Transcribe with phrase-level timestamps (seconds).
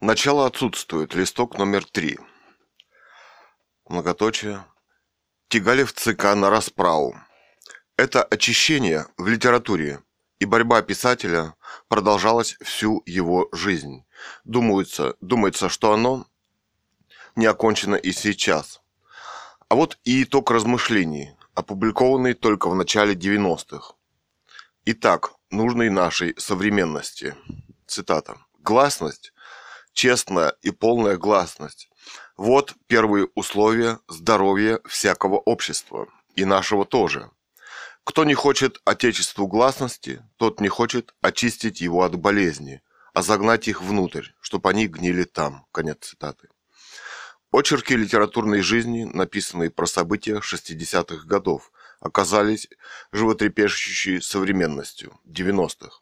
[0.00, 1.12] Начало отсутствует.
[1.14, 2.20] Листок номер три.
[3.88, 4.64] Многоточие.
[5.48, 7.18] Тигалев ЦК на расправу.
[7.96, 10.00] Это очищение в литературе,
[10.38, 11.56] и борьба писателя
[11.88, 14.04] продолжалась всю его жизнь.
[14.44, 16.28] Думается, думается, что оно
[17.34, 18.80] не окончено и сейчас.
[19.68, 23.94] А вот и итог размышлений, опубликованный только в начале 90-х.
[24.84, 27.34] Итак, нужной нашей современности.
[27.88, 28.38] Цитата.
[28.60, 29.32] Гласность,
[29.98, 31.90] честная и полная гласность.
[32.36, 37.32] Вот первые условия здоровья всякого общества, и нашего тоже.
[38.04, 42.80] Кто не хочет отечеству гласности, тот не хочет очистить его от болезни,
[43.12, 45.66] а загнать их внутрь, чтобы они гнили там.
[45.72, 46.48] Конец цитаты.
[47.50, 52.68] Очерки литературной жизни, написанные про события 60-х годов, оказались
[53.10, 55.98] животрепещущей современностью 90-х.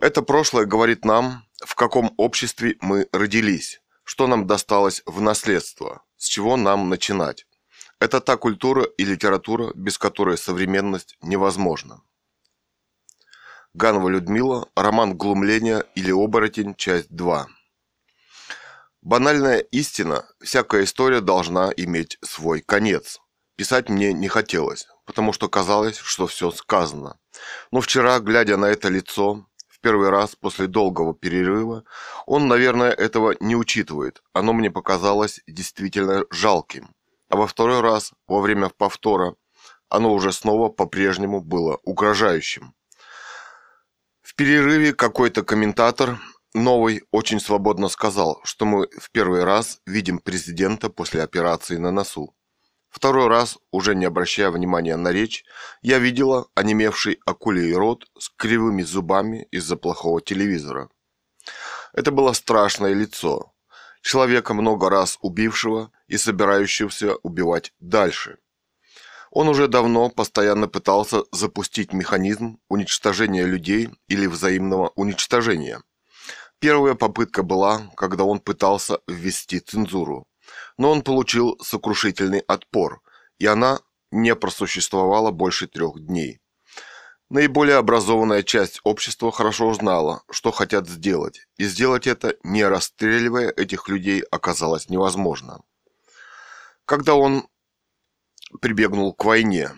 [0.00, 6.26] Это прошлое говорит нам, в каком обществе мы родились, что нам досталось в наследство, с
[6.26, 7.46] чего нам начинать.
[7.98, 12.02] Это та культура и литература, без которой современность невозможна.
[13.72, 17.46] Ганова Людмила, роман «Глумление» или «Оборотень», часть 2.
[19.02, 23.20] Банальная истина, всякая история должна иметь свой конец.
[23.54, 27.18] Писать мне не хотелось, потому что казалось, что все сказано.
[27.70, 29.46] Но вчера, глядя на это лицо,
[29.86, 31.84] первый раз после долгого перерыва,
[32.26, 34.22] он, наверное, этого не учитывает.
[34.32, 36.88] Оно мне показалось действительно жалким
[37.28, 39.34] а во второй раз, во время повтора,
[39.88, 42.74] оно уже снова по-прежнему было угрожающим.
[44.22, 46.18] В перерыве какой-то комментатор,
[46.54, 52.35] новый, очень свободно сказал, что мы в первый раз видим президента после операции на носу.
[52.96, 55.44] Второй раз, уже не обращая внимания на речь,
[55.82, 60.88] я видела онемевший акулий рот с кривыми зубами из-за плохого телевизора.
[61.92, 63.52] Это было страшное лицо,
[64.00, 68.38] человека много раз убившего и собирающегося убивать дальше.
[69.30, 75.82] Он уже давно постоянно пытался запустить механизм уничтожения людей или взаимного уничтожения.
[76.60, 80.26] Первая попытка была, когда он пытался ввести цензуру,
[80.78, 83.02] но он получил сокрушительный отпор,
[83.38, 83.80] и она
[84.10, 86.40] не просуществовала больше трех дней.
[87.28, 93.88] Наиболее образованная часть общества хорошо знала, что хотят сделать, и сделать это, не расстреливая этих
[93.88, 95.62] людей, оказалось невозможно.
[96.84, 97.48] Когда он
[98.60, 99.72] прибегнул к войне,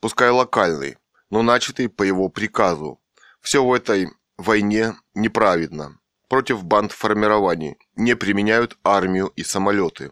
[0.00, 0.96] пускай локальной,
[1.28, 3.00] но начатой по его приказу,
[3.42, 4.08] все в этой
[4.38, 5.98] войне неправедно.
[6.28, 10.10] Против банд формирований не применяют армию и самолеты,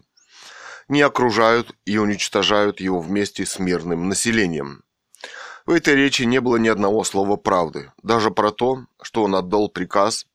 [0.93, 4.85] не окружают и уничтожают его вместе с мирным населением–
[5.65, 9.69] в этой речи не было ни одного слова правды, даже про то, что он отдал
[9.69, 10.27] приказ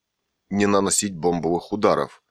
[0.48, 2.22] не наносить бомбовых ударов.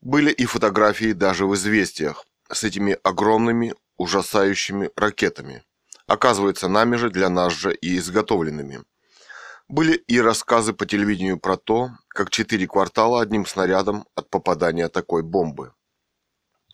[0.00, 5.62] Были и фотографии даже в известиях с этими огромными ужасающими ракетами.
[6.06, 8.82] Оказывается, нами же для нас же и изготовленными.
[9.68, 15.22] Были и рассказы по телевидению про то, как четыре квартала одним снарядом от попадания такой
[15.22, 15.72] бомбы.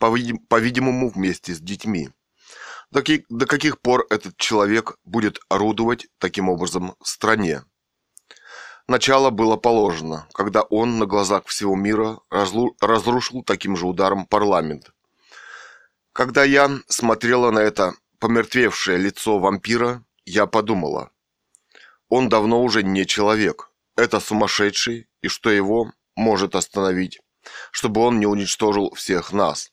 [0.03, 2.11] По-видимому, вместе с детьми.
[2.91, 3.03] До,
[3.47, 7.63] каких пор этот человек будет орудовать таким образом в стране?
[8.89, 14.93] Начало было положено, когда он на глазах всего мира разрушил таким же ударом парламент.
[16.13, 21.11] Когда я смотрела на это помертвевшее лицо вампира, я подумала,
[22.09, 27.21] он давно уже не человек, это сумасшедший, и что его может остановить,
[27.71, 29.72] чтобы он не уничтожил всех нас.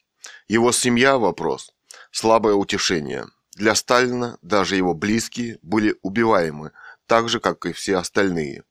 [0.50, 1.72] Его семья– вопрос–
[2.12, 3.28] слабое утешение.
[3.56, 6.72] Для Сталина даже его близкие были убиваемы,
[7.06, 8.64] так же, как и все остальные.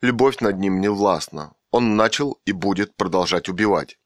[0.00, 1.52] Любовь над ним не властна.
[1.70, 3.98] Он начал и будет продолжать убивать.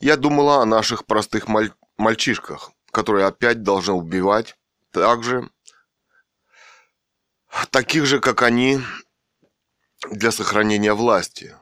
[0.00, 1.72] Я думала о наших простых маль...
[1.96, 4.56] мальчишках, которые опять должны убивать,
[4.90, 5.48] так же,
[7.70, 8.80] таких же, как они,
[10.10, 11.54] для сохранения власти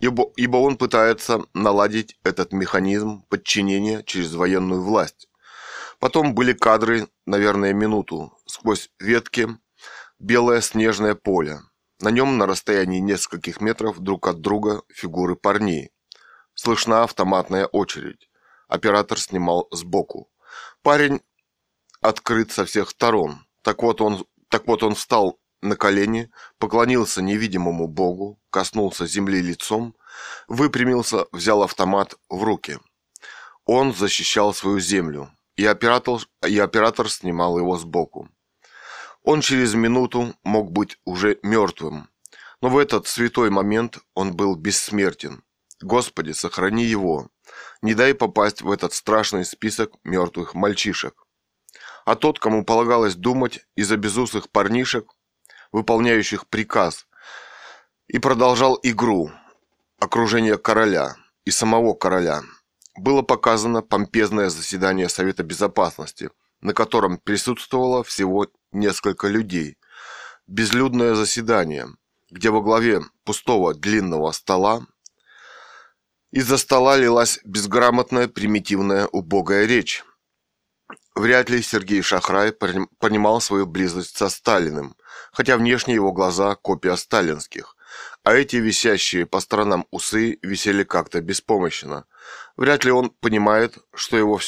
[0.00, 5.28] ибо, ибо он пытается наладить этот механизм подчинения через военную власть.
[5.98, 9.48] Потом были кадры, наверное, минуту, сквозь ветки,
[10.18, 11.60] белое снежное поле.
[12.00, 15.90] На нем на расстоянии нескольких метров друг от друга фигуры парней.
[16.54, 18.30] Слышна автоматная очередь.
[18.68, 20.30] Оператор снимал сбоку.
[20.82, 21.20] Парень
[22.00, 23.46] открыт со всех сторон.
[23.62, 29.94] Так вот он, так вот он встал на колени, поклонился невидимому богу, коснулся земли лицом,
[30.48, 32.78] выпрямился, взял автомат в руки.
[33.64, 38.28] Он защищал свою землю, и оператор, и оператор снимал его сбоку.
[39.22, 42.08] Он через минуту мог быть уже мертвым,
[42.62, 45.42] Но в этот святой момент он был бессмертен.
[45.80, 47.28] Господи, сохрани его.
[47.80, 51.26] Не дай попасть в этот страшный список мертвых мальчишек.
[52.04, 55.12] А тот, кому полагалось думать из-за безусых парнишек,
[55.72, 57.06] выполняющих приказ,
[58.08, 59.30] и продолжал игру,
[59.98, 62.42] окружение короля и самого короля.
[62.96, 66.30] Было показано помпезное заседание Совета Безопасности,
[66.60, 69.78] на котором присутствовало всего несколько людей.
[70.46, 71.86] Безлюдное заседание,
[72.30, 74.86] где во главе пустого длинного стола
[76.32, 80.04] из-за стола лилась безграмотная, примитивная, убогая речь.
[81.16, 84.94] Вряд ли Сергей Шахрай понимал свою близость со Сталиным,
[85.32, 87.76] хотя внешне его глаза– копия сталинских,
[88.22, 92.04] а эти висящие по сторонам усы висели как-то беспомощно.
[92.56, 94.40] Вряд ли он понимает, что его,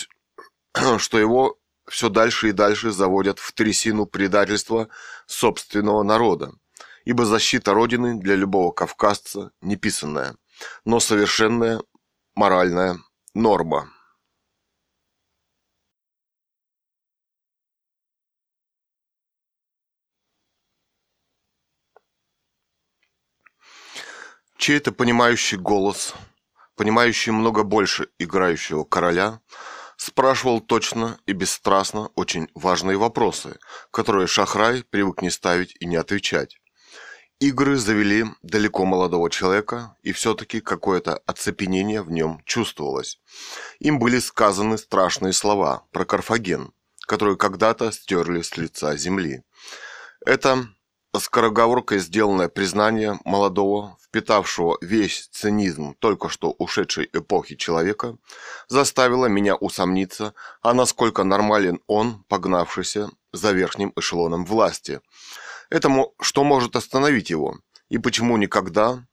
[0.99, 1.59] что его
[1.89, 4.89] все дальше и дальше заводят в трясину предательства
[5.27, 6.53] собственного народа,
[7.05, 10.37] ибо защита Родины для любого кавказца неписанная
[10.85, 11.83] но совершенная
[12.35, 12.99] моральная
[13.35, 13.92] норма.
[24.63, 26.15] Чей-то понимающий голос,
[26.77, 29.41] понимающий много больше играющего короля,
[29.97, 33.59] спрашивал точно и бесстрастно очень важные вопросы,
[33.91, 36.61] которые Шахрай привык не ставить и не отвечать.
[37.41, 43.19] Игры завели далеко молодого человека, и все-таки какое-то оцепенение в нем чувствовалось.
[43.81, 46.73] Им были сказаны страшные слова про Карфаген,
[47.09, 49.43] которые когда-то стерли с лица земли.
[50.25, 50.69] Это
[51.19, 58.17] скороговоркой сделанное признание молодого, впитавшего весь цинизм только что ушедшей эпохи человека,
[58.69, 65.01] заставило меня усомниться, а насколько нормален он, погнавшийся за верхним эшелоном власти–
[65.73, 67.57] Этому что может остановить его?
[67.89, 69.07] И почему никогда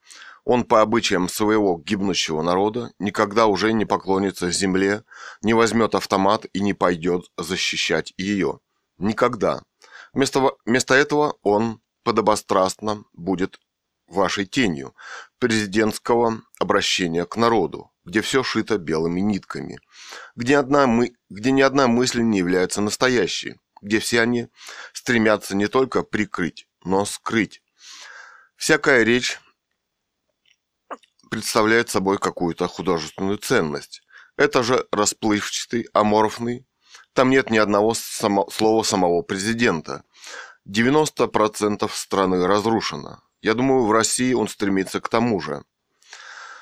[0.44, 5.06] он по обычаям своего гибнущего народа никогда уже не поклонится земле,
[5.42, 8.60] не возьмет автомат и не пойдет защищать ее?
[8.98, 9.62] Никогда.
[10.12, 13.60] Вместо, вместо этого он подобострастно будет
[14.08, 14.96] вашей тенью
[15.38, 19.80] президентского обращения к народу, где все шито белыми нитками,
[20.36, 24.48] где, одна мы, где ни одна мысль не является настоящей, где все они
[24.92, 27.62] стремятся не только прикрыть, но скрыть.
[28.56, 29.40] Всякая речь
[31.30, 34.02] представляет собой какую-то художественную ценность.
[34.36, 36.66] Это же расплывчатый, аморфный.
[37.14, 40.04] Там нет ни одного само, слова самого президента.
[40.70, 43.24] 90% страны разрушено.
[43.42, 45.64] Я думаю, в России он стремится к тому же.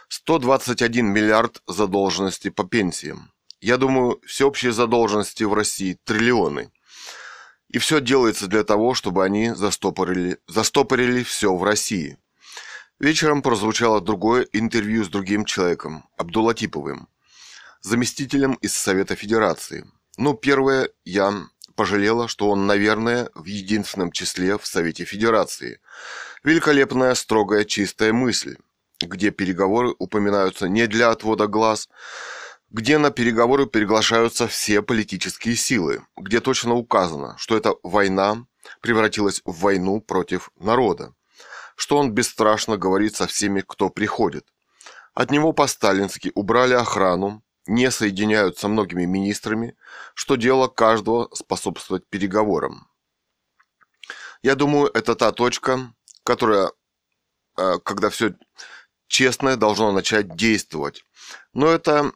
[0.09, 3.31] 121 миллиард задолженности по пенсиям.
[3.59, 6.71] Я думаю, всеобщие задолженности в России триллионы.
[7.67, 12.17] И все делается для того, чтобы они застопорили, застопорили все в России.
[12.99, 17.09] Вечером прозвучало другое интервью с другим человеком, Абдулатиповым,
[17.81, 19.85] заместителем из Совета Федерации.
[20.17, 25.79] Ну, первое, я пожалела, что он, наверное, в единственном числе в Совете Федерации.
[26.43, 28.57] Великолепная, строгая, чистая мысль,
[28.99, 31.87] где переговоры упоминаются не для отвода глаз,
[32.71, 38.45] где на переговоры приглашаются все политические силы, где точно указано, что эта война
[38.81, 41.13] превратилась в войну против народа,
[41.75, 44.45] что он бесстрашно говорит со всеми, кто приходит.
[45.13, 49.75] От него по-сталински убрали охрану, не соединяют со многими министрами,
[50.13, 52.87] что дело каждого способствовать переговорам.
[54.41, 55.93] Я думаю, это та точка,
[56.23, 56.71] которая,
[57.57, 58.35] э, когда все
[59.07, 61.03] честное должно начать действовать.
[61.53, 62.11] Но это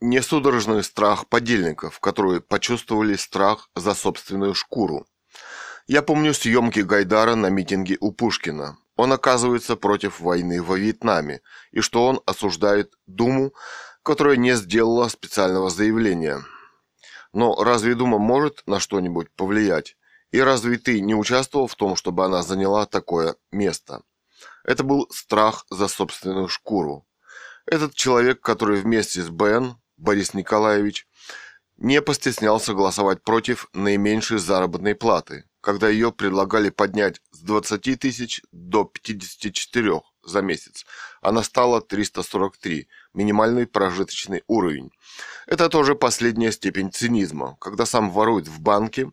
[0.00, 5.06] не судорожный страх подельников, которые почувствовали страх за собственную шкуру.
[5.86, 8.76] Я помню съемки Гайдара на митинге у Пушкина.
[8.96, 13.52] Он оказывается против войны во Вьетнаме, и что он осуждает Думу,
[14.02, 16.44] которая не сделала специального заявления.
[17.32, 19.96] Но разве Дума может на что-нибудь повлиять?
[20.30, 24.02] И разве ты не участвовал в том, чтобы она заняла такое место?
[24.64, 27.06] Это был страх за собственную шкуру.
[27.66, 31.06] Этот человек, который вместе с Бен Борис Николаевич
[31.76, 38.84] не постеснялся голосовать против наименьшей заработной платы, когда ее предлагали поднять с 20 тысяч до
[38.84, 40.84] 54 за месяц.
[41.20, 44.90] Она стала 343, минимальный прожиточный уровень.
[45.46, 49.10] Это тоже последняя степень цинизма, когда сам ворует в банке,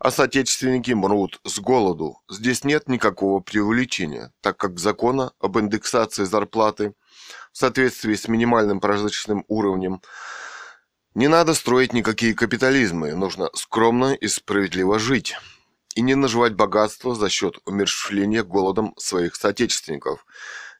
[0.00, 2.22] а соотечественники мрут с голоду.
[2.28, 6.94] Здесь нет никакого преувеличения, так как закона об индексации зарплаты
[7.52, 10.00] в соответствии с минимальным прожиточным уровнем.
[11.14, 15.36] Не надо строить никакие капитализмы, нужно скромно и справедливо жить.
[15.94, 20.24] И не наживать богатство за счет умерщвления голодом своих соотечественников.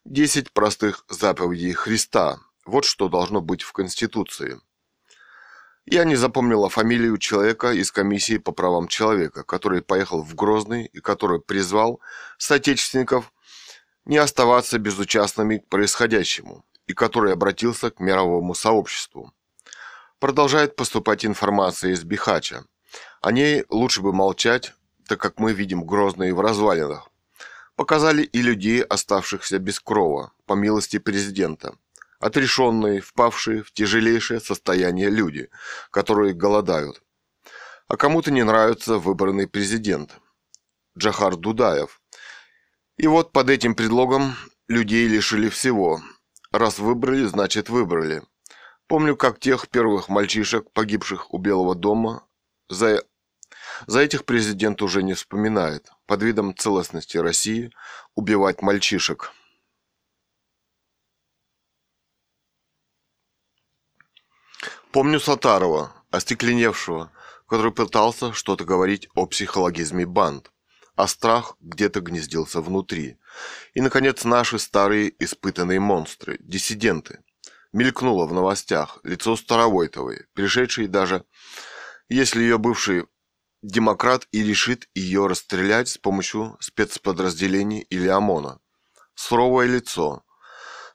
[0.05, 2.39] Десять простых заповедей Христа.
[2.65, 4.59] Вот что должно быть в Конституции.
[5.85, 10.99] Я не запомнила фамилию человека из комиссии по правам человека, который поехал в Грозный и
[10.99, 11.99] который призвал
[12.37, 13.33] соотечественников
[14.05, 19.33] не оставаться безучастными к происходящему и который обратился к мировому сообществу.
[20.19, 22.63] Продолжает поступать информация из Бихача.
[23.21, 24.73] О ней лучше бы молчать,
[25.07, 27.09] так как мы видим Грозные в развалинах.
[27.75, 31.75] Показали и людей, оставшихся без крова, по милости президента–
[32.21, 35.49] отрешенные, впавшие в тяжелейшее состояние люди,
[35.89, 37.01] которые голодают.
[37.87, 40.17] А кому-то не нравится выбранный президент
[40.97, 42.01] Джахар Дудаев.
[42.97, 44.35] И вот под этим предлогом
[44.69, 45.99] людей лишили всего.
[46.51, 48.21] Раз выбрали, значит выбрали.
[48.87, 52.23] Помню, как тех первых мальчишек, погибших у Белого дома,
[52.69, 53.03] за
[53.87, 55.89] за этих президент уже не вспоминает.
[56.05, 57.71] Под видом целостности России
[58.15, 59.31] убивать мальчишек–
[64.91, 67.13] Помню Сатарова, остекленевшего,
[67.47, 70.51] который пытался что-то говорить о психологизме банд,
[70.95, 73.17] а страх где-то гнездился внутри.
[73.73, 77.23] И, наконец, наши старые испытанные монстры, диссиденты.
[77.71, 81.23] Мелькнуло в новостях лицо Старовойтовой, пришедшей даже,
[82.09, 83.05] если ее бывший
[83.61, 88.59] демократ и решит ее расстрелять с помощью спецподразделений или ОМОНа.
[89.15, 90.23] Суровое лицо,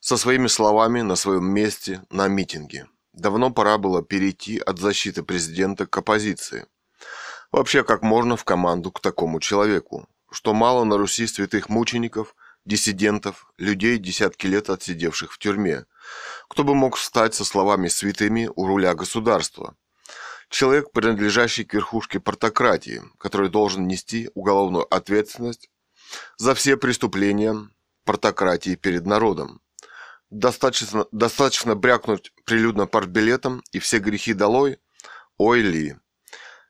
[0.00, 2.86] со своими словами на своем месте на митинге.
[3.12, 6.66] Давно пора было перейти от защиты президента к оппозиции.
[7.50, 10.08] Вообще, как можно в команду к такому человеку?
[10.30, 12.34] Что мало на Руси святых мучеников,
[12.66, 15.86] диссидентов, людей, десятки лет отсидевших в тюрьме.
[16.48, 19.76] Кто бы мог встать со словами святыми у руля государства?
[20.48, 25.70] Человек, принадлежащий к верхушке портократии, который должен нести уголовную ответственность
[26.36, 27.68] за все преступления
[28.04, 29.60] портократии перед народом.
[30.30, 34.78] Достаточно, достаточно брякнуть прилюдно партбилетом и все грехи долой?
[35.36, 35.96] Ой ли!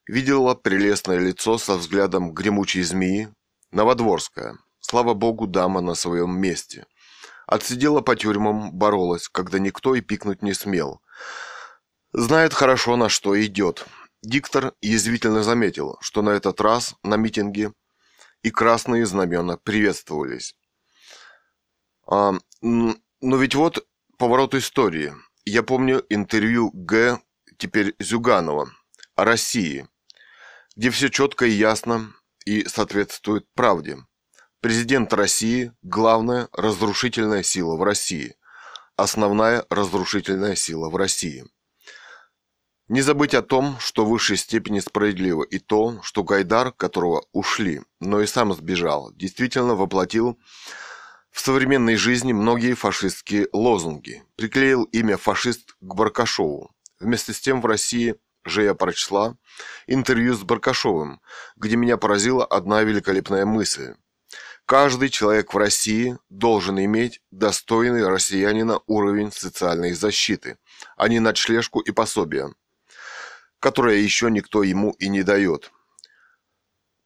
[0.06, 3.28] Видела прелестное лицо со взглядом гремучей змеи.
[3.72, 4.58] Новодворская.
[4.80, 6.86] Слава богу, дама на своем месте.
[7.46, 11.00] Отсидела по тюрьмам, боролась, когда никто и пикнуть не смел.
[12.18, 13.86] Знает хорошо, на что идет.
[14.22, 17.74] Диктор язвительно заметил, что на этот раз на митинге
[18.40, 20.54] и красные знамена приветствовались.
[22.10, 22.32] А,
[22.62, 25.12] но ведь вот поворот истории.
[25.44, 27.20] Я помню интервью Г.
[27.58, 28.70] теперь Зюганова
[29.14, 29.86] о России,
[30.74, 32.14] где все четко и ясно
[32.46, 33.98] и соответствует правде.
[34.62, 38.36] Президент России– главная разрушительная сила в России.
[38.96, 41.44] Основная разрушительная сила в России.
[42.88, 47.82] Не забыть о том, что в высшей степени справедливо и то, что Гайдар, которого ушли,
[47.98, 50.38] но и сам сбежал, действительно воплотил
[51.32, 54.22] в современной жизни многие фашистские лозунги.
[54.36, 56.70] Приклеил имя фашист к Баркашову.
[57.00, 58.14] Вместе с тем в России
[58.44, 59.36] же я прочла
[59.88, 61.20] интервью с Баркашовым,
[61.56, 63.94] где меня поразила одна великолепная мысль.
[64.64, 70.56] Каждый человек в России должен иметь достойный россиянина уровень социальной защиты,
[70.96, 72.54] а не ночлежку и пособие,
[73.60, 75.72] которое еще никто ему и не дает.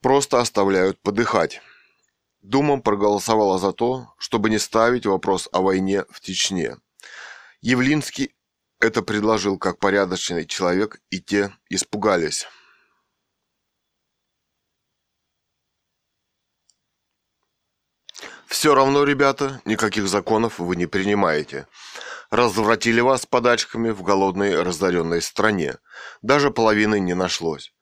[0.01, 1.61] Просто оставляют подыхать.
[2.43, 6.77] Дума проголосовала за то, чтобы не ставить вопрос о войне в Чечне.
[7.61, 8.35] Явлинский
[8.81, 12.47] это предложил как порядочный человек, и те испугались.
[18.47, 21.69] Все равно, ребята, никаких законов вы не принимаете.
[22.31, 25.79] Развратили вас подачками в голодной разоренной стране.
[26.23, 27.75] Даже половины не нашлось.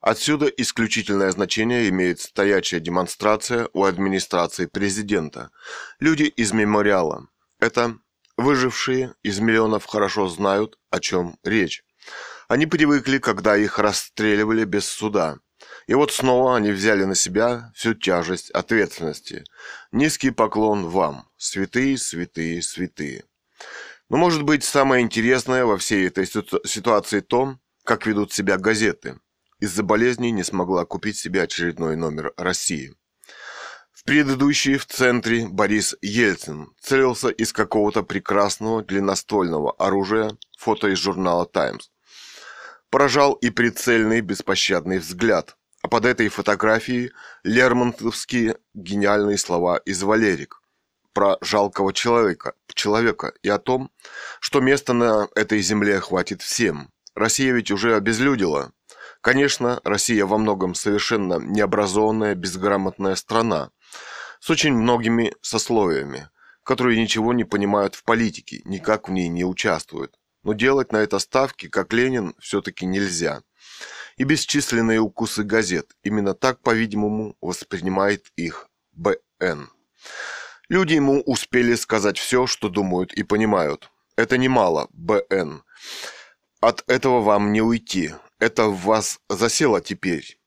[0.00, 5.50] Отсюда исключительное значение имеет стоячая демонстрация у администрации президента.
[5.98, 7.26] Люди из мемориала.
[7.58, 7.96] Это
[8.36, 11.82] выжившие из миллионов хорошо знают, о чем речь.
[12.46, 15.38] Они привыкли, когда их расстреливали без суда.
[15.88, 19.42] И вот снова они взяли на себя всю тяжесть ответственности.
[19.90, 23.24] Низкий поклон вам, святые, святые, святые.
[24.08, 29.18] Но может быть самое интересное во всей этой ситуации то, как ведут себя газеты–
[29.58, 32.94] из-за болезни не смогла купить себе очередной номер России.
[33.92, 41.46] В предыдущий в центре Борис Ельцин целился из какого-то прекрасного длинноствольного оружия, фото из журнала
[41.46, 41.88] «Таймс».
[42.90, 50.60] Поражал и прицельный беспощадный взгляд, а под этой фотографией лермонтовские гениальные слова из «Валерик»
[51.16, 53.90] про жалкого человека, человека и о том,
[54.38, 56.90] что места на этой земле хватит всем.
[57.14, 58.72] Россия ведь уже обезлюдила,
[59.22, 63.70] Конечно, Россия во многом совершенно необразованная, безграмотная страна
[64.40, 66.28] с очень многими сословиями,
[66.62, 70.14] которые ничего не понимают в политике, никак в ней не участвуют.
[70.42, 73.40] Но делать на это ставки, как Ленин, все-таки нельзя.
[74.18, 79.70] И бесчисленные укусы газет, именно так, по-видимому, воспринимает их БН.
[80.68, 83.90] Люди ему успели сказать все, что думают и понимают.
[84.16, 85.62] Это немало, БН.
[86.60, 88.14] От этого вам не уйти.
[88.38, 90.40] Это в вас засело теперь.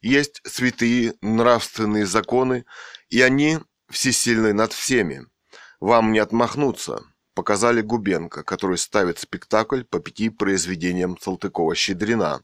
[0.00, 2.64] Есть святые нравственные законы,
[3.08, 3.58] и они
[3.90, 5.26] всесильны над всеми.
[5.80, 7.02] Вам не отмахнуться.
[7.34, 12.42] Показали Губенко, который ставит спектакль по пяти произведениям Салтыкова-Щедрина.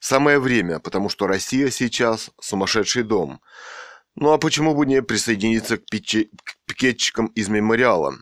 [0.00, 3.40] Самое время, потому что Россия сейчас сумасшедший дом.
[4.14, 6.28] Ну а почему бы не присоединиться к, пиче...
[6.44, 8.14] к пикетчикам из мемориала?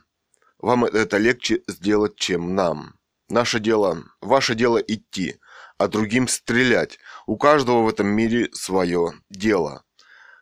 [0.58, 2.94] Вам это легче сделать, чем нам.
[3.28, 5.36] Наше дело, ваше дело идти,
[5.78, 6.98] а другим стрелять.
[7.26, 9.84] У каждого в этом мире свое дело.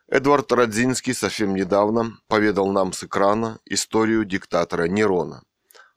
[0.08, 5.42] Эдвард Радзинский совсем недавно поведал нам с экрана историю диктатора Нерона.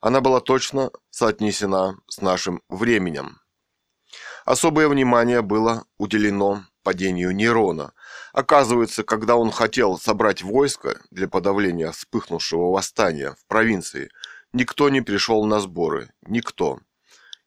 [0.00, 3.38] Она была точно соотнесена с нашим временем.
[4.44, 7.92] Особое внимание было уделено падению Нерона.
[8.32, 14.10] Оказывается, когда он хотел собрать войско для подавления вспыхнувшего восстания в провинции,
[14.54, 16.10] никто не пришел на сборы.
[16.22, 16.80] Никто.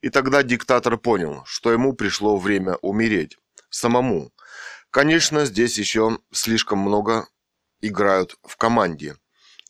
[0.01, 3.37] И тогда диктатор понял, что ему пришло время умереть.
[3.69, 4.31] Самому.
[4.91, 7.27] Конечно, здесь еще слишком много
[7.81, 9.17] играют в команде.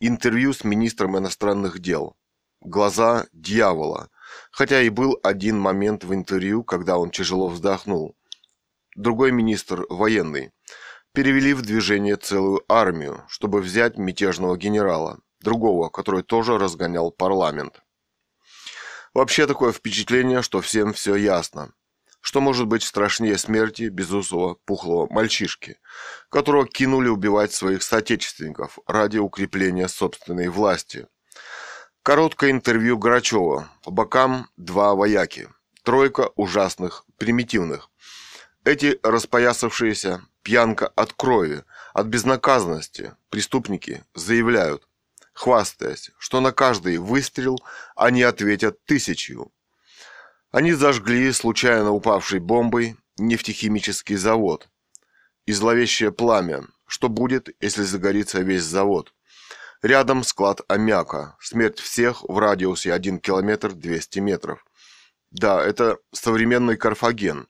[0.01, 2.17] Интервью с министром иностранных дел.
[2.60, 4.10] Глаза дьявола.
[4.51, 8.17] Хотя и был один момент в интервью, когда он тяжело вздохнул.
[8.95, 10.51] Другой министр, военный,
[11.15, 17.81] перевели в движение целую армию, чтобы взять мятежного генерала, другого, который тоже разгонял парламент.
[19.13, 21.72] Вообще такое впечатление, что всем все ясно.
[22.19, 25.77] Что может быть страшнее смерти безусого пухлого мальчишки,
[26.29, 31.07] которого кинули убивать своих соотечественников ради укрепления собственной власти?
[32.03, 33.70] Короткое интервью Грачева.
[33.83, 35.48] По бокам два вояки.
[35.83, 37.90] Тройка ужасных, примитивных.
[38.66, 44.88] Эти распоясавшиеся, пьянка от крови, от безнаказанности, преступники заявляют,
[45.34, 47.64] хвастаясь, что на каждый выстрел
[47.96, 49.51] они ответят тысячью.
[50.50, 54.68] Они зажгли случайно упавшей бомбой нефтехимический завод.
[55.46, 59.14] И зловещее пламя, что будет, если загорится весь завод.
[59.84, 64.66] Рядом склад аммиака, смерть всех в радиусе 1 километр 200 метров.
[65.30, 67.48] Да, это современный Карфаген.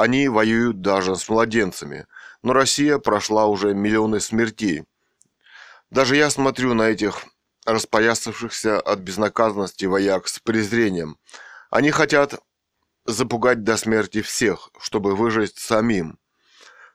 [0.00, 2.06] Они воюют даже с младенцами,
[2.42, 4.84] но Россия прошла уже миллионы смертей,
[5.90, 7.26] даже я смотрю на этих
[7.66, 11.18] распоясавшихся от безнаказанности вояк с презрением.
[11.68, 12.40] Они хотят
[13.04, 16.18] запугать до смерти всех, чтобы выжить самим.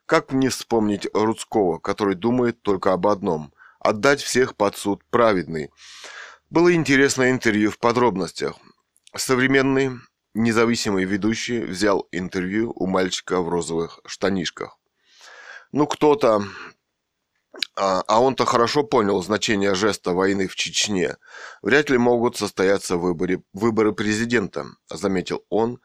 [0.08, 5.70] Как мне вспомнить Рудского, который думает только об одном– отдать всех под суд праведный.
[6.50, 8.56] Было интересное интервью в подробностях.
[9.16, 9.92] Современный
[10.36, 14.78] независимый ведущий взял интервью у мальчика в розовых штанишках.
[15.72, 16.44] Ну, кто-то
[17.76, 21.18] а, а он-то хорошо понял значение жеста войны в Чечне.
[21.62, 25.80] Вряд ли могут состояться выборы, выборы президента, заметил он,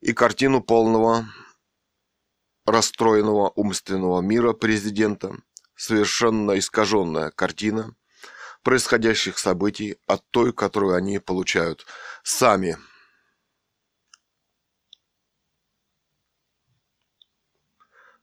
[0.00, 1.26] и картину полного
[2.66, 5.36] расстроенного умственного мира президента,
[5.74, 7.94] совершенно искаженная картина
[8.62, 11.86] происходящих событий от той, которую они получают
[12.22, 12.76] сами–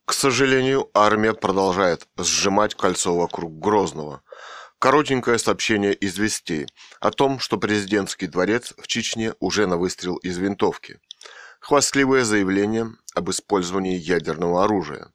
[0.05, 4.21] К сожалению, армия продолжает сжимать кольцо вокруг Грозного.
[4.77, 6.67] Коротенькое сообщение из вестей
[6.99, 10.99] о том, что президентский дворец в Чечне уже на выстрел из винтовки.
[11.61, 15.07] Хвастливое заявление об использовании ядерного оружия.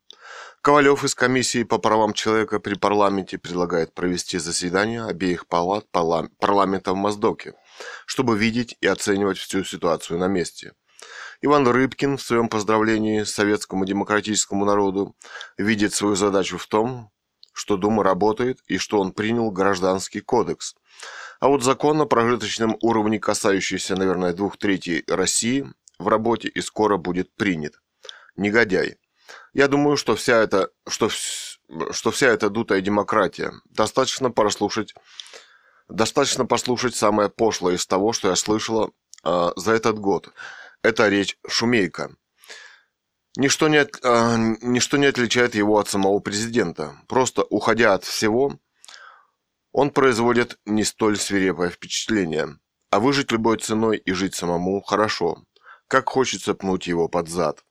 [0.62, 6.96] Ковалев из комиссии по правам человека при парламенте предлагает провести заседание обеих палат парламента в
[6.96, 7.52] Моздоке,
[8.06, 10.72] чтобы видеть и оценивать всю ситуацию на месте–
[11.40, 15.14] Иван Рыбкин в своем поздравлении советскому демократическому народу
[15.56, 17.10] видит свою задачу в том,
[17.52, 20.74] что Дума работает и что он принял гражданский кодекс.
[21.40, 25.66] А вот закон о прожиточном уровне, касающийся, наверное, двух третей России,
[25.98, 27.80] в работе и скоро будет принят.
[28.36, 28.96] Негодяй.
[29.52, 34.94] Я думаю, что вся эта, что, что вся эта дутая демократия достаточно прослушать
[35.88, 38.90] достаточно послушать самое пошлое из того, что я слышала
[39.24, 40.30] э, за этот год.
[40.82, 42.14] Это речь Шумейка.
[43.36, 46.96] Ничто не, от, э, ничто не отличает его от самого президента.
[47.08, 48.58] Просто уходя от всего,
[49.72, 52.58] он производит не столь свирепое впечатление.
[52.90, 55.44] А выжить любой ценой и жить самому хорошо.
[55.88, 57.64] Как хочется пнуть его под зад.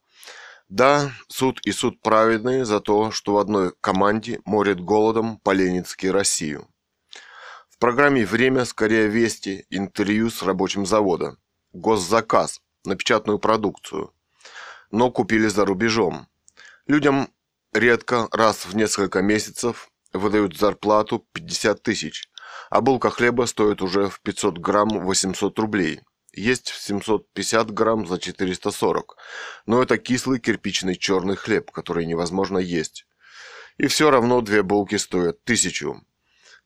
[0.69, 6.67] Да, суд и суд праведный за то, что в одной команде морит голодом Поленицкий Россию.
[7.69, 11.37] В программе «Время» скорее вести интервью с рабочим завода.
[11.73, 14.13] Госзаказ на печатную продукцию.
[14.91, 16.27] Но купили за рубежом.
[16.87, 17.29] Людям
[17.73, 22.29] редко, раз в несколько месяцев, выдают зарплату 50 тысяч,
[22.69, 26.01] а булка хлеба стоит уже в 500 грамм 800 рублей.
[26.33, 29.17] Есть 750 грамм за 440,
[29.65, 33.05] но это кислый кирпичный черный хлеб, который невозможно есть.
[33.77, 36.01] И все равно две булки стоят тысячу.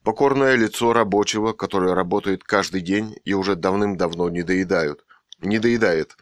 [0.04, 5.06] Покорное лицо рабочего, который работает каждый день и уже давным-давно не доедают.
[5.42, 6.16] Не доедает.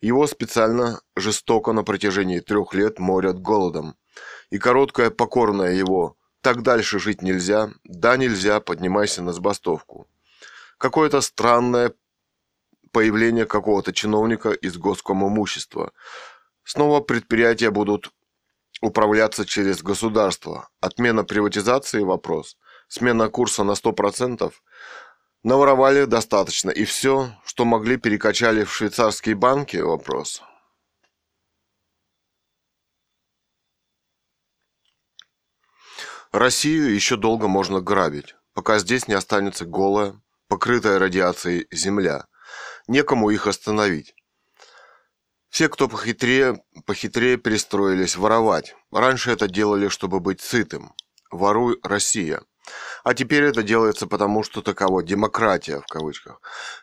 [0.00, 3.96] Его специально жестоко на протяжении трех лет морят голодом.
[4.50, 10.08] И короткое покорное его «так дальше жить нельзя», «да нельзя, поднимайся на сбастовку».
[10.78, 11.92] Какое-то странное
[12.92, 15.92] появление какого-то чиновника из госкомимущества.
[16.64, 18.10] Снова предприятия будут
[18.80, 20.68] управляться через государство.
[20.80, 22.56] Отмена приватизации– вопрос.
[22.88, 24.52] Смена курса на 100%.
[25.42, 26.70] Наворовали достаточно.
[26.70, 27.30] И все,
[27.60, 30.42] что могли, перекачали в швейцарские банки– вопрос.
[36.32, 40.18] Россию еще долго можно грабить, пока здесь не останется голая,
[40.48, 42.28] покрытая радиацией земля–
[42.88, 44.14] некому их остановить.
[45.50, 48.74] Все, кто похитрее, похитрее перестроились воровать.
[48.90, 50.94] Раньше это делали, чтобы быть сытым.
[51.30, 52.40] Воруй, Россия.
[53.04, 56.40] А теперь это делается потому, что таково демократия, в кавычках.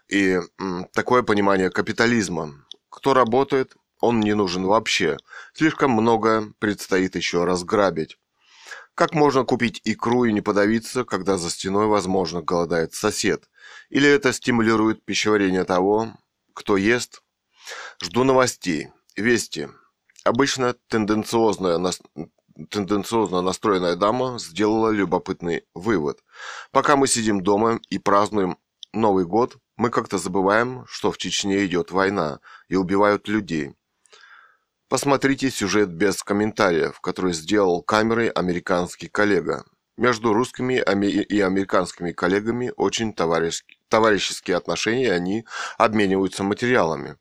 [0.07, 0.39] И
[0.93, 2.65] такое понимание капитализма.
[2.89, 5.17] Кто работает, он не нужен вообще.
[5.53, 8.17] Слишком многое предстоит еще разграбить.
[8.95, 13.47] Как можно купить икру и не подавиться, когда за стеной, возможно, голодает сосед?
[13.89, 16.13] Или это стимулирует пищеварение того,
[16.53, 17.21] кто ест?
[18.01, 18.89] Жду новостей.
[19.15, 19.69] Вести.
[20.23, 21.79] Обычно тенденциозная,
[22.69, 26.23] тенденциозно настроенная дама сделала любопытный вывод.
[26.71, 28.57] Пока мы сидим дома и празднуем
[28.93, 33.75] Новый год, мы как-то забываем, что в Чечне идет война и убивают людей.
[34.89, 39.65] Посмотрите сюжет без комментариев, который сделал камерой американский коллега.
[39.97, 45.45] Между русскими и американскими коллегами очень товарищеские отношения, они
[45.77, 47.17] обмениваются материалами.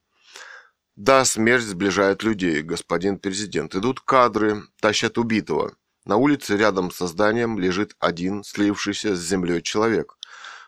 [0.96, 3.74] Да, смерть сближает людей, господин президент.
[3.74, 5.74] Идут кадры, тащат убитого.
[6.04, 10.16] На улице рядом со зданием лежит один слившийся с землей человек.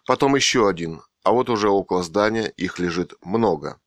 [0.06, 3.80] Потом еще один, а вот уже около здания их лежит много.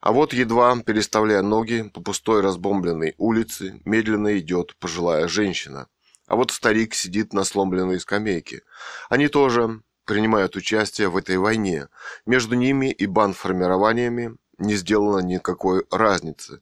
[0.00, 5.88] А вот едва, переставляя ноги по пустой разбомбленной улице, медленно идет пожилая женщина–
[6.28, 8.60] а вот старик сидит на сломленной скамейке.
[9.08, 11.88] Они тоже принимают участие в этой войне.
[12.26, 16.60] Между ними и бандформированиями не сделано никакой разницы.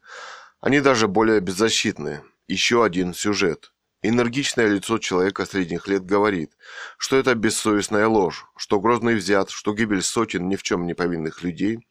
[0.60, 2.22] Они даже более беззащитны.
[2.48, 3.72] Еще один сюжет.
[4.02, 6.52] Энергичное лицо человека средних лет говорит,
[6.96, 11.42] что это бессовестная ложь, что Грозный взят, что гибель сотен ни в чем не повинных
[11.42, 11.86] людей,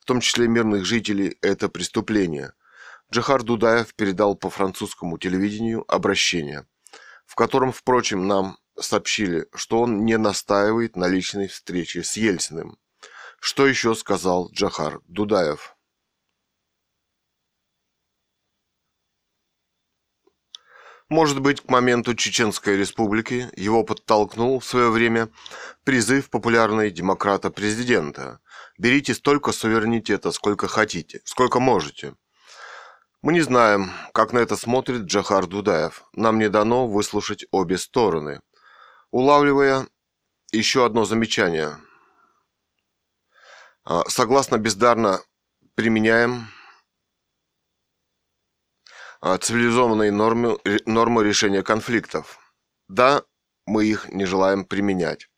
[0.00, 2.52] в том числе мирных жителей, это преступление.
[3.10, 6.66] Джахар Дудаев передал по французскому телевидению обращение–
[7.26, 12.78] в котором, впрочем, нам сообщили, что он не настаивает на личной встрече с Ельциным.
[13.48, 15.76] Что еще сказал Джахар Дудаев?
[21.08, 25.28] Может быть, к моменту Чеченской республики его подтолкнул в свое время
[25.84, 28.40] призыв популярной демократа-президента
[28.78, 32.16] «Берите столько суверенитета, сколько хотите, сколько можете».
[33.22, 36.02] Мы не знаем, как на это смотрит Джахар Дудаев.
[36.14, 38.40] Нам не дано выслушать обе стороны.
[39.12, 39.86] Улавливая
[40.50, 41.78] еще одно замечание.
[43.88, 45.20] А, согласно бездарно
[45.76, 46.48] применяем
[49.20, 52.40] а, цивилизованные нормы, нормы решения конфликтов.
[52.88, 53.22] Да,
[53.64, 55.28] мы их не желаем применять.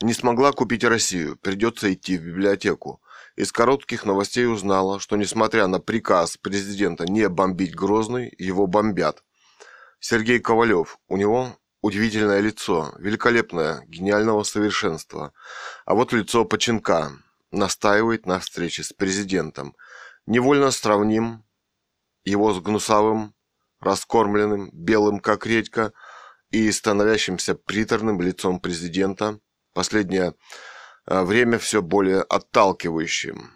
[0.00, 3.02] Не смогла купить Россию, придется идти в библиотеку.
[3.36, 9.22] Из коротких новостей узнала, что несмотря на приказ президента не бомбить Грозный, его бомбят.
[9.98, 15.34] Сергей Ковалев, у него удивительное лицо, великолепное, гениального совершенства.
[15.84, 17.12] А вот лицо Поченка
[17.50, 19.76] настаивает на встрече с президентом.
[20.26, 21.44] Невольно сравним
[22.24, 23.34] его с гнусавым,
[23.80, 25.92] раскормленным, белым как редька
[26.50, 29.40] и становящимся приторным лицом президента.
[29.72, 30.34] Последнее
[31.06, 33.50] а время все более отталкивающим.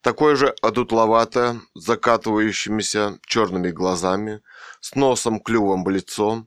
[0.00, 4.40] Такое же одутловато, закатывающимися черными глазами,
[4.80, 6.46] с носом, клювом в лицо,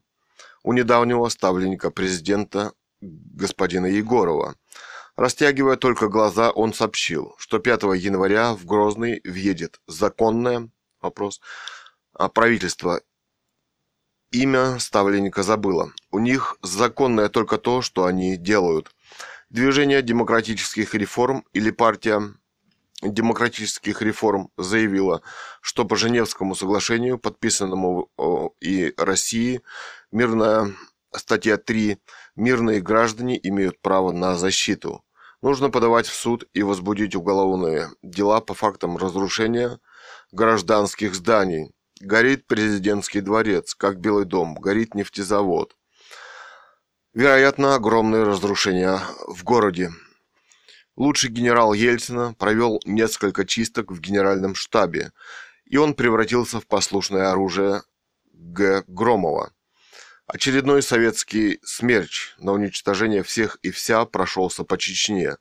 [0.64, 4.56] у недавнего ставленника президента господина Егорова.
[5.20, 10.70] Растягивая только глаза, он сообщил, что 5 января в Грозный въедет законная,
[11.02, 11.42] Вопрос.
[12.14, 13.02] А правительство
[14.32, 15.92] имя ставленника забыло.
[16.10, 18.96] У них законное только то, что они делают.
[19.50, 22.22] Движение демократических реформ или партия
[23.02, 25.22] демократических реформ заявила,
[25.60, 28.10] что по Женевскому соглашению, подписанному
[28.62, 29.64] и России,
[30.14, 30.74] мирная
[31.14, 31.98] статья 3,
[32.38, 35.04] мирные граждане имеют право на защиту.
[35.42, 39.80] Нужно подавать в суд и возбудить уголовные дела по фактам разрушения
[40.32, 41.72] гражданских зданий.
[42.02, 45.76] Горит президентский дворец, как Белый дом, горит нефтезавод.
[47.14, 49.92] Вероятно, огромные разрушения в городе.
[50.98, 55.14] Лучший генерал Ельцина провел несколько чисток в генеральном штабе,
[55.64, 57.84] и он превратился в послушное оружие
[58.34, 58.84] Г.
[58.88, 59.54] Громова.
[60.32, 65.38] Очередной советский смерч на уничтожение всех и вся прошелся по Чечне.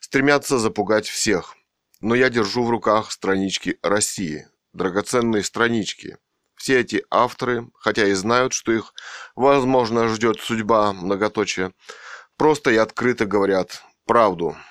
[0.00, 1.56] Стремятся запугать всех.
[2.00, 6.16] Но я держу в руках странички России, драгоценные странички.
[6.54, 8.94] Все эти авторы, хотя и знают, что их,
[9.34, 11.74] возможно, ждет судьба многоточия,
[12.38, 14.56] просто и открыто говорят правду–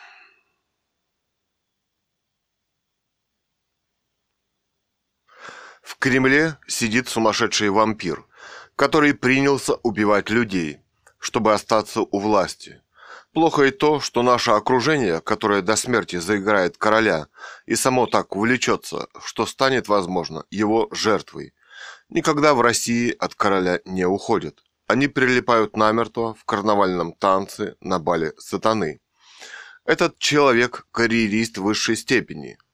[5.90, 8.24] В Кремле сидит сумасшедший вампир,
[8.80, 10.80] который принялся убивать людей,
[11.20, 12.82] чтобы остаться у власти.
[13.34, 17.28] Плохо и то, что наше окружение, которое до смерти заиграет короля,
[17.66, 21.54] и само так увлечется, что станет, возможно, его жертвой.
[22.08, 24.64] Никогда в России от короля не уходят.
[24.88, 29.02] Они прилипают намертво в карнавальном танце на бале сатаны.
[29.84, 32.58] Этот человек– карьерист высшей степени–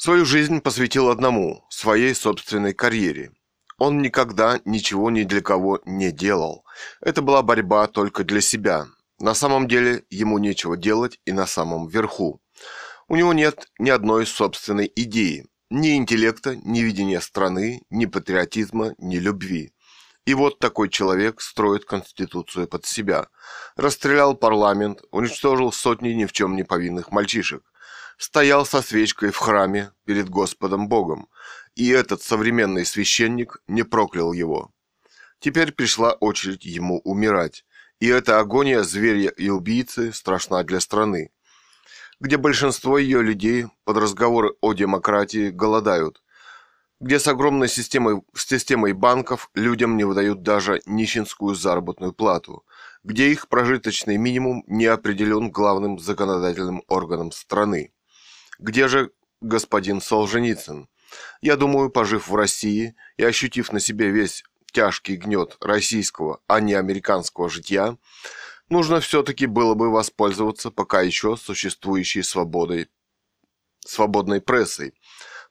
[0.00, 3.32] Свою жизнь посвятил одному, своей собственной карьере.
[3.78, 6.64] Он никогда ничего ни для кого не делал.
[7.00, 8.86] Это была борьба только для себя.
[9.20, 12.40] На самом деле ему нечего делать и на самом верху.
[13.06, 19.16] У него нет ни одной собственной идеи, ни интеллекта, ни видения страны, ни патриотизма, ни
[19.16, 19.72] любви.
[20.26, 23.28] И вот такой человек строит конституцию под себя.
[23.76, 27.62] Расстрелял парламент, уничтожил сотни ни в чем не повинных мальчишек–
[28.18, 31.28] стоял со свечкой в храме перед Господом Богом,
[31.78, 34.72] и этот современный священник не проклял его.
[35.38, 37.64] Теперь пришла очередь ему умирать,
[38.00, 41.30] и эта агония зверя и убийцы страшна для страны,
[42.18, 46.20] где большинство ее людей под разговоры о демократии голодают,
[46.98, 52.64] где с огромной системой, системой банков людям не выдают даже нищенскую заработную плату,
[53.04, 57.92] где их прожиточный минимум не определен главным законодательным органом страны.
[58.58, 60.88] Где же господин Солженицын?
[61.40, 66.74] Я думаю, пожив в России и ощутив на себе весь тяжкий гнет российского, а не
[66.74, 67.96] американского житья,
[68.68, 72.88] нужно все-таки было бы воспользоваться пока еще существующей свободой,
[73.80, 74.94] свободной прессой,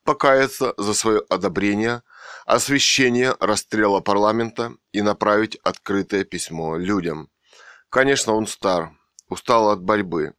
[0.04, 2.04] покаяться за свое одобрение,
[2.46, 7.30] освещение расстрела парламента и направить открытое письмо людям.
[7.90, 8.92] Конечно, он стар,
[9.30, 10.34] устал от борьбы,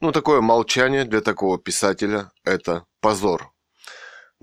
[0.00, 3.53] но такое молчание для такого писателя– это позор.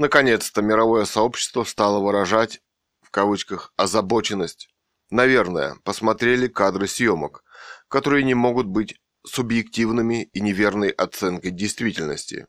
[0.01, 2.59] Наконец-то мировое сообщество стало выражать,
[3.03, 4.67] в кавычках, озабоченность.
[5.11, 7.43] Наверное, посмотрели кадры съемок,
[7.87, 12.47] которые не могут быть субъективными и неверной оценкой действительности.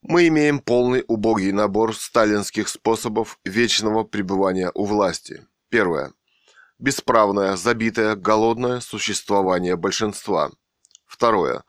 [0.00, 5.46] Мы имеем полный убогий набор сталинских способов вечного пребывания у власти.
[5.68, 6.14] Первое.
[6.78, 10.50] Бесправное, забитое, голодное существование большинства.
[11.04, 11.62] Второе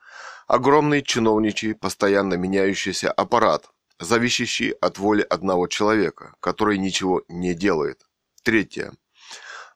[0.47, 8.05] огромный чиновничий, постоянно меняющийся аппарат, зависящий от воли одного человека, который ничего не делает.
[8.43, 8.93] Третье.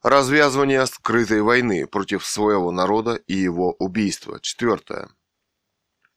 [0.04, 4.40] Развязывание скрытой войны против своего народа и его убийства.
[4.42, 5.10] Четвертое.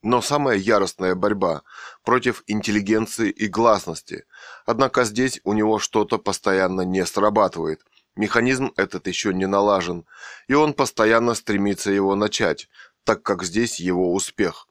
[0.02, 1.62] Но самая яростная борьба
[2.04, 4.24] против интеллигенции и гласности.
[4.64, 7.82] Однако здесь у него что-то постоянно не срабатывает.
[8.16, 10.06] Механизм этот еще не налажен,
[10.48, 12.68] и он постоянно стремится его начать,
[13.04, 14.66] так как здесь его успех.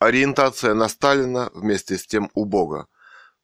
[0.00, 2.86] Ориентация на Сталина вместе с тем у Бога.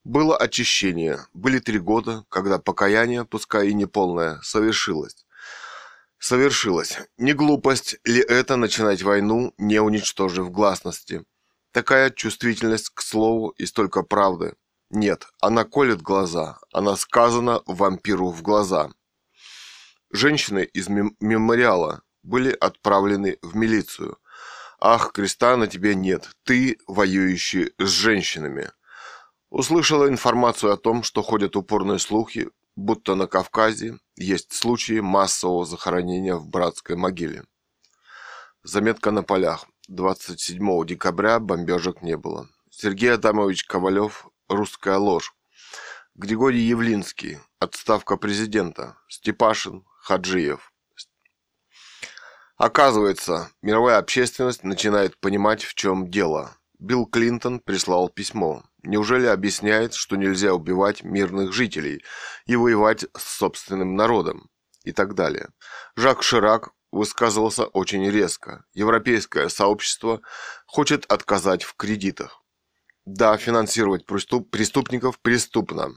[0.04, 5.26] Было очищение, были три года, когда покаяние, пускай и неполное, совершилось.
[6.18, 6.98] Совершилось.
[7.18, 11.26] Не глупость ли это начинать войну, не уничтожив гласности?
[11.72, 14.54] Такая чувствительность к слову и столько правды.
[14.88, 18.90] Нет, она колет глаза, она сказана вампиру в глаза.
[20.10, 24.16] Женщины из мем мемориала были отправлены в милицию.
[24.88, 28.70] «Ах, креста на тебе нет, ты, воюющий с женщинами».
[29.50, 36.36] Услышала информацию о том, что ходят упорные слухи, будто на Кавказе есть случаи массового захоронения
[36.36, 37.42] в братской могиле.
[38.62, 39.66] Заметка на полях.
[39.88, 42.48] 27 декабря бомбежек не было.
[42.70, 45.34] Сергей Адамович Ковалев «Русская ложь».
[46.14, 47.40] Григорий Явлинский.
[47.58, 48.96] Отставка президента.
[49.08, 49.84] Степашин.
[49.98, 50.72] Хаджиев.
[52.56, 56.56] Оказывается, мировая общественность начинает понимать, в чем дело.
[56.78, 58.64] Билл Клинтон прислал письмо.
[58.82, 62.02] Неужели объясняет, что нельзя убивать мирных жителей
[62.46, 64.48] и воевать с собственным народом?
[64.84, 65.48] И так далее.
[65.96, 68.64] Жак Ширак высказывался очень резко.
[68.72, 70.20] Европейское сообщество
[70.66, 72.42] хочет отказать в кредитах.
[73.04, 75.90] Да, финансировать преступников преступно.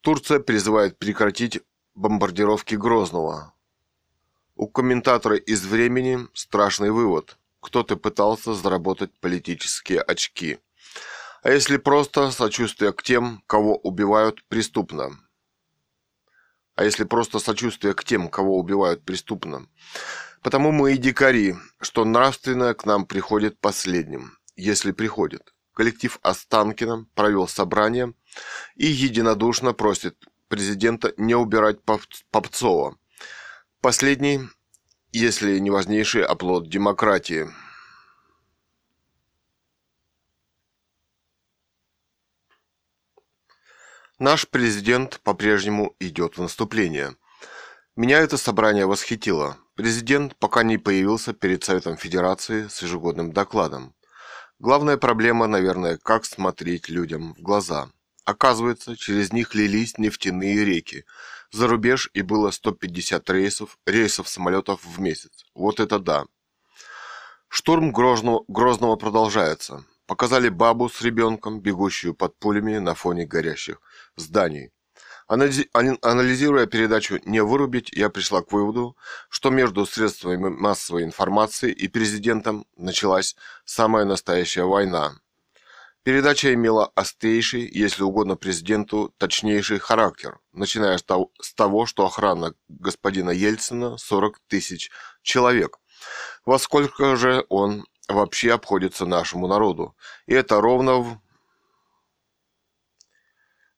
[0.00, 1.60] Турция призывает прекратить
[1.94, 3.52] бомбардировки Грозного.
[4.60, 7.38] У комментатора из «Времени» страшный вывод.
[7.62, 10.58] Кто-то пытался заработать политические очки.
[11.42, 15.18] А если просто сочувствие к тем, кого убивают преступно?
[16.74, 19.66] А если просто сочувствие к тем, кого убивают преступно?
[20.42, 25.54] Потому мы и дикари, что нравственное к нам приходит последним, если приходит.
[25.72, 28.12] Коллектив Останкина провел собрание
[28.76, 31.78] и единодушно просит президента не убирать
[32.30, 32.98] Попцова.
[33.82, 34.40] Последний,
[35.10, 37.48] если не важнейший оплот демократии.
[44.18, 47.16] Наш президент по-прежнему идет в наступление.
[47.96, 49.56] Меня это собрание восхитило.
[49.76, 53.94] Президент пока не появился перед Советом Федерации с ежегодным докладом.
[54.58, 57.90] Главная проблема, наверное, как смотреть людям в глаза.
[58.26, 61.06] Оказывается, через них лились нефтяные реки.
[61.52, 65.44] За рубеж и было 150 рейсов, рейсов самолетов в месяц.
[65.54, 66.26] Вот это да.
[67.48, 69.84] Штурм Грозного, Грозного продолжается.
[70.06, 73.80] Показали бабу с ребенком, бегущую под пулями на фоне горящих
[74.16, 74.70] зданий.
[75.26, 78.96] Анализируя передачу «Не вырубить», я пришла к выводу,
[79.28, 85.14] что между средствами массовой информации и президентом началась самая настоящая война.
[86.02, 93.98] Передача имела острейший, если угодно президенту, точнейший характер, начиная с того, что охрана господина Ельцина
[93.98, 94.90] 40 тысяч
[95.22, 95.78] человек.
[96.46, 99.94] Во сколько же он вообще обходится нашему народу?
[100.26, 101.20] И это ровно в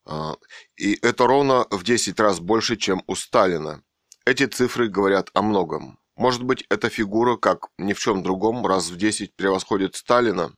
[0.05, 0.37] а,
[0.77, 3.83] и это ровно в 10 раз больше, чем у Сталина.
[4.25, 5.99] Эти цифры говорят о многом.
[6.15, 10.53] Может быть, эта фигура, как ни в чем другом, раз в 10 превосходит Сталина?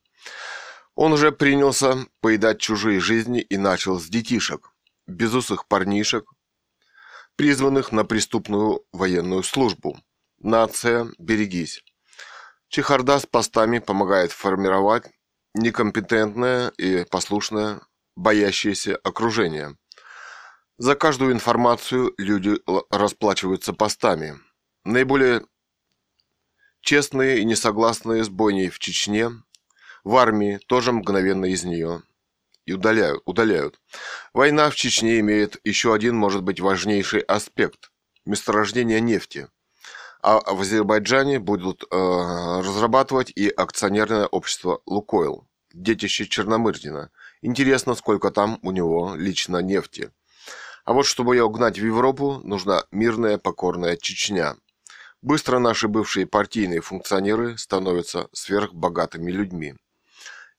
[0.95, 4.71] Он уже принялся поедать чужие жизни и начал с детишек,
[5.07, 6.31] безусых парнишек,
[7.37, 9.99] призванных на преступную военную службу.
[10.39, 11.83] Нация, берегись.
[12.69, 15.11] Чехарда с постами помогает формировать
[15.55, 17.81] некомпетентное и послушное
[18.17, 19.77] боящиеся окружения.
[20.77, 22.57] За каждую информацию люди
[22.91, 24.41] расплачиваются постами.
[24.85, 25.47] Наиболее
[26.81, 29.31] честные и несогласные с бойней в Чечне
[30.05, 32.03] в армии тоже мгновенно из нее
[32.67, 33.81] и удаляют, удаляют.
[34.33, 37.91] Война в Чечне имеет еще один, может быть, важнейший аспект–
[38.25, 39.49] месторождение нефти.
[40.23, 47.11] А в Азербайджане будут э, разрабатывать и акционерное общество «Лукойл», детище Черномырдина–
[47.47, 50.11] Интересно, сколько там у него лично нефти.
[50.87, 54.57] А вот чтобы ее угнать в Европу, нужна мирная покорная Чечня.
[55.21, 59.75] Быстро наши бывшие партийные функционеры становятся сверхбогатыми людьми.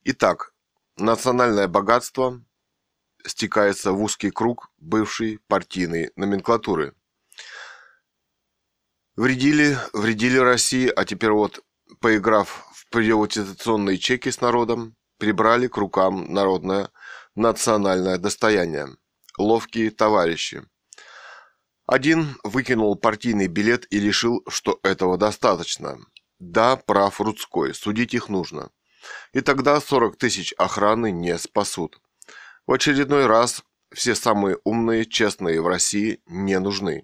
[0.08, 0.54] Итак,
[0.98, 2.39] национальное богатство
[3.26, 6.94] стекается в узкий круг бывшей партийной номенклатуры.
[9.15, 11.65] Вредили, вредили России, а теперь вот,
[12.02, 16.91] поиграв в приватизационные чеки с народом, прибрали к рукам народное
[17.34, 18.89] национальное достояние.
[19.39, 20.63] Ловкие товарищи.
[21.88, 25.98] Один выкинул партийный билет и решил, что этого достаточно.
[26.38, 28.70] Да, прав Рудской, судить их нужно.
[29.34, 32.00] И тогда 40 тысяч охраны не спасут.
[32.68, 33.63] В очередной раз
[33.94, 37.04] все самые умные, честные в России не нужны.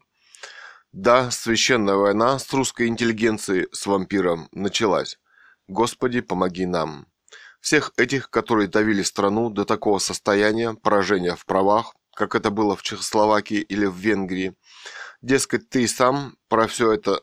[0.92, 5.20] Да, священная война с русской интеллигенцией, с вампиром, началась.
[5.68, 7.08] Господи, помоги нам.
[7.62, 12.82] Всех этих, которые давили страну до такого состояния поражения в правах, как это было в
[12.82, 14.56] Чехословакии или в Венгрии.
[15.22, 17.22] Дескать, ты сам про все это,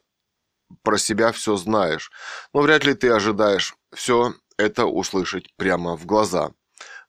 [0.82, 2.10] про себя все знаешь,
[2.54, 6.52] но вряд ли ты ожидаешь все это услышать прямо в глаза.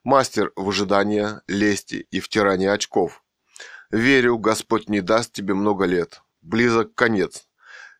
[0.04, 3.22] Мастер в ожидании, лести и втирании очков.
[3.90, 6.22] Верю, Господь не даст тебе много лет.
[6.40, 7.46] Близок конец.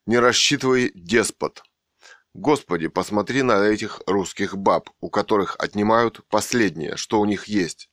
[0.07, 1.63] Не рассчитывай, деспот.
[2.33, 7.91] Господи, посмотри на этих русских баб, у которых отнимают последнее, что у них есть.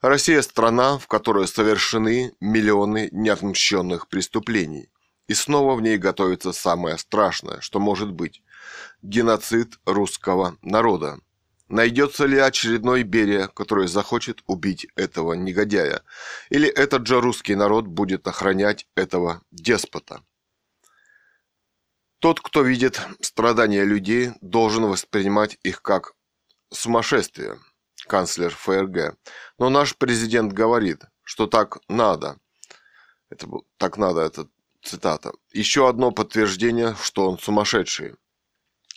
[0.00, 4.90] Россия– страна, в которой совершены миллионы неотмщенных преступлений.
[5.28, 8.42] И снова в ней готовится самое страшное, что может быть–
[9.02, 11.18] геноцид русского народа.
[11.68, 16.02] Найдется ли очередной Берия, который захочет убить этого негодяя?
[16.48, 20.20] Или этот же русский народ будет охранять этого деспота?
[22.18, 26.14] Тот, кто видит страдания людей, должен воспринимать их как
[26.70, 27.58] сумасшествие,
[28.08, 29.16] канцлер ФРГ.
[29.58, 32.36] Но наш президент говорит, что так надо.
[33.30, 33.46] Это
[33.76, 34.48] так надо, это
[34.82, 35.32] цитата.
[35.52, 38.16] Еще одно подтверждение, что он сумасшедший.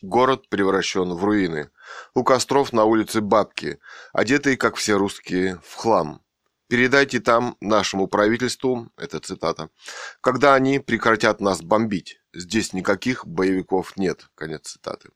[0.03, 1.69] Город превращен в руины.
[2.13, 3.79] У костров на улице бабки,
[4.11, 6.21] одетые, как все русские, в хлам.
[6.67, 9.69] Передайте там нашему правительству, это цитата,
[10.19, 12.19] когда они прекратят нас бомбить.
[12.33, 15.11] Здесь никаких боевиков нет, конец цитаты.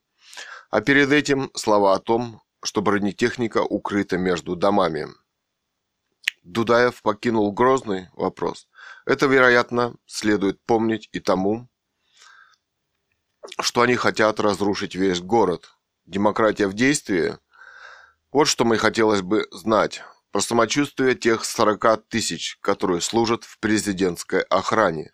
[0.70, 5.08] А перед этим слова о том, что бронетехника укрыта между домами.
[6.44, 8.08] Дудаев покинул Грозный?
[8.14, 8.68] Вопрос.
[9.04, 11.68] Это, вероятно, следует помнить и тому,
[13.60, 15.70] что они хотят разрушить весь город.
[16.06, 17.38] Демократия в действии?
[18.32, 24.42] Вот что мне хотелось бы знать про самочувствие тех 40 тысяч, которые служат в президентской
[24.42, 25.10] охране.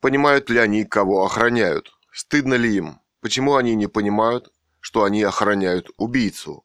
[0.00, 1.92] Понимают ли они, кого охраняют?
[2.12, 3.00] Стыдно ли им?
[3.20, 4.50] Почему они не понимают,
[4.80, 6.64] что они охраняют убийцу?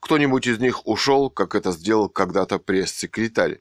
[0.00, 3.60] Кто-нибудь из них ушел, как это сделал когда-то пресс-секретарь?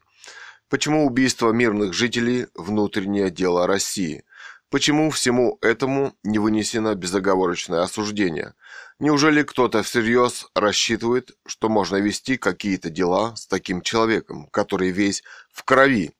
[0.69, 4.23] Почему убийство мирных жителей– внутреннее дело России?
[4.69, 8.53] Почему всему этому не вынесено безоговорочное осуждение?
[8.99, 15.63] Неужели кто-то всерьез рассчитывает, что можно вести какие-то дела с таким человеком, который весь в
[15.63, 16.11] крови?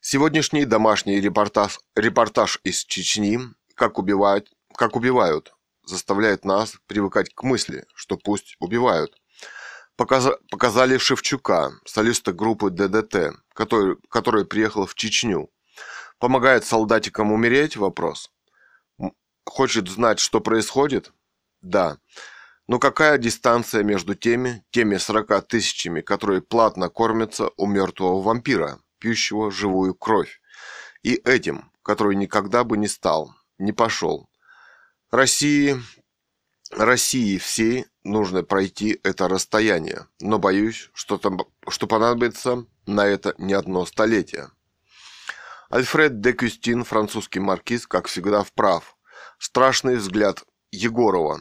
[0.00, 3.38] Сегодняшний домашний репортаж, репортаж из Чечни
[3.74, 5.54] «Как убивают», «Как убивают»
[5.88, 9.16] заставляет нас привыкать к мысли, что пусть убивают.
[9.96, 15.48] Показали Шевчука, солиста группы ДДТ, который, который приехал в Чечню.
[16.18, 17.76] Помогает солдатикам умереть?
[17.76, 18.30] Вопрос.
[19.44, 21.12] Хочет знать, что происходит?
[21.62, 21.98] Да.
[22.66, 29.50] Но какая дистанция между теми, теми 40 тысячами, которые платно кормятся у мертвого вампира, пьющего
[29.50, 30.40] живую кровь,
[31.02, 34.28] и этим, который никогда бы не стал, не пошел?
[35.10, 35.80] России,
[36.70, 43.54] России всей нужно пройти это расстояние, но боюсь, что, там, что понадобится на это не
[43.54, 44.50] одно столетие.
[45.70, 48.96] Альфред де Кюстин, французский маркиз, как всегда, вправ.
[49.38, 51.40] Страшный взгляд Егорова,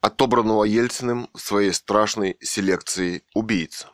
[0.00, 3.86] отобранного Ельциным в своей страшной селекции убийц.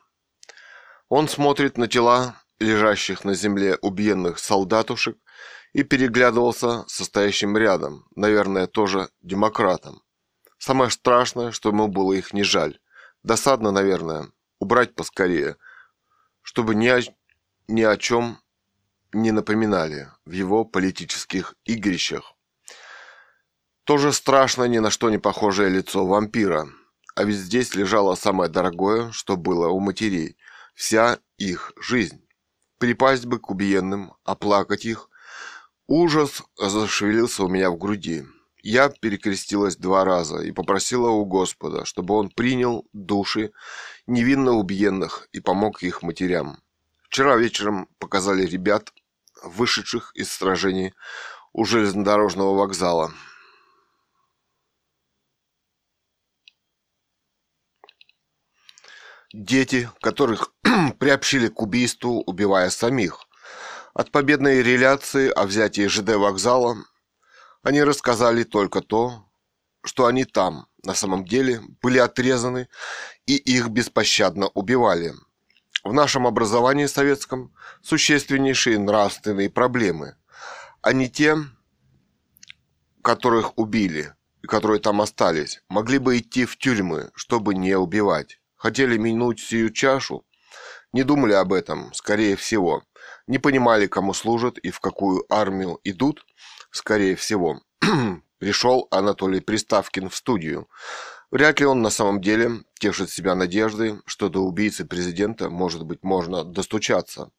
[1.09, 5.17] Он смотрит на тела лежащих на земле убиенных солдатушек
[5.73, 10.03] и переглядывался с стоящим рядом, наверное, тоже демократом.
[10.59, 12.79] Самое страшное, что ему было их не жаль.
[13.23, 15.57] Досадно, наверное, убрать поскорее,
[16.47, 17.01] чтобы ни о,
[17.67, 18.39] ни о чем
[19.13, 22.35] не напоминали в его политических игрищах.
[23.83, 26.69] Тоже страшно ни на что не похожее лицо вампира.
[27.17, 30.37] А ведь здесь лежало самое дорогое, что было у матерей.
[30.73, 32.25] Вся их жизнь.
[32.79, 35.11] Припасть бы к убиенным, оплакать их.
[35.89, 38.25] Ужас зашевелился у меня в груди.
[38.69, 43.53] Я перекрестилась два раза и попросила у Господа, чтобы Он принял души
[44.09, 46.59] невинно убиенных и помог их матерям.
[47.05, 48.93] Вчера вечером показали ребят,
[49.45, 50.95] вышедших из сражений
[51.53, 53.13] у железнодорожного вокзала.
[59.33, 60.53] Дети, которых
[60.99, 63.29] приобщили к убийству, убивая самих.
[63.95, 66.79] От победной реляции о взятии ЖД вокзала
[67.63, 69.27] они рассказали только то,
[69.85, 72.69] что они там, на самом деле, были отрезаны
[73.27, 75.15] и их беспощадно убивали.
[75.85, 80.17] В нашем образовании советском существеннейшие нравственные проблемы,
[80.83, 81.37] а не те,
[83.03, 88.41] которых убили и которые там остались, могли бы идти в тюрьмы, чтобы не убивать.
[88.57, 90.25] Хотели минуть сию чашу,
[90.93, 92.83] не думали об этом, скорее всего.
[93.27, 96.25] Не понимали, кому служат и в какую армию идут,
[96.77, 97.61] скорее всего,
[98.39, 100.69] пришел Анатолий Приставкин в студию.
[101.31, 106.05] Вряд ли он на самом деле тешит себя надеждой, что до убийцы президента, может быть,
[106.05, 107.31] можно достучаться.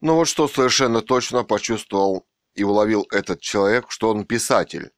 [0.00, 4.90] Но вот что совершенно точно почувствовал и уловил этот человек, что он писатель.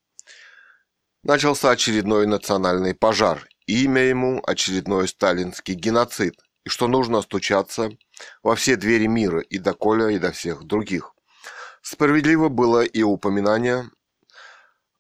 [1.23, 6.35] Начался очередной национальный пожар, имя ему очередной сталинский геноцид,
[6.65, 7.91] и что нужно стучаться
[8.43, 11.15] во все двери мира и до Коля, и до всех других.
[11.83, 13.91] Справедливо было и упоминание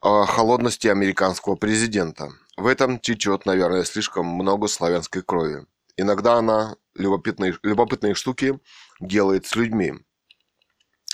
[0.00, 2.30] о холодности американского президента.
[2.56, 5.66] В этом течет, наверное, слишком много славянской крови.
[5.96, 8.58] Иногда она любопытные, любопытные штуки
[8.98, 9.94] делает с людьми.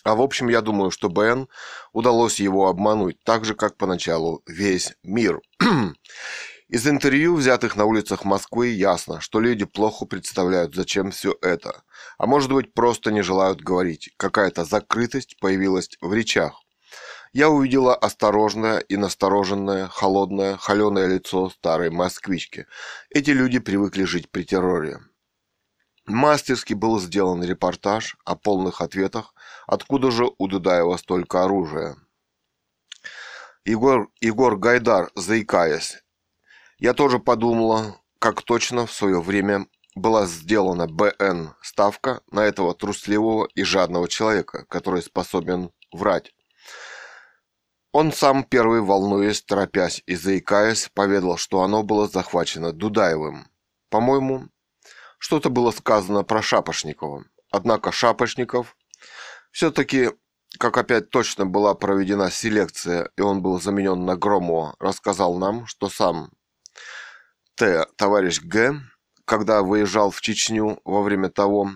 [0.05, 1.49] А в общем, я думаю, что Бен
[1.93, 5.41] удалось его обмануть, так же, как поначалу весь мир.
[6.69, 11.85] Из интервью, взятых на улицах Москвы, ясно, что люди плохо представляют, зачем все это.
[12.19, 14.11] А может быть, просто не желают говорить.
[14.17, 16.61] Какая-то закрытость появилась в речах.
[17.33, 22.67] Я увидела осторожное и настороженное, холодное, холеное лицо старой москвички.
[23.11, 24.99] Эти люди привыкли жить при терроре.
[26.07, 29.35] Мастерски был сделан репортаж о полных ответах,
[29.69, 31.97] откуда же у Дудаева столько оружия.
[33.65, 36.03] Егор, Егор Гайдар, заикаясь.
[36.79, 43.49] Я тоже подумала, как точно в свое время была сделана БН ставка на этого трусливого
[43.55, 46.35] и жадного человека, который способен врать.
[47.93, 53.49] Он сам первый, волнуясь, торопясь и заикаясь, поведал, что оно было захвачено Дудаевым.
[53.89, 54.49] По-моему,
[55.19, 57.25] что-то было сказано про Шапошникова.
[57.51, 58.77] Однако Шапошников
[59.51, 60.11] все-таки,
[60.59, 65.89] как опять точно была проведена селекция, и он был заменен на Громова, рассказал нам, что
[65.89, 66.33] сам
[67.57, 67.87] Т.
[67.97, 68.83] товарищ Г.,
[69.25, 71.71] когда выезжал в Чечню во время того,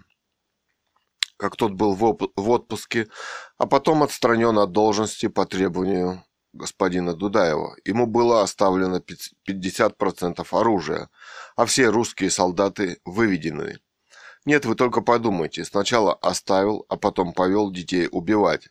[1.38, 3.08] как тот был в отпуске,
[3.56, 6.22] а потом отстранен от должности по требованию
[6.52, 7.76] господина Дудаева.
[7.86, 9.00] Ему было оставлено
[9.48, 11.08] 50% оружия,
[11.56, 13.78] а все русские солдаты выведены.
[14.44, 15.64] Нет, вы только подумайте.
[15.64, 18.68] Сначала оставил, а потом повел детей убивать.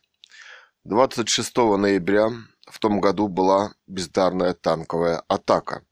[0.84, 2.30] 26 ноября
[2.68, 5.84] в том году была бездарная танковая атака.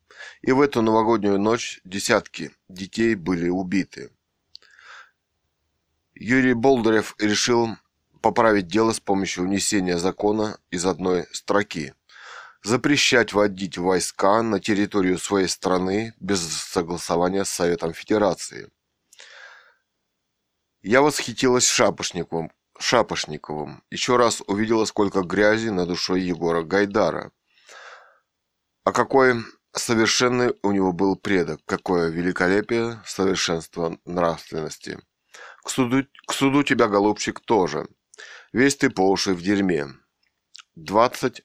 [0.48, 4.10] И в эту новогоднюю ночь десятки детей были убиты.
[6.14, 7.76] Юрий Болдырев решил
[8.22, 11.92] поправить дело с помощью внесения закона из одной строки.
[12.62, 18.70] Запрещать вводить войска на территорию своей страны без согласования с Советом Федерации.
[20.80, 23.82] Я восхитилась Шапошниковым, Шапошниковым.
[23.90, 27.32] Еще раз увидела, сколько грязи на душой Егора Гайдара.
[28.84, 34.98] А какой совершенный у него был предок, какое великолепие совершенства нравственности.
[35.62, 37.86] К суду, к суду тебя, голубчик, тоже.
[38.52, 39.88] Весь ты по уши в дерьме.
[40.76, 41.42] 20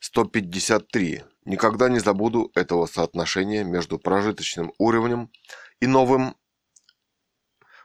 [0.00, 1.24] 153.
[1.44, 5.30] Никогда не забуду этого соотношения между прожиточным уровнем
[5.78, 6.36] и новым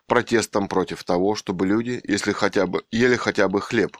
[0.07, 3.97] протестом против того, чтобы люди, если хотя бы ели хотя бы хлеб.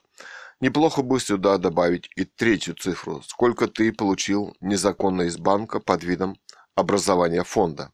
[0.61, 6.37] Неплохо бы сюда добавить и третью цифру, сколько ты получил незаконно из банка под видом
[6.75, 7.91] образования фонда.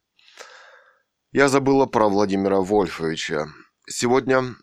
[1.31, 3.47] Я забыла про Владимира Вольфовича.
[3.87, 4.55] Сегодня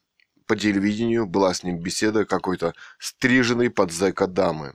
[0.46, 4.74] по телевидению была с ним беседа какой-то стриженной под зэка дамы.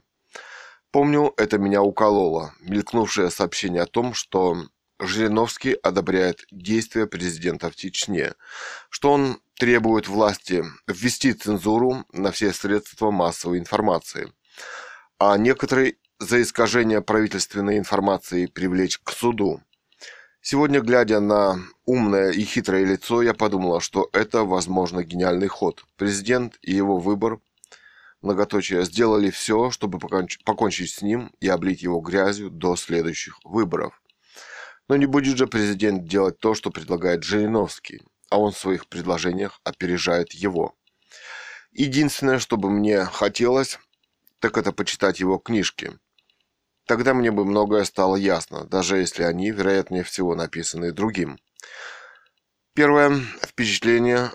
[0.90, 4.66] Помню, это меня укололо, мелькнувшее сообщение о том, что
[5.06, 8.34] Жириновский одобряет действия президента в Чечне,
[8.90, 14.32] что он требует власти ввести цензуру на все средства массовой информации,
[15.18, 19.62] а некоторые за искажение правительственной информации привлечь к суду.
[20.40, 25.84] Сегодня, глядя на умное и хитрое лицо, я подумала, что это, возможно, гениальный ход.
[25.96, 27.40] Президент и его выбор,
[28.20, 34.00] многоточие, сделали все, чтобы покончить с ним и облить его грязью до следующих выборов.
[34.88, 39.60] Но не будет же президент делать то, что предлагает Жириновский, а он в своих предложениях
[39.64, 40.74] опережает его.
[41.72, 43.78] Единственное, что бы мне хотелось,
[44.40, 45.98] так это почитать его книжки–
[46.86, 51.38] Тогда мне бы многое стало ясно, даже если они, вероятнее всего, написаны другим.
[52.74, 54.32] Первое впечатление,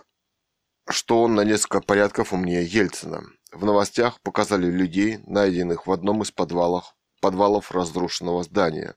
[0.87, 3.23] что он на несколько порядков умнее Ельцина.
[3.51, 8.95] В новостях показали людей, найденных в одном из подвалов, подвалов разрушенного здания.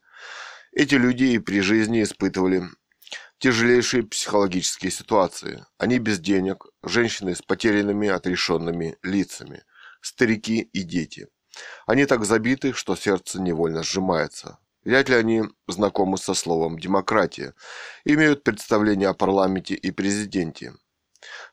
[0.72, 2.64] Эти люди и при жизни испытывали
[3.38, 5.64] тяжелейшие психологические ситуации.
[5.78, 9.62] Они без денег, женщины с потерянными, отрешенными лицами,
[10.00, 11.28] старики и дети–
[11.86, 14.58] они так забиты, что сердце невольно сжимается.
[14.84, 17.54] Вряд ли они знакомы со словом «демократия»,
[18.04, 20.74] имеют представление о парламенте и президенте.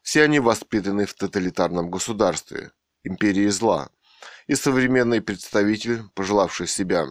[0.02, 2.72] Все они воспитаны в тоталитарном государстве,
[3.04, 3.90] империи зла,
[4.48, 7.08] и современный представитель, пожелавший себя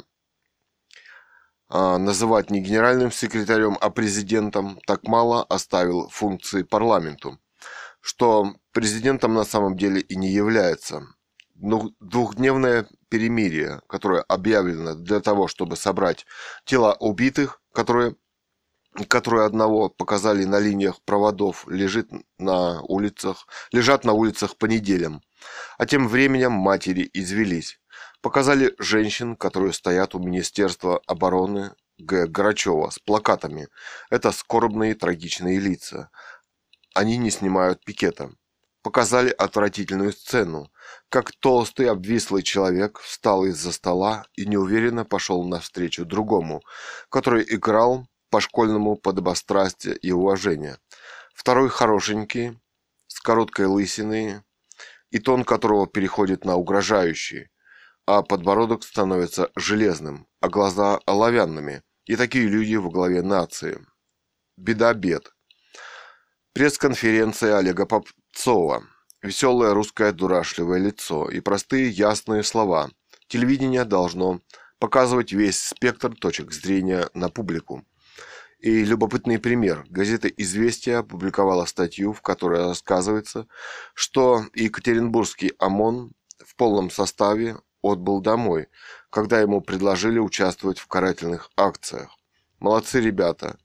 [1.71, 7.39] называть не генеральным секретарем, а президентом, так мало оставил функции парламенту,
[8.01, 11.07] что президентом на самом деле и не является–
[11.59, 16.27] двухдневное перемирие, которое объявлено для того, чтобы собрать
[16.65, 18.17] тела убитых, которые
[19.09, 25.23] которые одного показали на линиях проводов, лежит на улицах, лежат на улицах по неделям.
[25.77, 27.79] А тем временем матери извелись.
[28.21, 32.27] Показали женщин, которые стоят у Министерства обороны Г.
[32.27, 33.69] Грачева с плакатами.
[34.11, 36.11] Это скорбные трагичные лица.
[36.95, 38.31] Они не снимают пикета.
[38.83, 40.73] показали отвратительную сцену,
[41.11, 46.63] как толстый обвислый человек встал из-за стола и неуверенно пошел навстречу другому,
[47.11, 50.79] который играл по-школьному подобострастие и уважение.
[51.35, 52.59] Второй хорошенький,
[53.09, 54.41] с короткой лысиной,
[55.11, 57.51] и тон которого переходит на угрожающий,
[58.11, 61.83] а подбородок становится железным, а глаза оловянными.
[62.07, 63.85] И такие люди во главе нации.
[64.57, 65.35] Беда-бед.
[66.55, 68.85] Пресс-конференция Олега Попцова.
[69.21, 72.89] Веселое русское дурашливое лицо и простые ясные слова.
[73.27, 74.41] Телевидение должно
[74.79, 77.85] показывать весь спектр точек зрения на публику.
[78.59, 79.85] И любопытный пример.
[79.91, 83.47] Газета «Известия» опубликовала статью, в которой рассказывается,
[83.93, 88.69] что Екатеринбургский ОМОН в полном составе отбыл домой,
[89.11, 92.17] когда ему предложили участвовать в карательных акциях.
[92.59, 93.59] Молодцы ребята.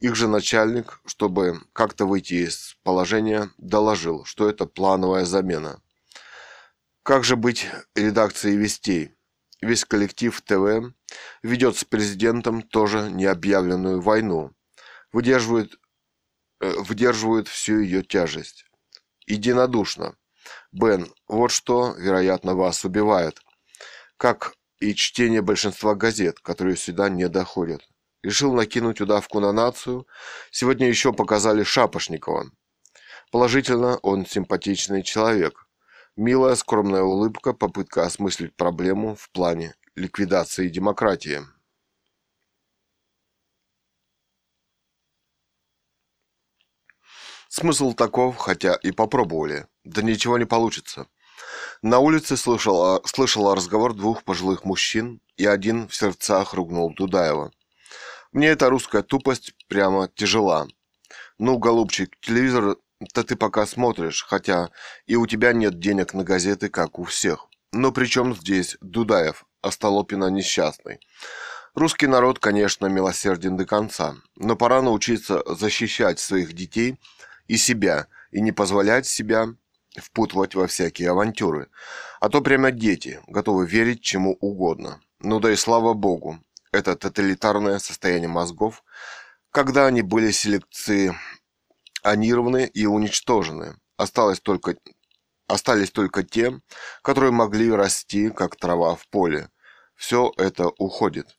[0.00, 5.80] Их же начальник, чтобы как-то выйти из положения, доложил, что это плановая замена.
[7.02, 9.14] Как же быть редакцией «Вестей»?
[9.60, 10.94] Весь коллектив ТВ
[11.42, 14.52] ведет с президентом тоже необъявленную войну,
[15.12, 15.74] выдерживает,
[16.60, 18.66] э, выдерживают всю ее тяжесть.
[19.26, 20.16] Единодушно.
[20.72, 23.40] Бен, вот что, вероятно, вас убивает.
[24.16, 27.82] Как и чтение большинства газет, которые сюда не доходят.
[28.22, 30.06] Решил накинуть удавку на нацию.
[30.50, 32.50] Сегодня еще показали Шапошникова.
[33.30, 35.66] Положительно, он симпатичный человек.
[36.16, 41.42] Милая скромная улыбка, попытка осмыслить проблему в плане ликвидации демократии.
[47.48, 49.66] Смысл таков, хотя и попробовали.
[49.84, 51.06] Да ничего не получится.
[51.82, 57.50] На улице слышал, слышал разговор двух пожилых мужчин, и один в сердцах ругнул Дудаева.
[58.32, 60.68] Мне эта русская тупость прямо тяжела.
[61.38, 62.76] Ну, голубчик, телевизор
[63.14, 64.70] да ты пока смотришь, хотя
[65.06, 67.46] и у тебя нет денег на газеты, как у всех.
[67.72, 70.98] Но при чем здесь Дудаев, Остолопина несчастный?
[71.74, 76.98] Русский народ, конечно, милосерден до конца, но пора научиться защищать своих детей
[77.48, 79.48] и себя, и не позволять себя
[79.96, 81.68] впутывать во всякие авантюры.
[82.20, 85.00] А то прямо дети, готовы верить чему угодно.
[85.20, 86.38] Ну да и слава богу,
[86.72, 88.84] это тоталитарное состояние мозгов,
[89.50, 91.14] когда они были селекции
[92.02, 93.76] анированы и уничтожены.
[93.96, 94.76] Осталось только,
[95.48, 96.60] остались только те,
[97.02, 99.50] которые могли расти, как трава в поле.
[99.96, 101.36] Все это уходит.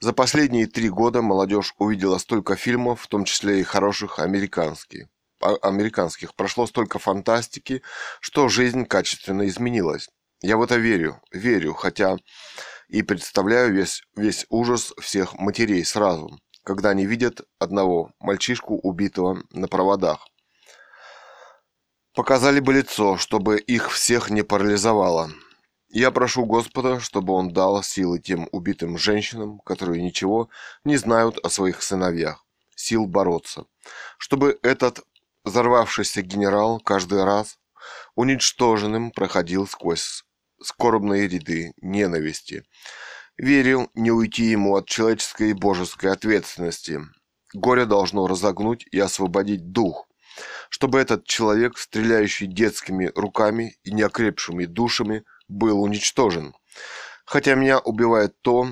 [0.00, 5.06] За последние три года молодежь увидела столько фильмов, в том числе и хороших американских.
[5.42, 6.34] А, американских.
[6.34, 7.82] Прошло столько фантастики,
[8.20, 10.08] что жизнь качественно изменилась.
[10.40, 12.16] Я в это верю, верю, хотя
[12.88, 19.68] и представляю весь, весь ужас всех матерей сразу когда они видят одного мальчишку, убитого на
[19.68, 20.26] проводах.
[22.14, 25.30] Показали бы лицо, чтобы их всех не парализовало.
[25.88, 30.48] Я прошу Господа, чтобы Он дал силы тем убитым женщинам, которые ничего
[30.84, 33.64] не знают о своих сыновьях, сил бороться.
[34.18, 35.00] Чтобы этот
[35.44, 37.58] взорвавшийся генерал каждый раз
[38.14, 40.24] уничтоженным проходил сквозь
[40.60, 42.64] скорбные ряды ненависти,
[43.38, 47.00] Верил не уйти ему от человеческой и божеской ответственности.
[47.54, 50.06] Горе должно разогнуть и освободить дух,
[50.68, 56.54] чтобы этот человек, стреляющий детскими руками и неокрепшими душами, был уничтожен.
[57.24, 58.68] Хотя меня убивает то,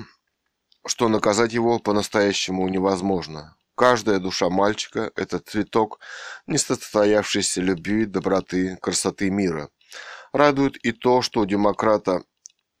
[0.85, 3.55] что наказать его по-настоящему невозможно.
[3.75, 5.99] Каждая душа мальчика– это цветок
[6.47, 9.69] несостоявшейся любви, доброты, красоты мира.
[10.33, 12.23] Радует и то, что у демократа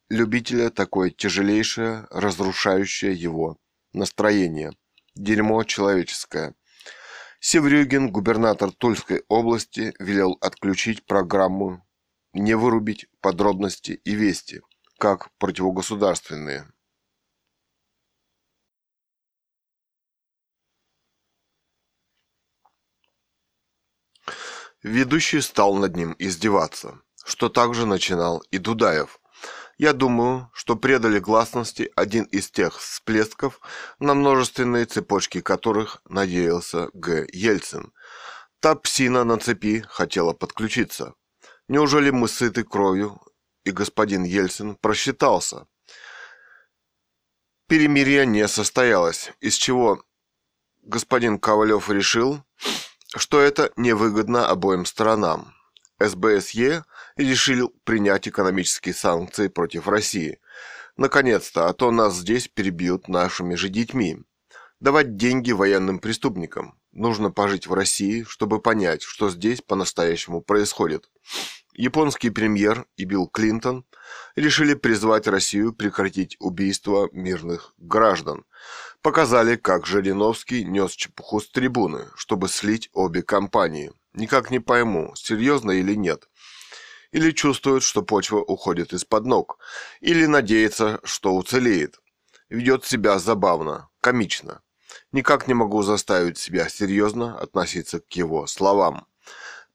[0.09, 3.57] любителя такое тяжелейшее, разрушающее его
[3.93, 4.71] настроение.
[5.15, 6.53] Дерьмо человеческое.
[7.39, 11.85] Севрюгин, губернатор Тульской области, велел отключить программу
[12.33, 14.61] «Не вырубить подробности и вести»
[14.99, 16.67] как противогосударственные.
[24.83, 29.21] Ведущий стал над ним издеваться, что также начинал и Дудаев,
[29.81, 33.59] я думаю, что предали гласности один из тех всплесков,
[33.97, 37.25] на множественные цепочки которых надеялся Г.
[37.33, 37.91] Ельцин.
[38.59, 41.15] Та псина на цепи хотела подключиться.
[41.67, 43.19] Неужели мы сыты кровью,
[43.63, 45.65] и господин Ельцин просчитался?
[47.67, 50.03] Перемирие не состоялось, из чего
[50.83, 52.43] господин Ковалев решил,
[53.15, 55.53] что это невыгодно обоим сторонам.
[55.99, 56.83] СБСЕ
[57.15, 60.39] решил принять экономические санкции против России.
[60.97, 64.17] Наконец-то, а то нас здесь перебьют нашими же детьми.
[64.79, 66.77] Давать деньги военным преступникам.
[66.91, 71.09] Нужно пожить в России, чтобы понять, что здесь по-настоящему происходит.
[71.73, 73.85] Японский премьер и Билл Клинтон
[74.35, 78.43] решили призвать Россию прекратить убийство мирных граждан.
[79.01, 83.91] Показали, как Жириновский нес чепуху с трибуны, чтобы слить обе компании.
[84.13, 86.29] Никак не пойму, серьезно или нет.
[87.11, 89.57] Или чувствует, что почва уходит из-под ног.
[90.01, 91.99] Или надеется, что уцелеет.
[92.49, 94.61] Ведет себя забавно, комично.
[95.11, 99.07] Никак не могу заставить себя серьезно относиться к его словам.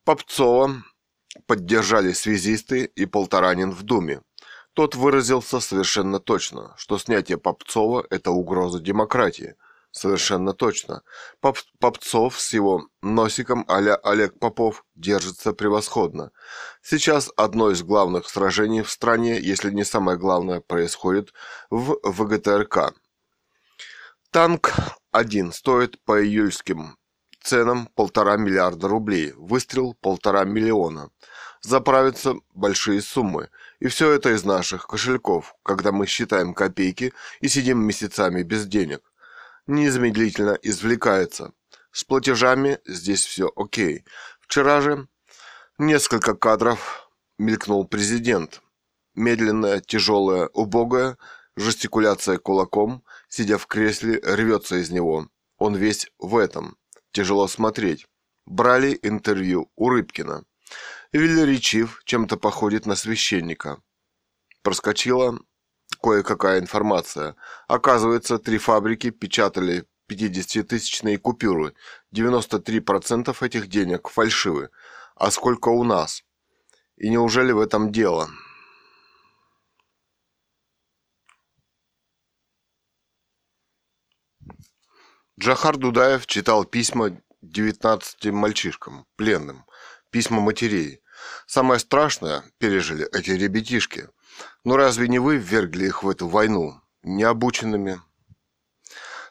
[0.05, 0.83] Попцова
[1.47, 4.21] поддержали связисты и Полторанин в Думе.
[4.77, 9.55] Тот выразился совершенно точно, что снятие Попцова– это угроза демократии.
[9.89, 11.01] Совершенно точно.
[11.39, 16.29] Поп Попцов с его носиком а Олег Попов держится превосходно.
[16.83, 21.33] Сейчас одно из главных сражений в стране, если не самое главное, происходит
[21.71, 22.93] в ВГТРК.
[24.29, 24.75] Танк
[25.11, 26.97] один стоит по июльским
[27.41, 31.09] ценам полтора миллиарда рублей, выстрел полтора миллиона.
[31.61, 33.49] Заправятся большие суммы.
[33.79, 39.01] И все это из наших кошельков, когда мы считаем копейки и сидим месяцами без денег.
[39.67, 41.53] Незамедлительно извлекается.
[41.91, 44.03] С платежами здесь все окей.
[44.41, 45.07] Вчера же
[45.77, 48.61] несколько кадров мелькнул президент.
[49.13, 51.17] Медленная, тяжелая, убогая,
[51.55, 55.27] жестикуляция кулаком, сидя в кресле, рвется из него.
[55.57, 56.77] Он весь в этом.
[57.11, 58.07] Тяжело смотреть.
[58.45, 60.45] Брали интервью у Рыбкина.
[61.13, 63.81] Велеречив, чем-то походит на священника.
[64.61, 65.39] Проскочила
[66.01, 67.35] кое-какая информация.
[67.67, 71.73] Оказывается, три фабрики печатали 50-тысячные купюры.
[72.13, 74.69] 93% этих денег фальшивы.
[75.15, 76.23] А сколько у нас?
[76.97, 78.29] И неужели в этом дело?
[85.39, 89.65] Джахар Дудаев читал письма 19 мальчишкам, пленным,
[90.17, 90.99] письма матерей.
[91.45, 94.09] Самое страшное пережили эти ребятишки.
[94.63, 98.01] Но разве не вы ввергли их в эту войну, необученными?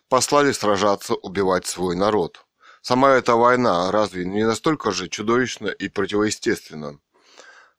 [0.09, 2.47] Послали сражаться, убивать свой народ.
[2.83, 7.01] Сама эта война разве не настолько же чудовищна и противоестественна?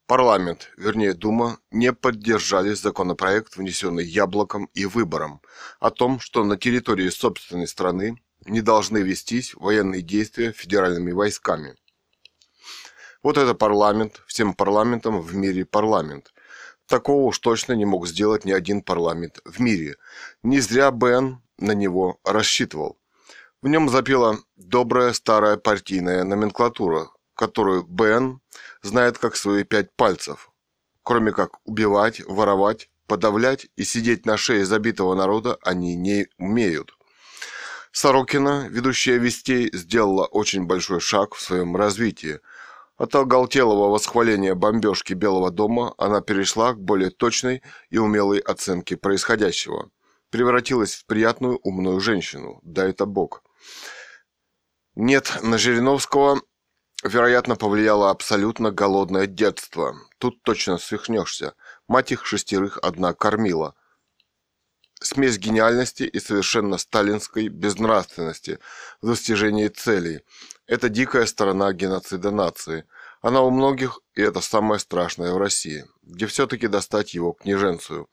[0.05, 5.39] Парламент, вернее Дума, не поддержали законопроект, внесенный Яблоком и Выбором,
[5.79, 11.77] о том, что на территории собственной страны не должны вестись военные действия федеральными войсками.
[13.27, 16.33] Вот это парламент, всем парламентам в мире парламент.
[16.85, 19.97] Такого уж точно не мог сделать ни один парламент в мире.
[20.43, 22.97] Не зря Бен на него рассчитывал.
[23.61, 28.39] В нем запела добрая старая партийная номенклатура, которую Бен
[28.81, 30.49] знает как свои пять пальцев.
[31.03, 36.97] Кроме как убивать, воровать, подавлять и сидеть на шее забитого народа они не умеют.
[37.91, 42.39] Сорокина, ведущая вестей, сделала очень большой шаг в своем развитии.
[42.97, 49.91] От оголтелого восхваления бомбежки Белого дома она перешла к более точной и умелой оценке происходящего.
[50.31, 52.59] Превратилась в приятную умную женщину.
[52.63, 53.43] Да это Бог.
[54.95, 56.41] Нет, на Жириновского
[57.03, 59.95] вероятно, повлияло абсолютно голодное детство.
[60.17, 61.53] Тут точно свихнешься.
[61.87, 63.75] Мать их шестерых одна кормила.
[64.99, 68.57] Смесь гениальности и совершенно сталинской безнравственности
[69.01, 70.21] в достижении целей.
[70.67, 72.83] Это дикая сторона геноцида нации.
[73.21, 78.09] Она у многих, и это самое страшное в России, где все-таки достать его княженцию.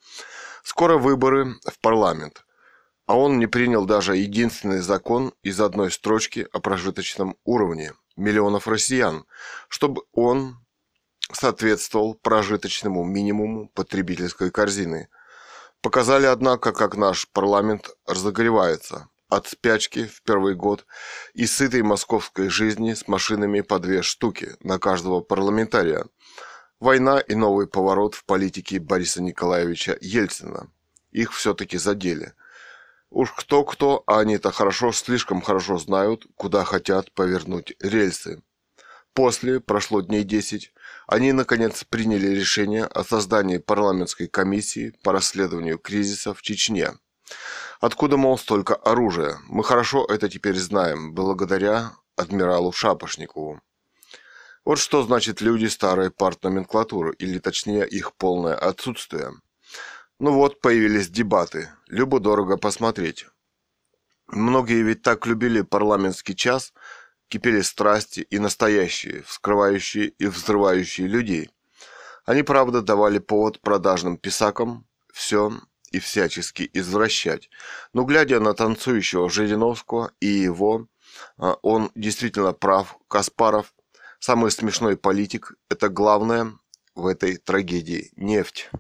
[0.63, 2.47] Скоро выборы в парламент.
[3.07, 9.25] А он не принял даже единственный закон из одной строчки о прожиточном уровне– миллионов россиян,
[9.69, 10.57] чтобы он
[11.33, 15.09] соответствовал прожиточному минимуму потребительской корзины.
[15.81, 20.87] Показали, однако, как наш парламент разогревается от спячки в первый год
[21.35, 26.07] и сытой московской жизни с машинами по две штуки на каждого парламентария.
[26.81, 30.71] Война и новый поворот в политике Бориса Николаевича Ельцина.
[31.13, 32.33] Их все-таки задели–
[33.15, 38.43] Уж кто-кто, а они-то хорошо, слишком хорошо знают, куда хотят повернуть рельсы.
[39.13, 40.73] После, прошло дней десять,
[41.07, 46.91] они наконец приняли решение о создании парламентской комиссии по расследованию кризиса в Чечне.
[47.81, 49.39] Откуда, мол, столько оружия?
[49.49, 53.61] Мы хорошо это теперь знаем, благодаря адмиралу Шапошникову.
[54.65, 59.33] Вот что значит люди старой партноменклатуры, или точнее их полное отсутствие–
[60.21, 61.71] ну вот, появились дебаты.
[61.89, 63.27] Любо-дорого посмотреть.
[64.29, 66.73] Многие ведь так любили парламентский час,
[67.29, 71.51] кипели страсти и настоящие, вскрывающие и взрывающие людей.
[72.25, 75.53] Они, правда, давали повод продажным писакам все
[75.95, 77.51] и всячески извращать.
[77.93, 80.89] Но глядя на танцующего Жириновского и его,
[81.39, 83.73] а, он действительно прав, Каспаров.
[84.19, 86.53] Самый смешной политик– это главное
[86.95, 88.71] в этой трагедии– нефть.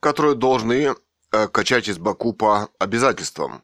[0.00, 0.96] которую должны
[1.30, 3.62] э, качать из Баку по обязательствам.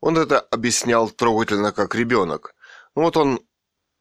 [0.00, 2.54] Он это объяснял трогательно, как ребенок.
[2.96, 3.40] Ну вот он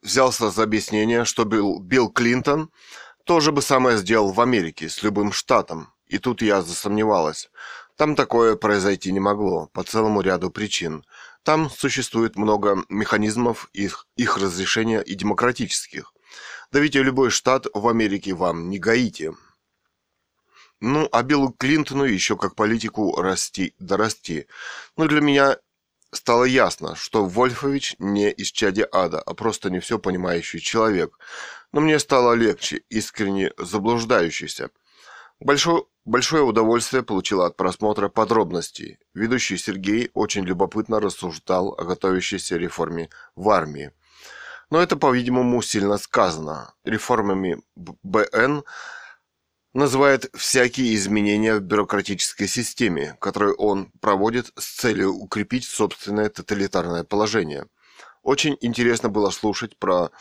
[0.04, 2.70] взялся за объяснение, что Билл, Билл Клинтон
[3.26, 5.94] то же бы самое сделал в Америке с любым штатом.
[6.08, 7.50] И тут я засомневалась.
[7.96, 11.06] Там такое произойти не могло, по целому ряду причин.
[11.44, 16.14] Там существует много механизмов их, их разрешения и демократических.
[16.72, 19.34] Давите любой штат в Америке вам не гаите.
[20.80, 24.48] Ну, а Биллу Клинтону еще как политику расти да расти.
[24.98, 25.58] Но для меня
[26.14, 31.18] стало ясно, что Вольфович не из чади ада, а просто не все понимающий человек.
[31.72, 34.70] Но мне стало легче, искренне заблуждающийся.
[35.40, 39.00] Большое, большое удовольствие получила от просмотра подробностей.
[39.14, 43.92] Ведущий Сергей очень любопытно рассуждал о готовящейся реформе в армии.
[44.70, 46.74] Но это, по-видимому, сильно сказано.
[46.84, 48.64] Реформами БН
[49.74, 57.66] называет всякие изменения в бюрократической системе, которые он проводит с целью укрепить собственное тоталитарное положение.
[58.22, 60.12] Очень интересно было слушать про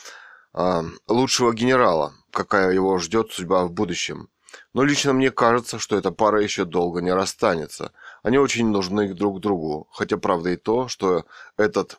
[0.55, 4.29] э, лучшего генерала, какая его ждет судьба в будущем.
[4.75, 7.93] Но лично мне кажется, что эта пара еще долго не расстанется.
[8.23, 9.89] Они очень нужны друг другу.
[9.93, 11.25] Хотя правда и то, что
[11.57, 11.99] этот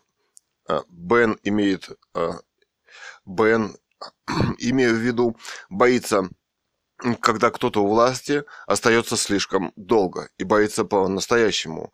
[0.67, 1.89] э, Бен имеет...
[2.15, 2.33] Э,
[3.25, 3.77] Бен,
[4.57, 5.37] имею в виду,
[5.69, 6.29] боится
[7.21, 11.93] когда кто-то у власти остается слишком долго и боится по-настоящему.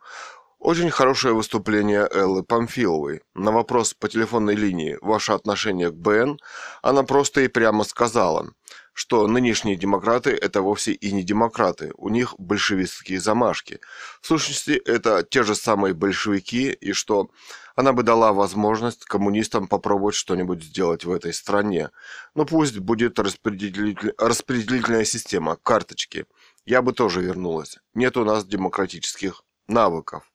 [0.60, 3.22] Очень хорошее выступление Эллы Памфиловой.
[3.34, 6.38] На вопрос по телефонной линии «Ваше отношение к БН»
[6.82, 8.52] она просто и прямо сказала,
[8.92, 13.80] что нынешние демократы– это вовсе и не демократы, у них большевистские замашки.
[14.20, 17.30] В сущности, это те же самые большевики, и что
[17.78, 21.90] она бы дала возможность коммунистам попробовать что-нибудь сделать в этой стране.
[22.36, 24.14] Но пусть будет распределитель...
[24.18, 26.26] распределительная система, карточки.
[26.66, 27.78] Я бы тоже вернулась.
[27.94, 30.30] Нет у нас демократических навыков.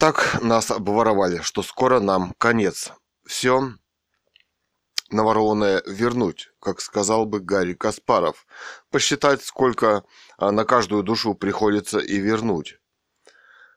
[0.00, 2.90] Так нас обворовали, что скоро нам конец.
[3.26, 3.74] Все
[5.10, 8.46] наворованное вернуть, как сказал бы Гарри Каспаров.
[8.90, 10.04] Посчитать, сколько
[10.38, 12.78] а, на каждую душу приходится и вернуть.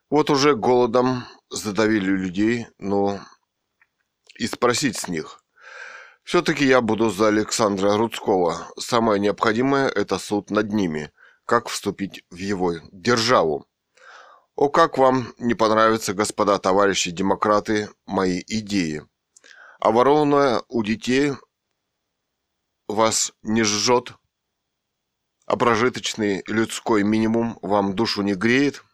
[0.09, 3.19] Вот уже голодом задавили людей, но
[4.39, 5.43] и спросить с них.
[6.23, 8.71] Все-таки я буду за Александра Рудского.
[8.79, 11.11] Самое необходимое– это суд над ними.
[11.45, 13.67] Как вступить в его державу?
[14.55, 19.05] О, как вам не понравятся, господа товарищи демократы, мои идеи.
[19.79, 21.33] А ворованное у детей
[22.87, 24.13] вас не жжет,
[25.45, 28.83] а прожиточный людской минимум вам душу не греет–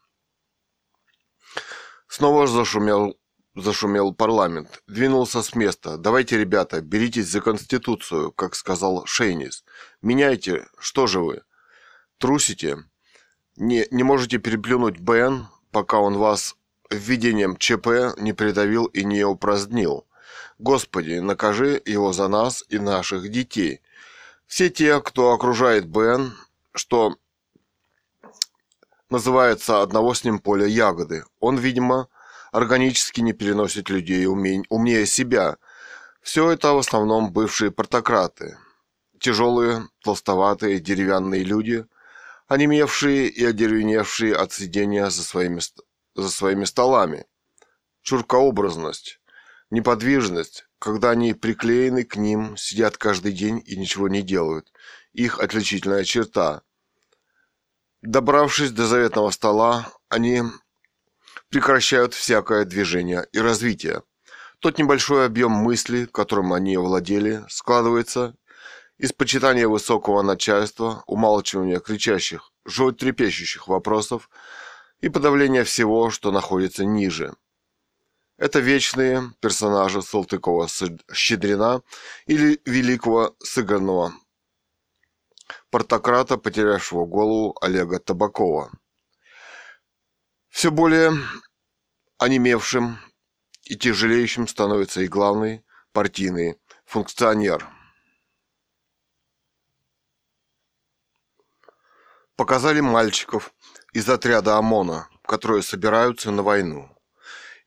[2.09, 3.19] Снова зашумел,
[3.55, 4.81] зашумел парламент.
[4.87, 5.95] Двинулся с места.
[5.95, 9.63] «Давайте, ребята, беритесь за Конституцию», как сказал Шейнис.
[10.01, 10.67] «Меняйте.
[10.79, 11.43] Что же вы?
[12.17, 12.83] Трусите?
[13.59, 16.55] Не, не можете переплюнуть БН, пока он вас
[16.89, 20.07] введением ЧП не придавил и не упразднил.
[20.59, 23.81] Господи, накажи его за нас и наших детей.
[24.47, 26.37] Все те, кто окружает БН,
[26.73, 27.17] что
[29.09, 31.25] называется одного с ним поля ягоды.
[31.41, 32.07] Он, видимо,
[32.53, 35.57] органически не переносит людей умень, умнее себя.
[36.21, 38.57] Все это в основном бывшие портократы.
[39.19, 41.85] Тяжелые, толстоватые, деревянные люди,
[42.49, 45.61] онемевшие и одеревеневшие от сидения за своими,
[46.15, 47.25] за своими столами.
[48.01, 49.21] Чуркообразность,
[49.69, 54.73] неподвижность, когда они приклеены к ним, сидят каждый день и ничего не делают.
[55.13, 56.63] Их отличительная черта–
[58.01, 60.43] Добравшись до заветного стола, они
[61.49, 64.03] прекращают всякое движение и развитие.
[64.59, 68.35] Тот небольшой объем мысли, которым они владели, складывается
[68.99, 74.29] из почитания высокого начальства, умалчивания кричащих, трепещущих вопросов
[74.99, 77.33] и подавления всего, что находится ниже.
[78.37, 81.81] Это вечные персонажи Салтыкова-Щедрина
[82.25, 84.13] или великого сыгранного
[85.71, 88.71] портократа, потерявшего голову Олега Табакова.
[90.49, 91.13] Все более
[92.17, 92.97] онемевшим
[93.63, 97.78] и тяжелеющим становится и главный партийный функционер.
[102.39, 103.53] Показали мальчиков
[103.91, 106.89] из отряда ОМОНа, которые собираются на войну.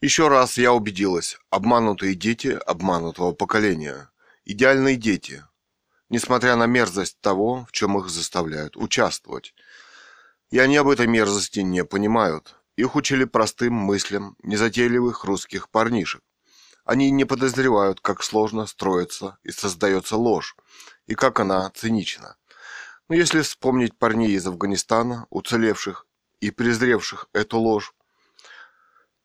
[0.00, 4.10] Еще раз я убедилась, обманутые дети обманутого поколения.
[4.46, 5.44] Идеальные дети–
[6.08, 9.54] несмотря на мерзость того, в чем их заставляют участвовать.
[10.50, 12.56] И они об этой мерзости не понимают.
[12.76, 16.22] Их учили простым мыслям незатейливых русских парнишек.
[16.86, 20.56] Они не подозревают, как сложно строится и создается ложь,
[21.06, 22.36] и как она цинична.
[23.12, 26.06] Но если вспомнить парней из Афганистана, уцелевших
[26.40, 27.92] и презревших эту ложь,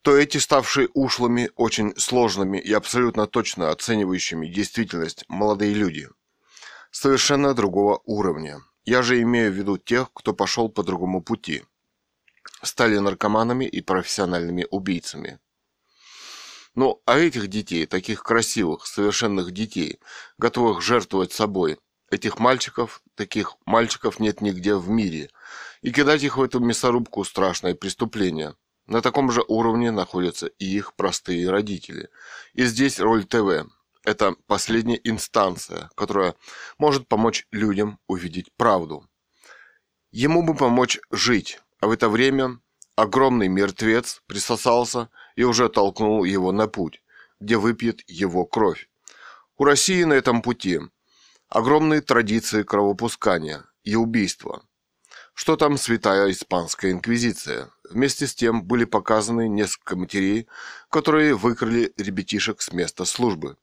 [0.02, 6.10] то эти, ставшие ушлыми, очень сложными и абсолютно точно оценивающими действительность молодые люди,
[6.92, 8.60] совершенно другого уровня.
[8.84, 11.64] Я же имею в виду тех, кто пошел по другому пути.
[12.64, 15.40] Стали наркоманами и профессиональными убийцами.
[16.76, 20.02] Ну, а этих детей, таких красивых, совершенных детей,
[20.38, 21.80] готовых жертвовать собой,
[22.10, 25.30] этих мальчиков, таких мальчиков нет нигде в мире.
[25.82, 28.56] И кидать их в эту мясорубку– страшное преступление–
[28.88, 32.10] на таком же уровне находятся и их простые родители.
[32.54, 33.70] И здесь роль ТВ–
[34.06, 36.36] это последняя инстанция, которая
[36.78, 39.06] может помочь людям увидеть правду.
[40.12, 42.62] Ему бы помочь жить, а в это время
[42.96, 47.04] огромный мертвец присосался и уже толкнул его на путь,
[47.42, 48.90] где выпьет его кровь.
[49.58, 50.80] У России на этом пути
[51.50, 54.64] огромные традиции кровопускания и убийства.
[55.34, 57.70] Что там святая испанская инквизиция?
[57.90, 60.48] Вместе с тем были показаны несколько матерей,
[60.90, 63.56] которые выкрали ребятишек с места службы.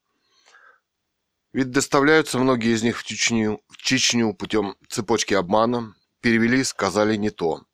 [1.52, 7.30] Ведь доставляются многие из них в Чечню, в Чечню путем цепочки обмана, перевели, сказали не
[7.30, 7.64] то.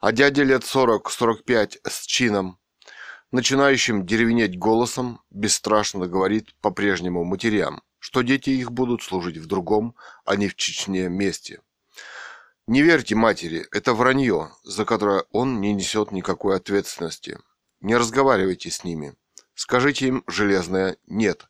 [0.00, 2.58] А дядя лет 40-45 с чином,
[3.30, 9.94] начинающим деревенеть голосом, бесстрашно говорит по-прежнему матерям, что дети их будут служить в другом,
[10.24, 11.60] а не в Чечне месте.
[12.66, 17.38] Не верьте матери, это вранье, за которое он не несет никакой ответственности.
[17.80, 19.14] Не разговаривайте с ними.
[19.54, 21.46] Скажите им железное «нет».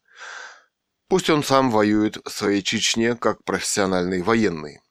[1.09, 4.83] Пусть он сам воюет в своей Чечне как профессиональный военный.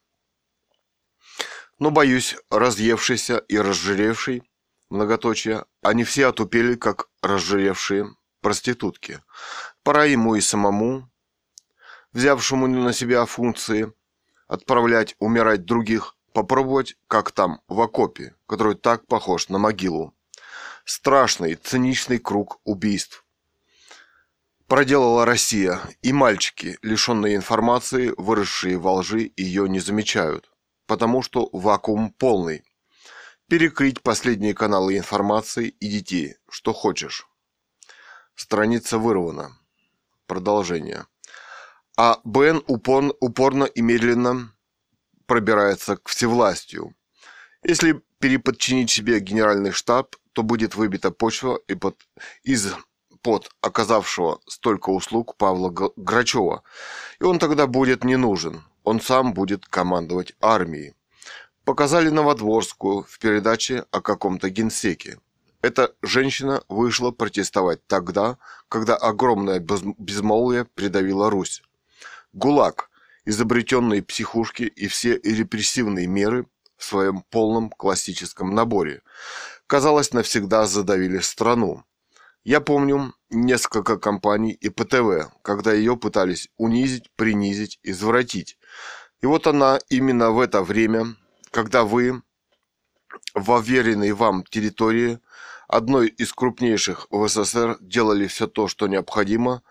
[1.78, 4.42] Но, боюсь, разъевшийся и разжиревший,
[4.90, 9.22] многоточие, они все отупели, как разжиревшие проститутки.
[9.84, 11.11] Пора ему и самому,
[12.14, 13.92] взявшему на себя функции–
[14.52, 20.14] отправлять умирать других, попробовать, как там, в окопе, который так похож на могилу.
[20.84, 23.24] Страшный, циничный круг убийств.
[24.68, 30.52] Проделала Россия, и мальчики, лишенные информации, выросшие во лжи, ее не замечают,
[30.86, 32.66] потому что вакуум полный.
[33.48, 37.26] Перекрыть последние каналы информации и детей, что хочешь.
[38.36, 39.58] Страница вырвана.
[40.26, 41.06] Продолжение
[42.04, 44.52] а Бен упорно, упорно и медленно
[45.28, 46.96] пробирается к всевластию.
[47.64, 51.96] Если переподчинить себе генеральный штаб, то будет выбита почва и под,
[52.42, 52.74] из
[53.22, 56.64] под оказавшего столько услуг Павла Грачева,
[57.20, 60.96] и он тогда будет не нужен, он сам будет командовать армией.
[61.66, 65.20] Показали Новодворскую в передаче о каком-то генсеке.
[65.62, 68.40] Эта женщина вышла протестовать тогда,
[68.70, 71.62] когда огромное безмолвие придавило Русь.
[72.34, 72.90] ГУЛАГ,
[73.26, 79.02] изобретенные психушки и все репрессивные меры в своем полном классическом наборе,
[79.68, 81.84] казалось, навсегда задавили страну.
[82.44, 88.58] Я помню несколько компаний ПТВ, когда ее пытались унизить, принизить, извратить.
[89.22, 91.16] И вот она именно в это время,
[91.52, 92.24] когда вы
[93.36, 95.20] в уверенной вам территории
[95.68, 99.62] одной из крупнейших в СССР делали все то, что необходимо,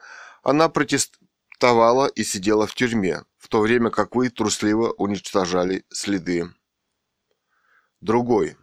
[0.42, 1.18] она протест
[1.60, 6.48] арестовала и сидела в тюрьме, в то время как вы трусливо уничтожали следы.
[8.00, 8.56] Другой.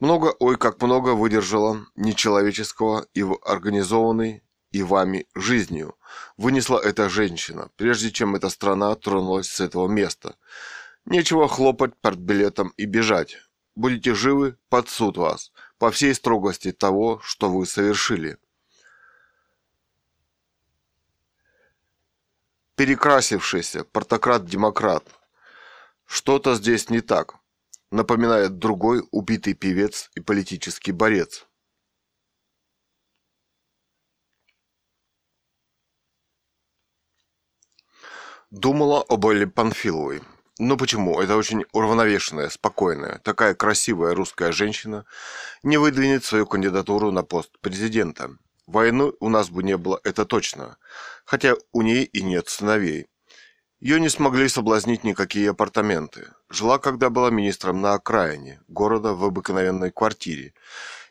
[0.00, 5.94] Много, ой, как много выдержала нечеловеческого и организованной и вами жизнью.
[6.36, 10.36] Вынесла эта женщина, прежде чем эта страна тронулась с этого места.
[11.06, 13.38] Нечего хлопать билетом и бежать.
[13.74, 18.36] Будете живы, под суд вас, по всей строгости того, что вы совершили.
[22.80, 25.04] Перекрасившийся портократ-демократ.
[26.06, 27.34] Что-то здесь не так,
[27.90, 31.46] напоминает другой убитый певец и политический борец.
[38.50, 40.22] Думала об Элле Панфиловой.
[40.58, 41.20] Ну почему?
[41.20, 45.04] Это очень уравновешенная, спокойная, такая красивая русская женщина
[45.62, 48.38] не выдвинет свою кандидатуру на пост президента.
[48.70, 50.76] Войны у нас бы не было, это точно
[51.30, 53.06] хотя у ней и нет сыновей.
[53.78, 56.32] Ее не смогли соблазнить никакие апартаменты.
[56.48, 60.54] Жила, когда была министром на окраине города в обыкновенной квартире.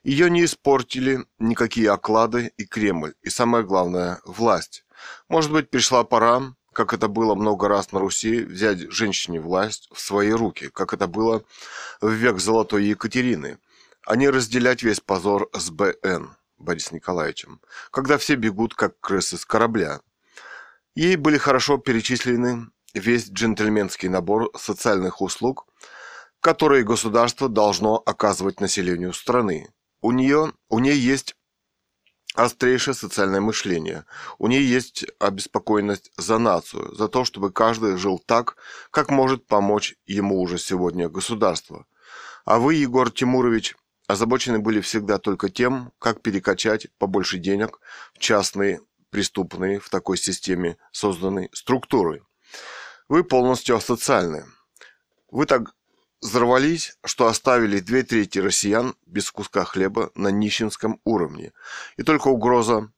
[0.03, 4.83] Ее не испортили никакие оклады и Кремль, и самое главное– власть.
[5.29, 10.01] Может быть, пришла пора, как это было много раз на Руси, взять женщине власть в
[10.01, 11.45] свои руки, как это было
[12.01, 13.57] в век Золотой Екатерины,
[14.05, 19.45] а не разделять весь позор с БН, Борисом Николаевичем, когда все бегут, как крысы с
[19.45, 20.01] корабля.
[20.95, 25.65] Ей были хорошо перечислены весь джентльменский набор социальных услуг,
[26.41, 29.69] которые государство должно оказывать населению страны.
[30.01, 31.35] У нее, у нее есть
[32.35, 34.05] острейшее социальное мышление.
[34.37, 38.55] У нее есть обеспокоенность за нацию, за то, чтобы каждый жил так,
[38.91, 41.85] как может помочь ему уже сегодня государство.
[42.45, 43.75] А вы, Егор Тимурович,
[44.09, 47.79] озабочены были всегда только тем, как перекачать побольше денег
[48.15, 48.81] в частные
[49.11, 52.23] преступные в такой системе созданной структуры.
[53.07, 54.45] Вы полностью асоциальны.
[55.29, 55.75] Вы так
[56.21, 61.51] взорвались, что оставили две трети россиян без куска хлеба на нищенском уровне.
[61.97, 62.91] И только угроза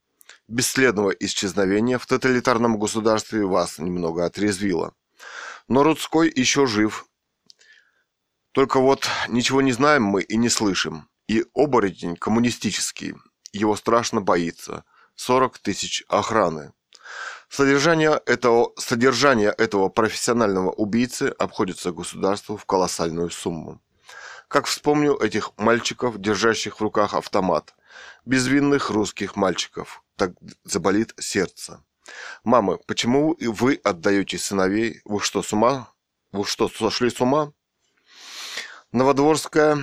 [0.48, 4.94] бесследного исчезновения в тоталитарном государстве вас немного отрезвила.
[5.68, 7.06] Но Рудской еще жив.
[8.52, 11.10] Только вот ничего не знаем мы и не слышим.
[11.28, 13.16] И оборотень коммунистический.
[13.54, 14.84] Его страшно боится.
[15.16, 16.74] 40 тысяч охраны.
[17.50, 23.82] Содержание этого, содержание этого профессионального убийцы обходится государству в колоссальную сумму.
[24.48, 27.74] Как вспомню этих мальчиков, держащих в руках автомат.
[28.26, 30.04] Безвинных русских мальчиков.
[30.18, 30.32] Так
[30.64, 31.84] заболит сердце.
[32.44, 35.02] Мамы, почему вы отдаете сыновей?
[35.06, 35.90] Вы что, с ума?
[36.32, 37.54] Вы что, сошли с ума?
[38.92, 39.78] Новодворская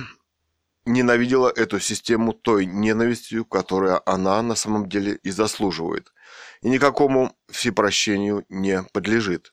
[0.85, 6.13] ненавидела эту систему той ненавистью, которая она на самом деле и заслуживает,
[6.61, 9.51] и никакому всепрощению не подлежит.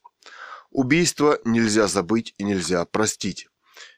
[0.71, 3.49] Убийство нельзя забыть и нельзя простить.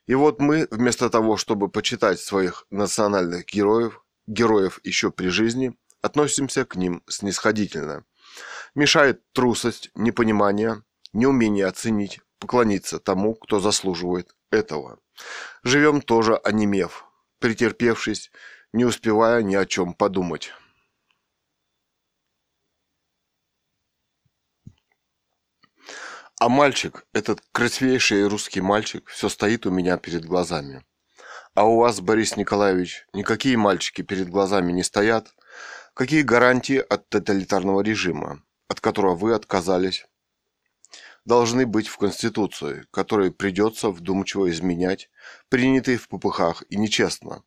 [0.06, 6.64] И вот мы, вместо того, чтобы почитать своих национальных героев, героев еще при жизни, относимся
[6.64, 8.04] к ним снисходительно.
[8.76, 15.00] Мешает трусость, непонимание, неумение оценить, поклониться тому, кто заслуживает этого.
[15.62, 17.04] Живем тоже онемев,
[17.38, 18.30] претерпевшись,
[18.72, 20.52] не успевая ни о чем подумать.
[26.40, 30.84] А мальчик, этот красивейший русский мальчик, все стоит у меня перед глазами.
[31.54, 35.34] А у вас, Борис Николаевич, никакие мальчики перед глазами не стоят?
[35.94, 40.06] Какие гарантии от тоталитарного режима, от которого вы отказались?
[41.29, 45.11] Должны быть в Конституции, которой придется вдумчиво изменять,
[45.51, 47.43] принятые в попыхах и нечестно.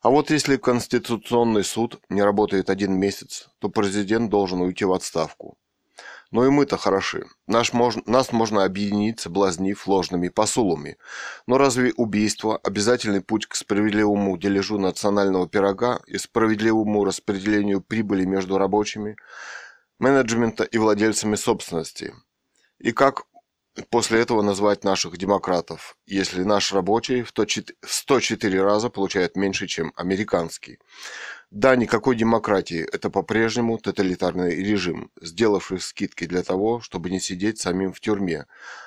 [0.00, 5.58] А вот если Конституционный суд не работает один месяц, то президент должен уйти в отставку.
[6.30, 7.26] Но и мы-то хороши.
[7.48, 7.96] Наш мож...
[8.06, 10.96] Нас можно объединить, соблазнив ложными посулами.
[11.48, 18.56] Но разве убийство– обязательный путь к справедливому дележу национального пирога и справедливому распределению прибыли между
[18.56, 19.16] рабочими,
[19.98, 22.14] менеджмента и владельцами собственности?
[22.78, 23.24] И как
[23.90, 30.78] после этого назвать наших демократов, если наш рабочий в 104 раза получает меньше, чем американский?
[31.50, 32.86] Да, никакой демократии.
[32.92, 38.46] Это по-прежнему тоталитарный режим, сделавший скидки для того, чтобы не сидеть самим в тюрьме,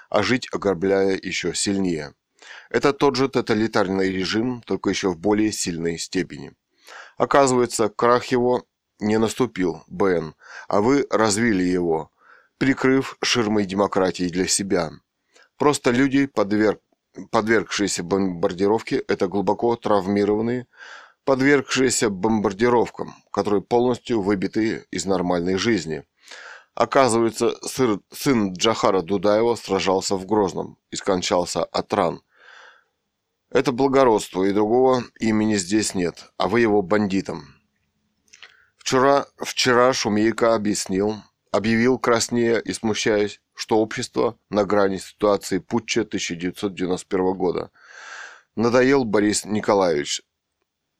[0.09, 2.13] а жить ограбляя еще сильнее.
[2.69, 6.53] Это тот же тоталитарный режим, только еще в более сильной степени.
[7.17, 8.65] Оказывается, крах его
[8.99, 10.35] не наступил, БН,
[10.67, 12.11] а вы развили его,
[12.59, 14.91] прикрыв ширмой демократии для себя.
[15.57, 16.81] Просто люди, подверг,
[17.31, 20.67] подвергшиеся бомбардировке, это глубоко травмированные,
[21.23, 26.03] подвергшиеся бомбардировкам, которые полностью выбиты из нормальной жизни.
[26.75, 27.55] Оказывается,
[28.11, 32.21] сын Джахара Дудаева сражался в Грозном и скончался от ран.
[33.49, 37.55] Это благородство, и другого имени здесь нет, а вы его бандитом.
[38.77, 41.15] Вчера, вчера Шумейко объяснил,
[41.51, 47.71] объявил краснея и смущаясь, что общество на грани ситуации путча 1991 года.
[48.55, 50.21] Надоел Борис Николаевич,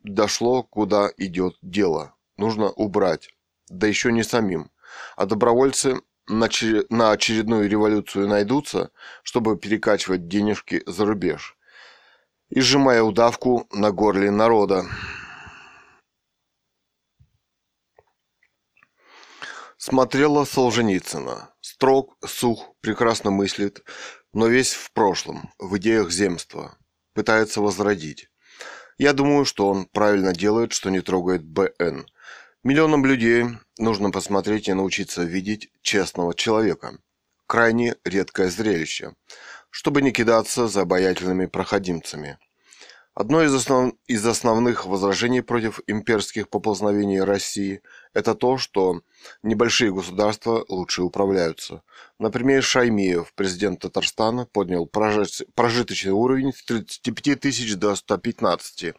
[0.04, 2.16] дошло, куда идет дело.
[2.38, 3.30] Нужно убрать.
[3.70, 4.72] Да еще не самим.
[5.16, 8.92] А добровольцы на очередную революцию найдутся,
[9.24, 11.58] чтобы перекачивать денежки за рубеж.
[12.50, 14.86] И сжимая удавку на горле народа.
[19.82, 21.54] Смотрела Солженицына.
[21.62, 23.82] Строг, сух, прекрасно мыслит,
[24.34, 26.78] но весь в прошлом, в идеях земства.
[27.14, 28.28] Пытается возродить.
[28.98, 32.06] Я думаю, что он правильно делает, что не трогает БН.
[32.62, 33.46] Миллионам людей
[33.78, 36.98] нужно посмотреть и научиться видеть честного человека.
[37.48, 39.14] Крайне редкое зрелище,
[39.70, 42.38] чтобы не кидаться за обаятельными проходимцами.
[43.20, 43.96] Одно из, основ...
[44.08, 47.82] из основных возражений против имперских поползновений России–
[48.14, 49.02] это то, что
[49.44, 51.84] небольшие государства лучше управляются.
[52.18, 58.94] Например, Шаймиев, президент Татарстана, поднял прожиточный уровень с 35 тысяч до 115.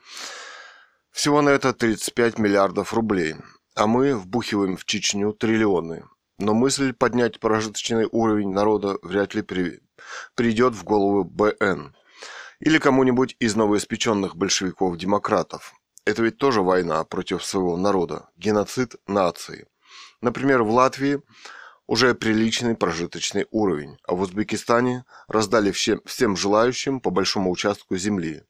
[1.10, 3.36] Всего на это 35 миллиардов рублей.
[3.74, 6.04] А мы вбухиваем в Чечню триллионы.
[6.38, 9.80] Но мысль поднять прожиточный уровень народа вряд ли при...
[10.34, 11.94] придет в голову БН.
[12.60, 15.74] Или кому-нибудь из новоиспеченных большевиков-демократов.
[16.04, 19.66] Это ведь тоже война против своего народа, геноцид нации.
[20.20, 21.22] Например, в Латвии
[21.86, 28.44] уже приличный прожиточный уровень, а в Узбекистане раздали всем, всем желающим по большому участку земли.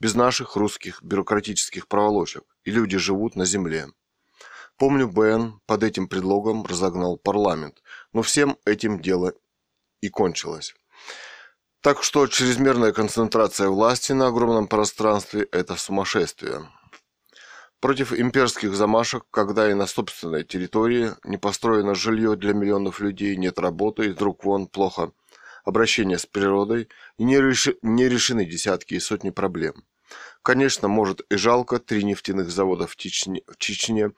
[0.00, 3.86] Без наших русских бюрократических проволочек, и люди живут на земле.
[4.78, 9.34] Помню, БН под этим предлогом разогнал парламент, но всем этим дело
[10.00, 10.74] и кончилось.
[11.82, 16.68] Так что чрезмерная концентрация власти на огромном пространстве– это сумасшествие.
[17.80, 23.58] Против имперских замашек, когда и на собственной территории не построено жилье для миллионов людей, нет
[23.58, 25.10] работы, из рук вон плохо
[25.64, 26.88] обращение с природой
[27.18, 29.74] и не, реши, не решены десятки и сотни проблем.
[30.42, 34.12] Конечно, может и жалко три нефтяных завода в Чечне, в Чечне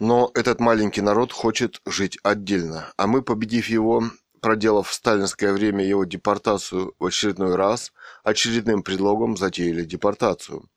[0.00, 4.04] но этот маленький народ хочет жить отдельно, а мы, победив его,
[4.40, 7.92] проделав в сталинское время его депортацию в очередной раз,
[8.24, 10.68] очередным предлогом затеяли депортацию.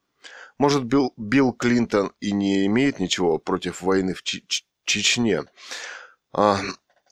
[0.57, 4.43] Может, Билл, Билл Клинтон и не имеет ничего против войны в Ч
[4.83, 5.43] Чечне,
[6.33, 6.59] а,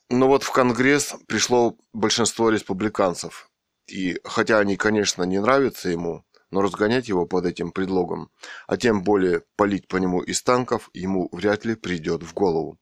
[0.08, 3.50] но вот в Конгресс пришло большинство республиканцев,
[3.86, 8.30] и хотя они, конечно, не нравятся ему, но разгонять его под этим предлогом,
[8.66, 12.78] а тем более палить по нему из танков, ему вряд ли придет в голову.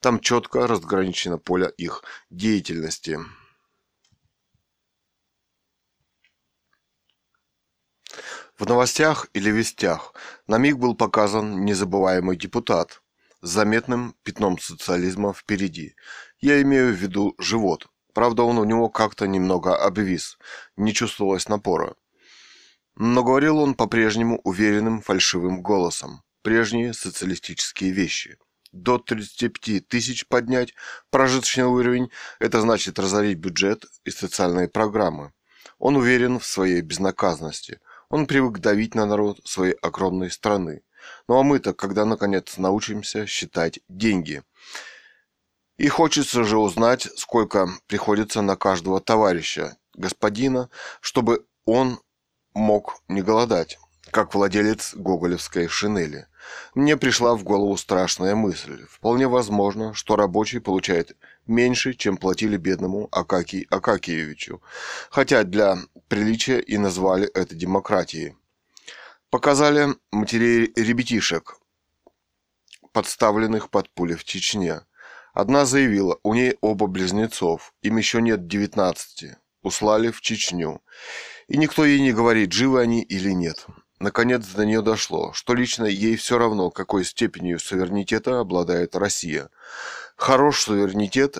[0.00, 3.18] Там четко разграничено поле их деятельности.
[8.58, 10.14] В новостях или вестях
[10.46, 13.02] на миг был показан незабываемый депутат
[13.42, 15.94] с заметным пятном социализма впереди.
[16.40, 17.88] Я имею в виду живот.
[18.14, 20.38] Правда, он у него как-то немного обвис,
[20.76, 21.96] не чувствовалось напора.
[22.94, 26.22] Но говорил он по-прежнему уверенным фальшивым голосом.
[26.40, 28.38] Прежние социалистические вещи
[28.72, 30.74] до 35 тысяч поднять
[31.10, 35.32] прожиточный уровень, это значит разорить бюджет и социальные программы.
[35.78, 37.80] Он уверен в своей безнаказанности.
[38.08, 40.82] Он привык давить на народ своей огромной страны.
[41.28, 44.42] Ну а мы-то, когда наконец научимся считать деньги?
[45.76, 50.70] И хочется же узнать, сколько приходится на каждого товарища, господина,
[51.00, 52.00] чтобы он
[52.54, 53.78] мог не голодать
[54.16, 56.26] как владелец гоголевской шинели.
[56.74, 58.86] Мне пришла в голову страшная мысль.
[58.88, 61.14] Вполне возможно, что рабочий получает
[61.46, 64.62] меньше, чем платили бедному Акакий Акакиевичу,
[65.10, 65.76] хотя для
[66.08, 68.36] приличия и назвали это демократией.
[69.28, 71.58] Показали матерей ребятишек,
[72.92, 74.80] подставленных под пули в Чечне.
[75.34, 80.80] Одна заявила, у ней оба близнецов, им еще нет девятнадцати, услали в Чечню.
[81.48, 83.66] И никто ей не говорит, живы они или нет.
[83.98, 89.48] Наконец до нее дошло, что лично ей все равно, какой степенью суверенитета обладает Россия.
[90.16, 91.38] Хорош суверенитет,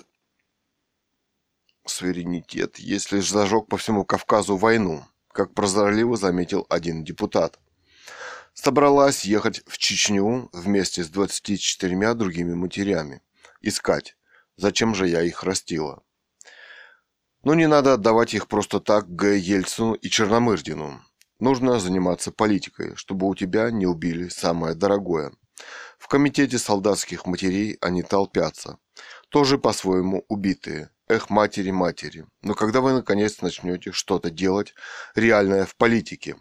[1.85, 7.59] суверенитет, если зажег по всему Кавказу войну, как прозорливо заметил один депутат.
[8.55, 13.21] Собралась ехать в Чечню вместе с 24 другими матерями.
[13.61, 14.17] Искать,
[14.55, 16.01] зачем же я их растила.
[17.43, 19.37] Но не надо отдавать их просто так Г.
[19.37, 21.03] Ельцину и Черномырдину.
[21.39, 25.31] Нужно заниматься политикой, чтобы у тебя не убили самое дорогое.
[25.99, 28.79] В комитете солдатских матерей они толпятся.
[29.29, 30.89] Тоже по-своему убитые.
[31.07, 32.25] Эх, матери-матери.
[32.41, 34.73] Но когда вы наконец начнете что-то делать
[35.15, 36.37] реальное в политике?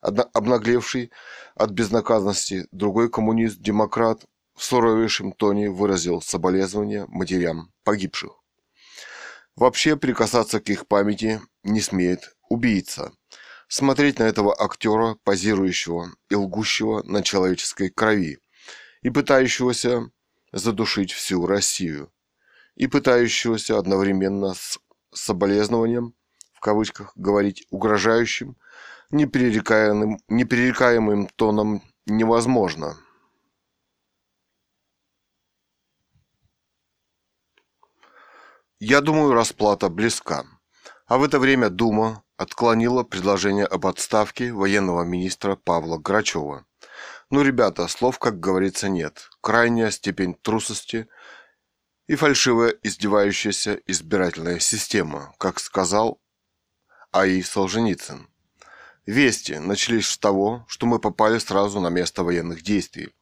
[0.00, 1.12] Обнаглевший
[1.54, 8.32] от безнаказанности другой коммунист-демократ в суровейшем тоне выразил соболезнования матерям погибших.
[9.56, 13.12] Вообще прикасаться к их памяти не смеет убийца–
[13.68, 18.38] смотреть на этого актера, позирующего и лгущего на человеческой крови,
[19.02, 20.10] и пытающегося
[20.52, 22.12] задушить всю Россию,
[22.74, 24.80] и пытающегося одновременно с
[25.12, 26.14] соболезнованием,
[26.54, 28.56] в кавычках, говорить угрожающим,
[29.10, 32.96] непререкаемым, непререкаемым тоном невозможно.
[38.80, 40.44] Я думаю, расплата близка.
[41.06, 46.64] А в это время Дума отклонила предложение об отставке военного министра Павла Грачева.
[47.30, 49.28] Ну, ребята, слов, как говорится, нет.
[49.42, 51.08] Крайняя степень трусости
[52.06, 56.20] и фальшивая издевающаяся избирательная система, как сказал
[57.10, 57.42] А.И.
[57.42, 58.28] Солженицын.
[59.04, 63.12] Вести начались с того, что мы попали сразу на место военных действий.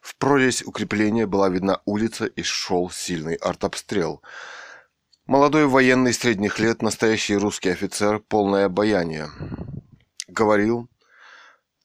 [0.00, 4.22] В прорезь укрепления была видна улица и шел сильный артобстрел.
[5.32, 9.30] Молодой военный средних лет, настоящий русский офицер, полное обаяние.
[10.28, 10.90] Говорил,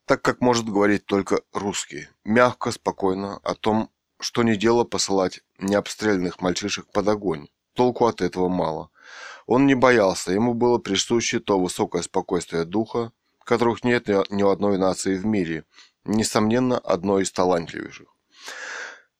[0.04, 6.42] так как может говорить только русский, мягко, спокойно, о том, что не дело посылать необстрелянных
[6.42, 7.48] мальчишек под огонь.
[7.74, 8.90] Толку от этого мало.
[9.46, 13.14] Он не боялся, ему было присуще то высокое спокойствие духа,
[13.46, 15.64] которых нет ни у одной нации в мире,
[16.04, 18.14] несомненно, одной из талантливейших.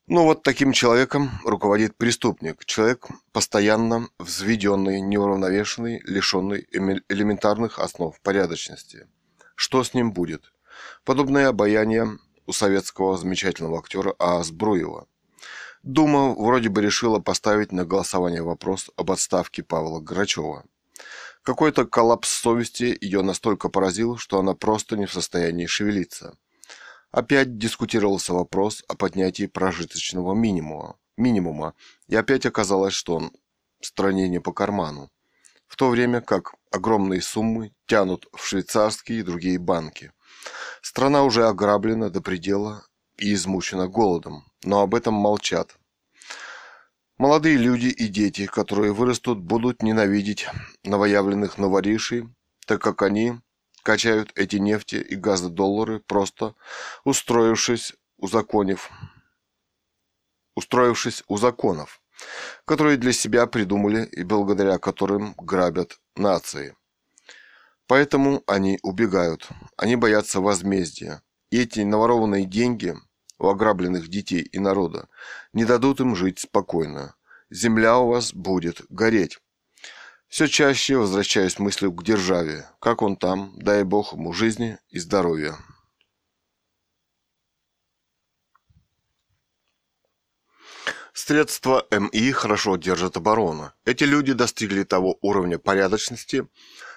[0.10, 9.08] Ну вот таким человеком руководит преступник, человек постоянно взведенный, неуравновешенный, лишенный элементарных основ порядочности.
[9.56, 10.54] Что с ним будет?
[11.04, 14.42] Подобное обаяние у советского замечательного актера А.
[14.44, 15.08] Збруева.
[15.84, 20.64] Дума вроде бы решила поставить на голосование вопрос об отставке Павла Грачева.
[21.44, 26.38] Какой-то коллапс совести ее настолько поразил, что она просто не в состоянии шевелиться.
[27.12, 31.74] Опять дискутировался вопрос о поднятии прожиточного минимума, минимума,
[32.08, 33.32] и опять оказалось, что он
[33.82, 35.10] стране не по карману.
[35.68, 40.12] В то время как огромные суммы тянут в швейцарские и другие банки.
[40.82, 42.86] Страна уже ограблена до предела
[43.18, 45.78] и измучена голодом, но об этом молчат.
[47.18, 50.48] Молодые люди и дети, которые вырастут, будут ненавидеть
[50.84, 52.30] новоявленных новоришей,
[52.68, 53.40] так как они
[53.88, 56.56] качают эти нефти и газодоллары, просто
[57.06, 58.92] устроившись у законов,
[60.56, 62.02] устроившись у законов,
[62.66, 66.76] которые для себя придумали и благодаря которым грабят нации.
[67.88, 69.48] Поэтому они убегают,
[69.78, 71.22] они боятся возмездия.
[71.50, 72.94] И эти наворованные деньги–
[73.40, 75.08] у ограбленных детей и народа,
[75.54, 77.16] не дадут им жить спокойно.
[77.50, 79.40] Земля у вас будет гореть.
[80.28, 82.68] Все чаще возвращаюсь мыслью к державе.
[82.80, 85.56] Как он там, дай бог ему жизни и здоровья.
[91.14, 93.72] Средства МИ хорошо держат оборону.
[93.86, 96.48] Эти люди достигли того уровня порядочности,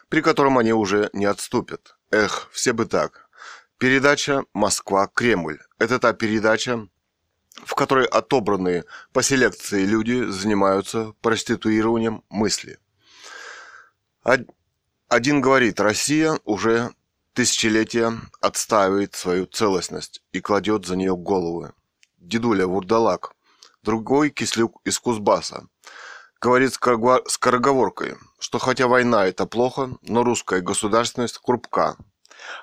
[0.09, 1.97] при котором они уже не отступят.
[2.11, 3.31] Эх, все бы так.
[3.78, 6.89] Передача «Москва-Кремль»– это та передача,
[7.65, 12.78] в которой отобранные по селекции люди занимаются проституированием мысли.
[14.23, 16.93] Один говорит, Россия уже
[17.33, 21.73] тысячелетия отстаивает свою целостность и кладет за нее головы.
[22.19, 23.33] Дедуля Вурдалак,
[23.83, 25.67] другой кислюк из Кузбасса,
[26.41, 31.97] говорит скороговоркой, что хотя война это плохо, но русская государственность крупка–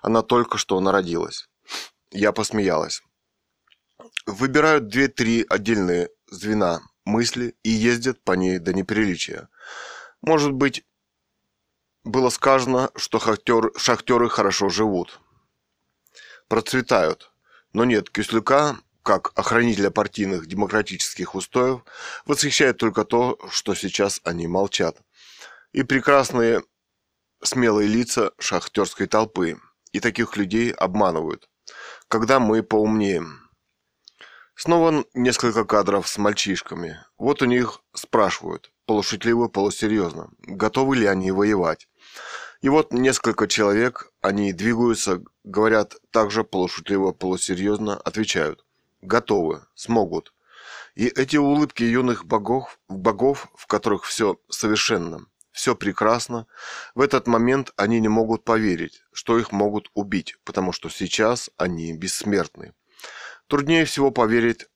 [0.01, 1.49] она только что народилась.
[2.11, 3.03] Я посмеялась.
[4.25, 9.49] Выбирают две-три отдельные звена мысли и ездят по ней до неприличия.
[10.21, 10.85] Может быть,
[12.07, 15.19] было сказано, что шахтер, шахтеры хорошо живут.
[16.47, 17.31] Процветают.
[17.73, 21.81] Но нет, Кислюка, как охранителя партийных демократических устоев,
[22.25, 24.97] восхищает только то, что сейчас они молчат.
[25.73, 26.63] И прекрасные
[27.43, 29.59] смелые лица шахтерской толпы,
[29.91, 31.49] и таких людей обманывают.
[32.07, 33.49] Когда мы поумнеем.
[34.55, 36.97] Снова несколько кадров с мальчишками.
[37.17, 41.87] Вот у них спрашивают, полушутливо, полусерьезно, готовы ли они воевать.
[42.61, 48.65] И вот несколько человек, они двигаются, говорят также полушутливо, полусерьезно, отвечают.
[49.01, 50.33] Готовы, смогут.
[50.95, 56.47] И эти улыбки юных богов, богов, в которых все совершенно, все прекрасно.
[56.95, 61.93] В этот момент они не могут поверить, что их могут убить, потому что сейчас они
[61.93, 62.73] бессмертны.
[63.47, 64.67] Труднее всего поверить,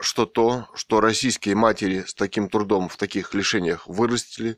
[0.00, 4.56] что то, что российские матери с таким трудом в таких лишениях вырастили,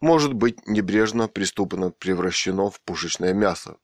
[0.00, 3.76] может быть небрежно преступно превращено в пушечное мясо.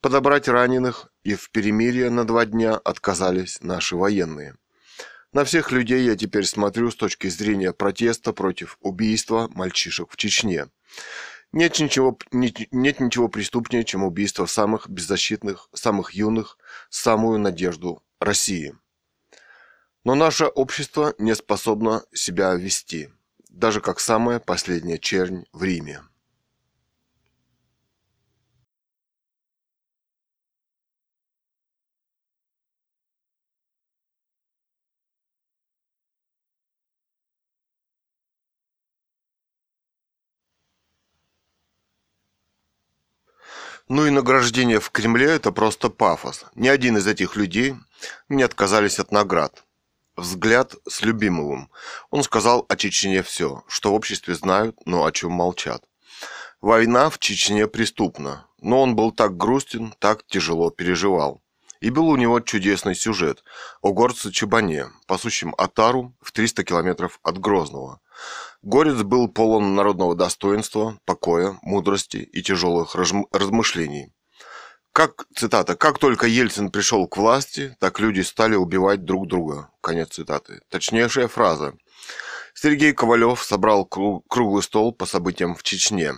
[0.00, 4.56] Подобрать раненых и в перемирие на два дня отказались наши военные.
[5.32, 10.66] На всех людей я теперь смотрю с точки зрения протеста против убийства мальчишек в Чечне.
[11.52, 18.74] Нет ничего, нет, ничего преступнее, чем убийство самых беззащитных, самых юных, самую надежду России.
[20.04, 23.10] Но наше общество не способно себя вести,
[23.48, 26.02] даже как самая последняя чернь в Риме.
[43.88, 46.46] Ну и награждение в Кремле– это просто пафос.
[46.54, 47.74] Ни один из этих людей
[48.28, 49.63] не отказались от наград.
[50.16, 51.70] Взгляд с Любимовым.
[52.10, 55.82] Он сказал о Чечне все, что в обществе знают, но о чем молчат.
[56.60, 61.42] Война в Чечне преступна, но он был так грустен, так тяжело переживал.
[61.80, 63.42] И был у него чудесный сюжет
[63.82, 68.00] о горце Чебане, пасущем Атару в 300 километров от Грозного.
[68.62, 74.12] Горец был полон народного достоинства, покоя, мудрости и тяжелых размышлений.
[74.94, 79.68] Как, цитата, «Как только Ельцин пришел к власти, так люди стали убивать друг друга».
[79.80, 80.60] Конец цитаты.
[80.68, 81.74] Точнейшая фраза.
[82.54, 86.12] Сергей Ковалев собрал круглый стол по событиям в Чечне.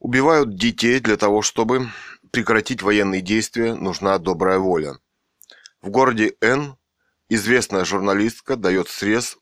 [0.00, 1.88] Убивают детей для того, чтобы
[2.32, 4.98] прекратить военные действия, нужна добрая воля.
[5.80, 6.76] В городе Н
[7.28, 9.38] известная журналистка дает срез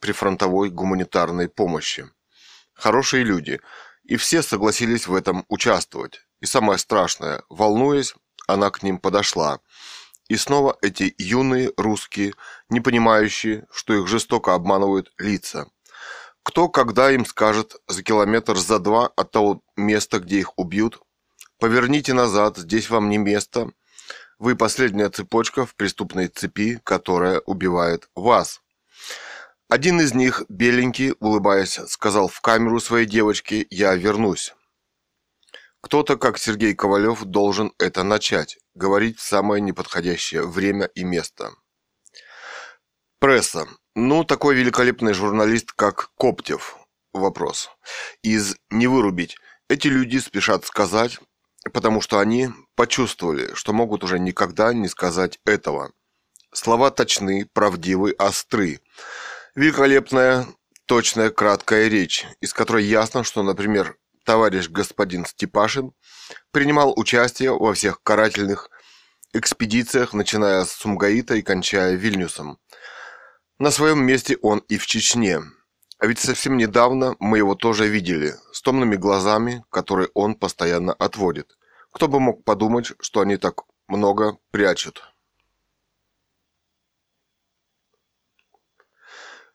[0.00, 2.08] прифронтовой гуманитарной помощи.
[2.72, 3.60] Хорошие люди,
[4.04, 6.25] и все согласились в этом участвовать.
[6.40, 8.14] И самое страшное, волнуясь,
[8.46, 9.60] она к ним подошла.
[10.28, 12.34] И снова эти юные русские,
[12.68, 15.68] не понимающие, что их жестоко обманывают лица.
[16.42, 21.00] Кто когда им скажет за километр за два от того места, где их убьют,
[21.58, 23.70] Поверните назад, здесь вам не место.
[24.38, 28.60] Вы последняя цепочка в преступной цепи, которая убивает вас.
[29.70, 34.54] Один из них, беленький, улыбаясь, сказал в камеру своей девочке «Я вернусь».
[35.86, 41.52] Кто-то, как Сергей Ковалев, должен это начать, говорить в самое неподходящее время и место.
[43.20, 43.68] Пресса.
[43.94, 46.76] Ну, такой великолепный журналист, как Коптев.
[47.12, 47.70] Вопрос.
[48.22, 49.36] Из «не вырубить».
[49.68, 51.20] Эти люди спешат сказать,
[51.72, 55.92] потому что они почувствовали, что могут уже никогда не сказать этого.
[56.52, 58.80] Слова точны, правдивы, остры.
[59.54, 60.48] Великолепная,
[60.86, 63.96] точная, краткая речь, из которой ясно, что, например,
[64.26, 65.92] товарищ господин Степашин
[66.50, 68.68] принимал участие во всех карательных
[69.32, 72.58] экспедициях, начиная с Сумгаита и кончая Вильнюсом.
[73.58, 75.40] На своем месте он и в Чечне.
[75.98, 81.56] А ведь совсем недавно мы его тоже видели, с томными глазами, которые он постоянно отводит.
[81.92, 85.02] Кто бы мог подумать, что они так много прячут.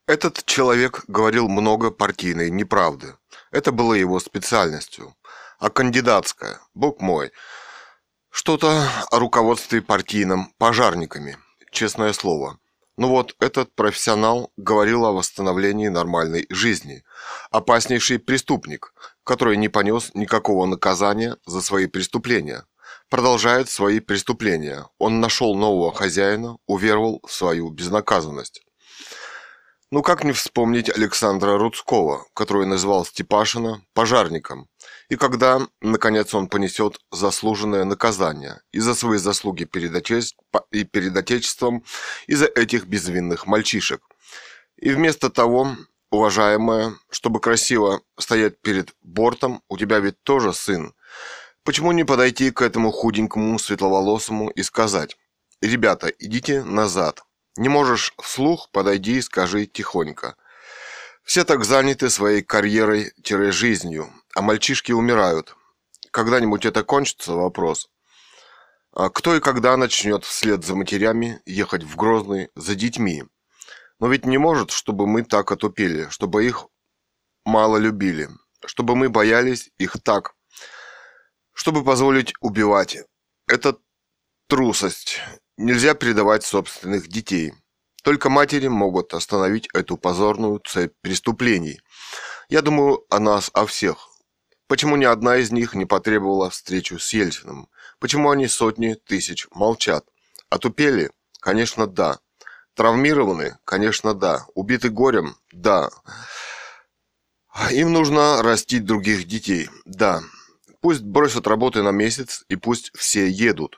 [0.06, 3.14] Этот человек говорил много партийной неправды.
[3.52, 5.14] Это было его специальностью.
[5.58, 7.30] А кандидатская, бог мой,
[8.30, 11.36] что-то о руководстве партийным пожарниками,
[11.70, 12.58] честное слово.
[12.96, 17.04] Ну вот, этот профессионал говорил о восстановлении нормальной жизни.
[17.50, 22.64] Опаснейший преступник, который не понес никакого наказания за свои преступления.
[23.10, 24.86] Продолжает свои преступления.
[24.98, 28.62] Он нашел нового хозяина, уверовал в свою безнаказанность.
[29.92, 34.70] Ну как не вспомнить Александра Рудского, который назвал Степашина пожарником,
[35.10, 40.22] и когда, наконец, он понесет заслуженное наказание и за свои заслуги перед, отече...
[40.70, 41.84] и перед Отечеством,
[42.26, 44.00] и за этих безвинных мальчишек.
[44.78, 45.76] И вместо того,
[46.10, 50.94] уважаемая, чтобы красиво стоять перед бортом, у тебя ведь тоже сын.
[51.64, 55.18] Почему не подойти к этому худенькому, светловолосому и сказать,
[55.60, 57.24] «Ребята, идите назад,
[57.56, 60.36] не можешь вслух, подойди и скажи тихонько.
[61.22, 65.54] Все так заняты своей карьерой-жизнью, а мальчишки умирают.
[66.10, 67.88] Когда-нибудь это кончится, вопрос.
[68.92, 73.24] А кто и когда начнет вслед за матерями ехать в Грозный за детьми?
[73.98, 76.66] Но ведь не может, чтобы мы так отупели, чтобы их
[77.44, 78.28] мало любили,
[78.66, 80.34] чтобы мы боялись их так,
[81.54, 82.98] чтобы позволить убивать.
[83.46, 83.78] Это
[84.48, 85.20] трусость,
[85.58, 87.52] Нельзя предавать собственных детей.
[88.02, 91.80] Только матери могут остановить эту позорную цепь преступлений.
[92.48, 94.08] Я думаю о нас, о всех.
[94.66, 97.68] Почему ни одна из них не потребовала встречу с Ельциным?
[97.98, 100.06] Почему они сотни тысяч молчат?
[100.48, 101.10] Отупели?
[101.38, 102.18] Конечно, да.
[102.74, 103.58] Травмированы?
[103.66, 104.46] Конечно, да.
[104.54, 105.36] Убиты горем?
[105.52, 105.90] Да.
[107.70, 109.68] Им нужно растить других детей?
[109.84, 110.22] Да.
[110.80, 113.76] Пусть бросят работы на месяц и пусть все едут.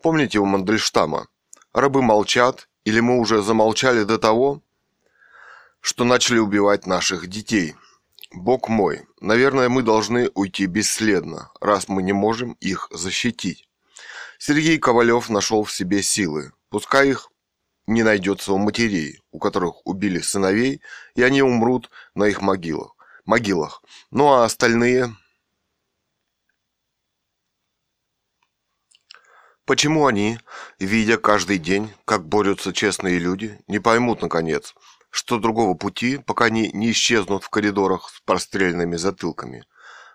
[0.00, 1.26] Помните у Мандельштама?
[1.72, 4.62] Рабы молчат, или мы уже замолчали до того,
[5.80, 7.74] что начали убивать наших детей.
[8.30, 13.68] Бог мой, наверное, мы должны уйти бесследно, раз мы не можем их защитить.
[14.38, 16.52] Сергей Ковалев нашел в себе силы.
[16.68, 17.30] Пускай их
[17.88, 20.80] не найдется у матерей, у которых убили сыновей,
[21.16, 22.94] и они умрут на их могилах.
[23.24, 23.82] могилах.
[24.12, 25.16] Ну а остальные
[29.68, 30.38] Почему они,
[30.78, 34.74] видя каждый день, как борются честные люди, не поймут, наконец,
[35.10, 39.66] что другого пути, пока они не исчезнут в коридорах с прострельными затылками,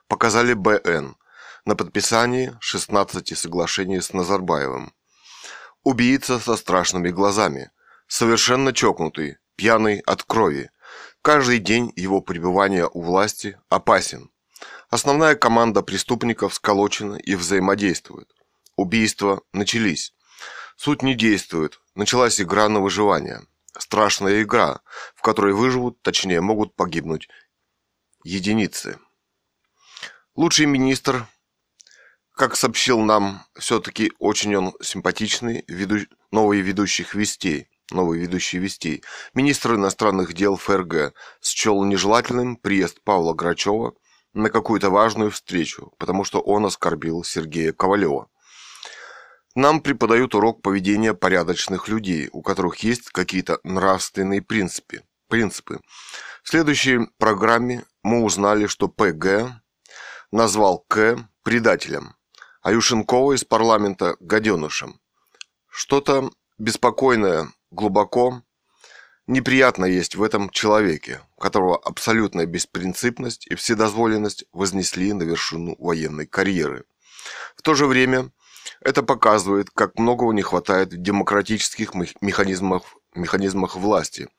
[0.07, 1.17] показали БН
[1.65, 4.91] на подписании 16 соглашений с Назарбаевым.
[5.83, 7.69] Убийца со страшными глазами,
[8.07, 10.71] совершенно чокнутый, пьяный от крови.
[11.21, 14.31] Каждый день его пребывания у власти опасен.
[14.89, 18.33] Основная команда преступников сколочена и взаимодействует.
[18.83, 20.13] Убийства начались.
[20.75, 21.79] Суть не действует.
[21.95, 23.39] Началась игра на выживание.
[23.77, 24.81] Страшная игра,
[25.15, 27.29] в которой выживут, точнее могут погибнуть
[28.25, 28.99] единицы.
[30.35, 31.25] Лучший министр,
[32.35, 35.99] как сообщил нам, все-таки очень он симпатичный, веду...
[36.31, 39.01] новый ведущих вестей, новый ведущий вестей.
[39.33, 43.93] Министр иностранных дел ФРГ счел нежелательным приезд Павла Грачева
[44.33, 48.27] на какую-то важную встречу, потому что он оскорбил Сергея Ковалева.
[49.55, 55.03] Нам преподают урок поведения порядочных людей, у которых есть какие-то нравственные принципы.
[55.27, 55.79] принципы.
[56.43, 59.53] В следующей программе мы узнали, что ПГ
[60.31, 62.15] назвал К предателем,
[62.61, 64.99] а Юшенкова из парламента гаденышем.
[65.69, 68.41] Что-то беспокойное, глубоко
[69.27, 76.85] неприятно есть в этом человеке, которого абсолютная беспринципность и вседозволенность вознесли на вершину военной карьеры.
[77.55, 78.31] В то же время
[78.81, 82.83] это показывает, как многого не хватает в демократических механизмах,
[83.15, 84.29] механизмах власти,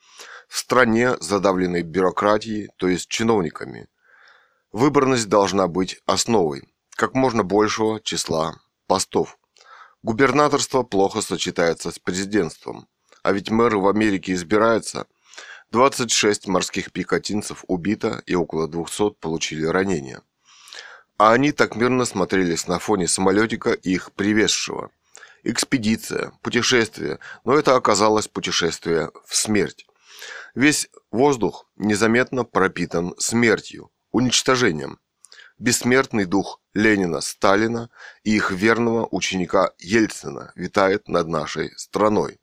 [0.48, 3.88] в стране, задавленной бюрократией, то есть чиновниками.
[4.72, 9.38] Выборность должна быть основой как можно большего числа постов.
[10.02, 12.86] Губернаторство плохо сочетается с президентством,
[13.22, 15.06] а ведь мэр в Америке избирается.
[15.70, 20.22] 26 морских пехотинцев убито и около 200 получили ранения
[21.16, 24.90] а они так мирно смотрелись на фоне самолетика их привезшего.
[25.42, 29.86] Экспедиция, путешествие, но это оказалось путешествие в смерть.
[30.54, 34.98] Весь воздух незаметно пропитан смертью, уничтожением.
[35.58, 37.90] Бессмертный дух Ленина, Сталина
[38.24, 42.40] и их верного ученика Ельцина витает над нашей страной.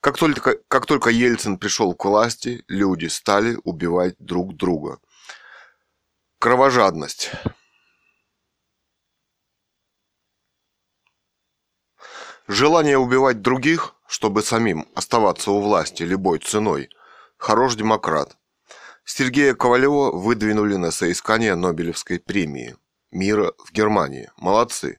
[0.00, 4.98] Как только, как только Ельцин пришел к власти, люди стали убивать друг друга.
[6.38, 7.32] Кровожадность.
[12.46, 16.90] Желание убивать других, чтобы самим оставаться у власти любой ценой.
[17.38, 18.36] Хорош демократ.
[19.06, 22.76] Сергея Ковалева выдвинули на соискание Нобелевской премии
[23.14, 24.30] мира в Германии.
[24.36, 24.98] Молодцы.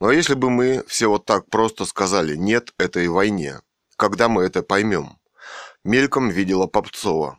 [0.00, 3.60] Но если бы мы все вот так просто сказали «нет» этой войне,
[3.96, 5.18] когда мы это поймем?
[5.84, 7.38] Мельком видела Попцова.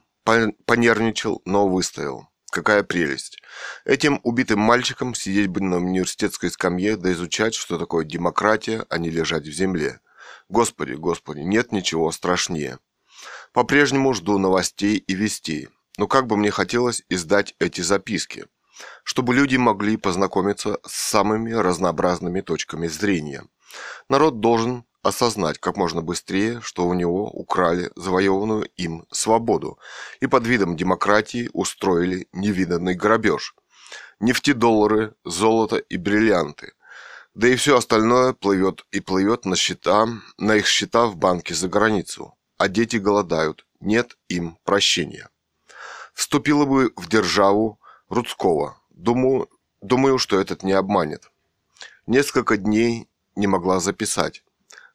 [0.65, 2.29] Понервничал, но выстоял.
[2.51, 3.41] Какая прелесть.
[3.85, 9.09] Этим убитым мальчикам сидеть бы на университетской скамье да изучать, что такое демократия, а не
[9.09, 9.99] лежать в земле.
[10.49, 12.79] Господи, господи, нет ничего страшнее.
[13.53, 15.69] По-прежнему жду новостей и вестей.
[15.97, 18.45] Но как бы мне хотелось издать эти записки,
[19.03, 23.43] чтобы люди могли познакомиться с самыми разнообразными точками зрения.
[24.07, 29.79] Народ должен осознать как можно быстрее, что у него украли завоеванную им свободу
[30.19, 33.55] и под видом демократии устроили невиданный грабеж.
[34.19, 36.73] Нефтедоллары, золото и бриллианты.
[37.33, 40.07] Да и все остальное плывет и плывет на счета,
[40.37, 42.35] на их счета в банке за границу.
[42.57, 45.29] А дети голодают, нет им прощения.
[46.13, 48.81] Вступила бы в державу Рудского.
[48.89, 49.49] Думаю,
[49.81, 51.31] думаю, что этот не обманет.
[52.07, 54.43] Несколько дней не могла записать.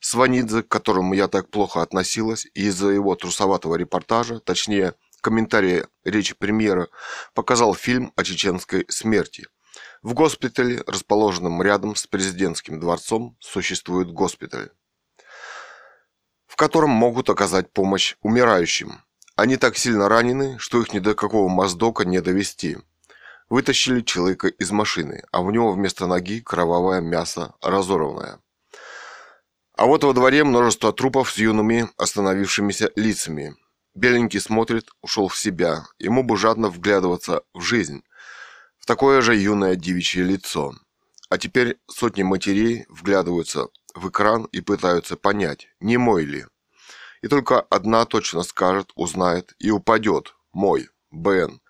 [0.05, 6.89] Сванидзе, к которому я так плохо относилась из-за его трусоватого репортажа, точнее, комментария речи премьера,
[7.33, 9.47] показал фильм о чеченской смерти.
[10.03, 14.73] В госпитале, расположенном рядом с президентским дворцом, существует госпиталь,
[16.47, 19.01] в котором могут оказать помощь умирающим.
[19.37, 22.77] Они так сильно ранены, что их ни до какого моздока не довести.
[23.49, 28.44] Вытащили человека из машины, а в него вместо ноги кровавое мясо разорванное.
[29.77, 33.57] А вот во дворе множество трупов с юными остановившимися лицами.
[33.95, 35.87] Беленький смотрит, ушел в себя.
[35.99, 38.05] Ему бы жадно вглядываться в жизнь.
[38.79, 40.75] В такое же юное девичье лицо.
[41.29, 46.47] А теперь сотни матерей вглядываются в экран и пытаются понять, не мой ли.
[47.23, 50.35] И только одна точно скажет, узнает и упадет.
[50.53, 51.61] Мой, Бен.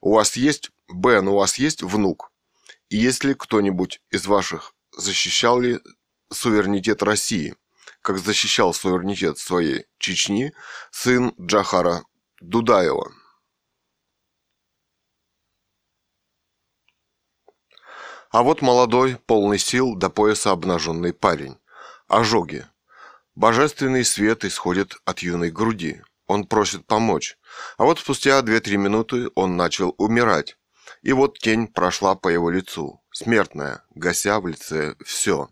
[0.00, 2.32] У вас есть, Бен, у вас есть внук?
[2.88, 5.80] И если кто-нибудь из ваших защищал ли
[6.32, 7.56] суверенитет России,
[8.02, 10.52] как защищал суверенитет своей Чечни
[10.90, 12.04] сын Джахара
[12.40, 13.12] Дудаева.
[18.30, 21.58] А вот молодой, полный сил, до пояса обнаженный парень.
[22.06, 22.64] Ожоги.
[23.34, 26.02] Божественный свет исходит от юной груди.
[26.28, 27.36] Он просит помочь.
[27.76, 30.56] А вот спустя 2-3 минуты он начал умирать.
[31.02, 33.02] И вот тень прошла по его лицу.
[33.12, 35.48] Смертная, гася в лице все.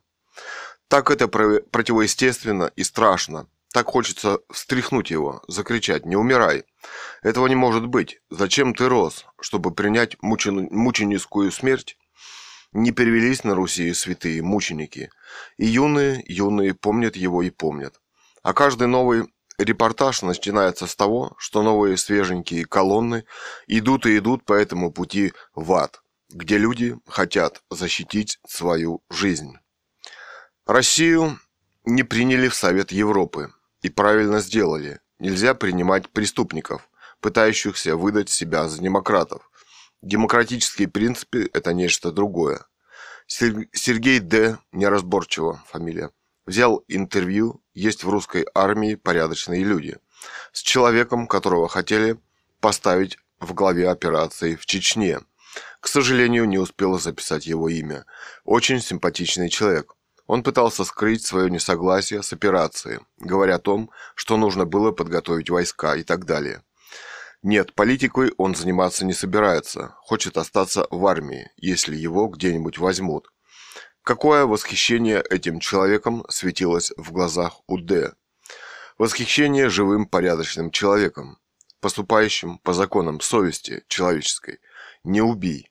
[0.88, 3.46] Так это противоестественно и страшно.
[3.72, 6.64] Так хочется встряхнуть его, закричать «Не умирай!»
[7.22, 8.20] Этого не может быть.
[8.30, 10.68] Зачем ты рос, чтобы принять мучен...
[10.70, 11.98] мученическую смерть?
[12.72, 15.10] Не перевелись на Руси святые мученики.
[15.58, 18.00] И юные, юные помнят его и помнят.
[18.42, 19.26] А каждый новый
[19.58, 23.24] репортаж начинается с того, что новые свеженькие колонны
[23.66, 29.58] идут и идут по этому пути в ад, где люди хотят защитить свою жизнь.
[30.68, 31.40] Россию
[31.86, 33.54] не приняли в Совет Европы.
[33.80, 35.00] И правильно сделали.
[35.18, 36.90] Нельзя принимать преступников,
[37.20, 39.50] пытающихся выдать себя за демократов.
[40.02, 42.66] Демократические принципы– это нечто другое.
[43.26, 44.58] Сергей Д.
[44.72, 46.10] Неразборчиво фамилия.
[46.44, 49.96] Взял интервью, есть в русской армии порядочные люди.
[50.52, 52.20] С человеком, которого хотели
[52.60, 55.20] поставить в главе операции в Чечне.
[55.80, 58.04] К сожалению, не успела записать его имя.
[58.44, 59.94] Очень симпатичный человек.
[60.28, 65.96] Он пытался скрыть свое несогласие с операцией, говоря о том, что нужно было подготовить войска
[65.96, 66.62] и так далее.
[67.42, 73.32] Нет, политикой он заниматься не собирается, хочет остаться в армии, если его где-нибудь возьмут.
[74.02, 77.78] Какое восхищение этим человеком светилось в глазах у.
[78.98, 81.38] Восхищение живым порядочным человеком,
[81.80, 84.60] поступающим по законам совести человеческой.
[85.04, 85.70] Не убий.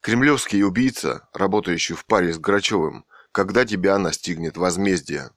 [0.00, 5.30] Кремлевский убийца, работающий в паре с Грачевым, когда тебя настигнет возмездие.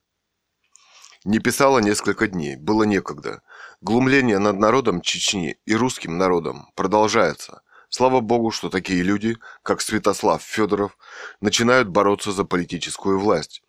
[1.24, 3.42] Не писала несколько дней, было некогда.
[3.80, 7.62] Глумление над народом Чечни и русским народом продолжается.
[7.88, 10.96] Слава богу, что такие люди, как Святослав Федоров,
[11.40, 13.62] начинают бороться за политическую власть.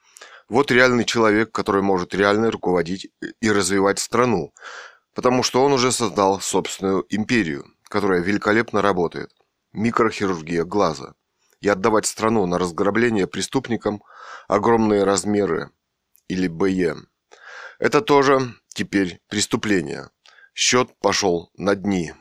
[0.49, 3.09] Вот реальный человек, который может реально руководить
[3.41, 4.53] и развивать страну,
[5.13, 9.31] потому что он уже создал собственную империю, которая великолепно работает.
[9.73, 11.13] Микрохирургия глаза–
[11.61, 14.03] и отдавать страну на разграбление преступникам
[14.47, 15.71] огромные размеры
[16.27, 16.95] или БЕ.
[17.79, 20.09] Это тоже теперь преступление.
[20.53, 22.13] Счет пошел на дни.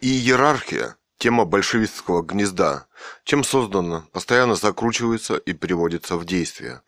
[0.00, 2.86] И иерархия– тема большевистского гнезда,
[3.24, 6.82] чем создана, постоянно закручивается и приводится в действие.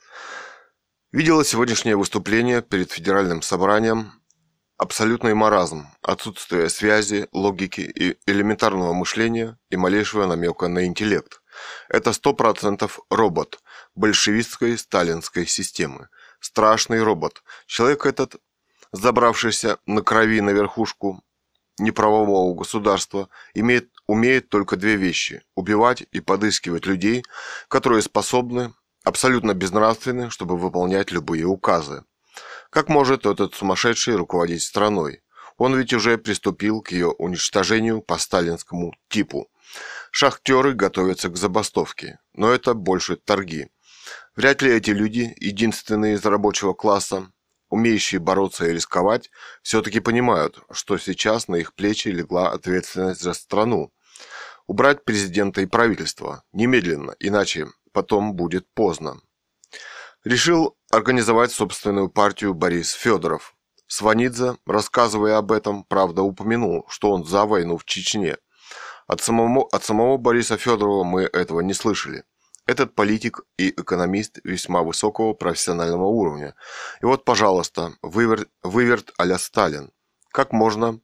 [1.11, 4.13] Видела сегодняшнее выступление перед федеральным собранием
[4.79, 11.43] Абсолютный маразм, отсутствие связи, логики и элементарного мышления и малейшего намека на интеллект.
[11.89, 13.59] Это сто процентов робот
[13.97, 16.11] большевистской сталинской системы.
[16.39, 17.43] Страшный робот.
[17.67, 18.37] Человек этот,
[18.93, 21.25] забравшийся на крови на верхушку
[21.81, 27.25] неправового государства, имеет, умеет только две вещи– убивать и подыскивать людей,
[27.67, 28.73] которые способны,
[29.03, 32.05] абсолютно безнравственны, чтобы выполнять любые указы.
[32.71, 35.23] Как может этот сумасшедший руководить страной?
[35.57, 39.51] Он ведь уже приступил к ее уничтожению по сталинскому типу.
[40.11, 43.69] Шахтеры готовятся к забастовке, но это больше торги.
[44.37, 47.31] Вряд ли эти люди, единственные из рабочего класса,
[47.71, 49.31] умеющие бороться и рисковать,
[49.63, 53.93] все-таки понимают, что сейчас на их плечи легла ответственность за страну.
[54.67, 59.21] Убрать президента и правительство немедленно, иначе потом будет поздно.
[60.25, 63.55] Решил организовать собственную партию Борис Федоров.
[63.87, 68.37] Сванидзе, рассказывая об этом, правда упомянул, что он за войну в Чечне.
[69.07, 72.25] От самого, от самого Бориса Федорова мы этого не слышали.
[72.67, 76.55] Этот политик и экономист весьма высокого профессионального уровня.
[77.01, 79.91] И вот, пожалуйста, выверт, выверт а Сталин.
[80.31, 81.01] Как можно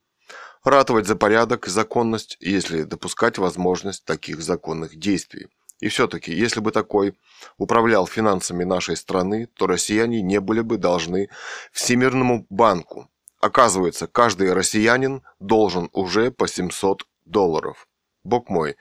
[0.62, 5.48] ратовать за порядок и законность, если допускать возможность таких законных действий?
[5.84, 7.14] И все-таки, если бы такой
[7.58, 11.28] управлял финансами нашей страны, то россияне не были бы должны
[11.72, 13.10] Всемирному банку.
[13.38, 17.86] Оказывается, каждый россиянин должен уже по 700 долларов.
[18.22, 18.76] Бог мой,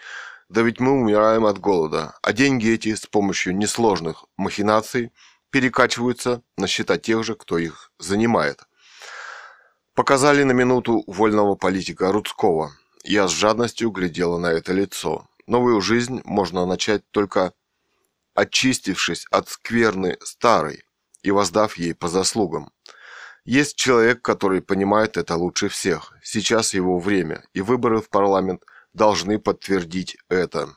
[0.48, 5.12] да ведь мы умираем от голода, а деньги эти с помощью несложных махинаций
[5.50, 8.62] перекачиваются на счета тех же, кто их занимает.
[9.94, 12.72] Показали на минуту вольного политика Рудского.
[13.04, 15.28] Я с жадностью глядела на это лицо.
[15.48, 17.54] Новую жизнь можно начать только
[18.34, 20.84] очистившись от скверны старой
[21.22, 22.72] и воздав ей по заслугам.
[23.46, 26.14] Есть человек, который понимает это лучше всех.
[26.24, 28.64] Сейчас его время, и выборы в парламент
[28.94, 30.70] должны подтвердить это.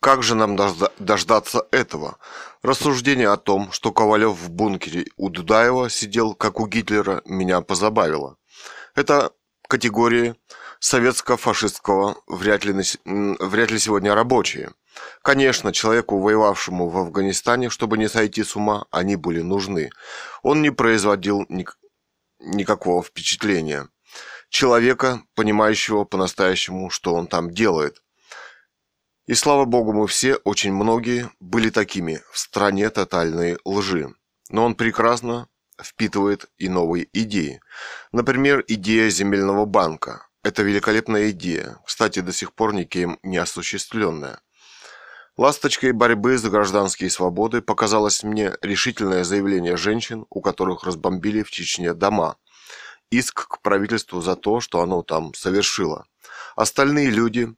[0.00, 0.56] Как же нам
[0.98, 2.18] дождаться этого?
[2.62, 8.36] Рассуждение о том, что Ковалев в бункере у Дудаева сидел, как у Гитлера, меня позабавило.
[8.94, 9.32] Это
[9.68, 10.34] категории
[10.78, 14.72] советско-фашистского вряд ли, вряд ли сегодня рабочие.
[15.22, 19.90] Конечно, человеку, воевавшему в Афганистане, чтобы не сойти с ума, они были нужны.
[20.42, 21.78] Он не производил ник-
[22.38, 23.88] никакого впечатления.
[24.50, 28.04] человека, понимающего по-настоящему, что он там делает.
[29.26, 34.14] И слава богу, мы все, очень многие, были такими в стране тотальной лжи.
[34.50, 35.48] Но он прекрасно
[35.82, 37.60] впитывает и новые идеи.
[38.12, 40.28] Например, идея земельного банка.
[40.42, 44.40] Это великолепная идея, кстати, до сих пор никем не осуществленная.
[45.36, 51.92] Ласточкой борьбы за гражданские свободы показалось мне решительное заявление женщин, у которых разбомбили в Чечне
[51.92, 52.36] дома.
[53.10, 56.06] Иск к правительству за то, что оно там совершило.
[56.54, 57.52] Остальные люди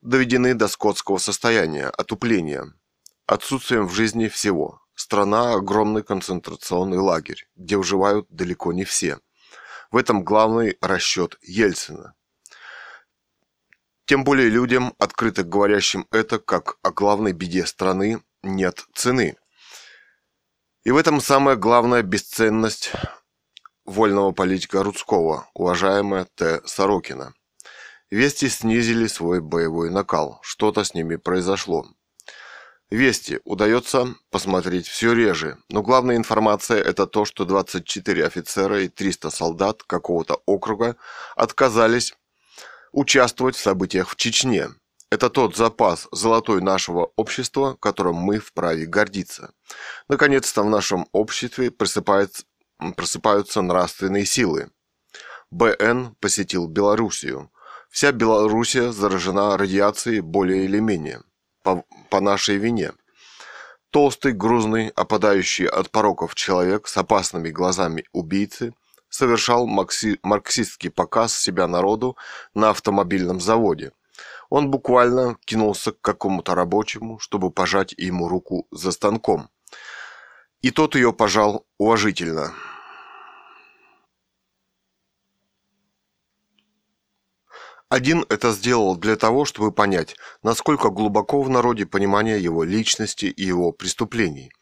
[0.00, 2.72] доведены до скотского состояния, отупления,
[3.26, 4.80] отсутствием в жизни всего.
[4.96, 9.18] Страна– огромный концентрационный лагерь, где выживают далеко не все.
[9.90, 12.14] В этом главный расчет Ельцина.
[14.06, 19.36] Тем более людям, открыто говорящим это, как о главной беде страны, нет цены.
[20.84, 22.92] И в этом самая главная бесценность
[23.84, 26.62] вольного политика Рудского, уважаемая Т.
[26.64, 27.34] Сорокина.
[28.08, 30.38] Вести снизили свой боевой накал.
[30.42, 31.86] Что-то с ними произошло.
[32.90, 39.30] Вести удается посмотреть все реже, но главная информация это то, что 24 офицера и 300
[39.30, 40.96] солдат какого-то округа
[41.34, 42.14] отказались
[42.92, 44.68] участвовать в событиях в Чечне.
[45.10, 49.52] Это тот запас золотой нашего общества, которым мы вправе гордиться.
[50.08, 54.70] Наконец-то в нашем обществе просыпаются, нравственные силы.
[55.50, 57.50] БН посетил Белоруссию.
[57.90, 61.22] Вся Белоруссия заражена радиацией более или менее.
[61.66, 62.92] По, по нашей вине.
[63.90, 68.72] Толстый, грузный, опадающий от пороков человек с опасными глазами убийцы–
[69.16, 72.16] совершал марксистский показ себя народу
[72.54, 73.92] на автомобильном заводе.
[74.50, 79.48] Он буквально кинулся к какому-то рабочему, чтобы пожать ему руку за станком.
[80.62, 82.54] И тот ее пожал уважительно.
[87.96, 93.42] Один это сделал для того, чтобы понять, насколько глубоко в народе понимание его личности и
[93.42, 94.52] его преступлений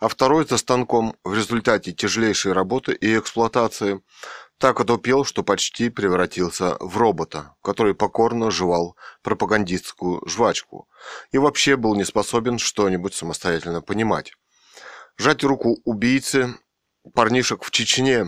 [0.00, 4.02] а второй за станком в результате тяжелейшей работы и эксплуатации
[4.58, 10.88] так отупел, что почти превратился в робота, который покорно жевал пропагандистскую жвачку
[11.30, 14.32] и вообще был не способен что-нибудь самостоятельно понимать.
[15.16, 16.56] Жать руку убийцы
[17.14, 18.26] парнишек в Чечне.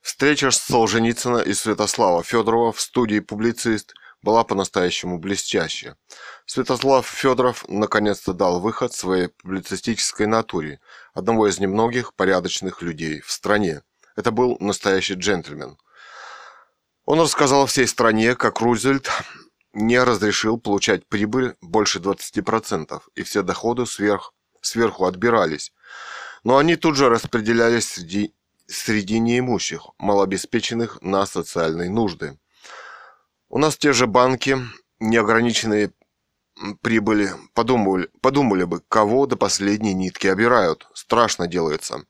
[0.00, 5.96] Встреча Солженицына и Святослава Федорова в студии «Публицист» была по-настоящему блестящая.
[6.46, 10.80] Святослав Федоров наконец-то дал выход своей публицистической натуре,
[11.14, 13.82] одного из немногих порядочных людей в стране.
[14.16, 15.78] Это был настоящий джентльмен.
[17.04, 19.10] Он рассказал всей стране, как Рузвельт
[19.72, 25.72] не разрешил получать прибыль больше 20%, и все доходы сверх, сверху отбирались.
[26.44, 28.34] Но они тут же распределялись среди,
[28.70, 32.38] среди неимущих, малообеспеченных на социальные нужды.
[33.48, 34.58] У нас те же банки,
[35.00, 35.92] неограниченные
[36.82, 40.86] прибыли, подумали, подумали бы, кого до последней нитки обирают.
[40.94, 42.04] Страшно делается.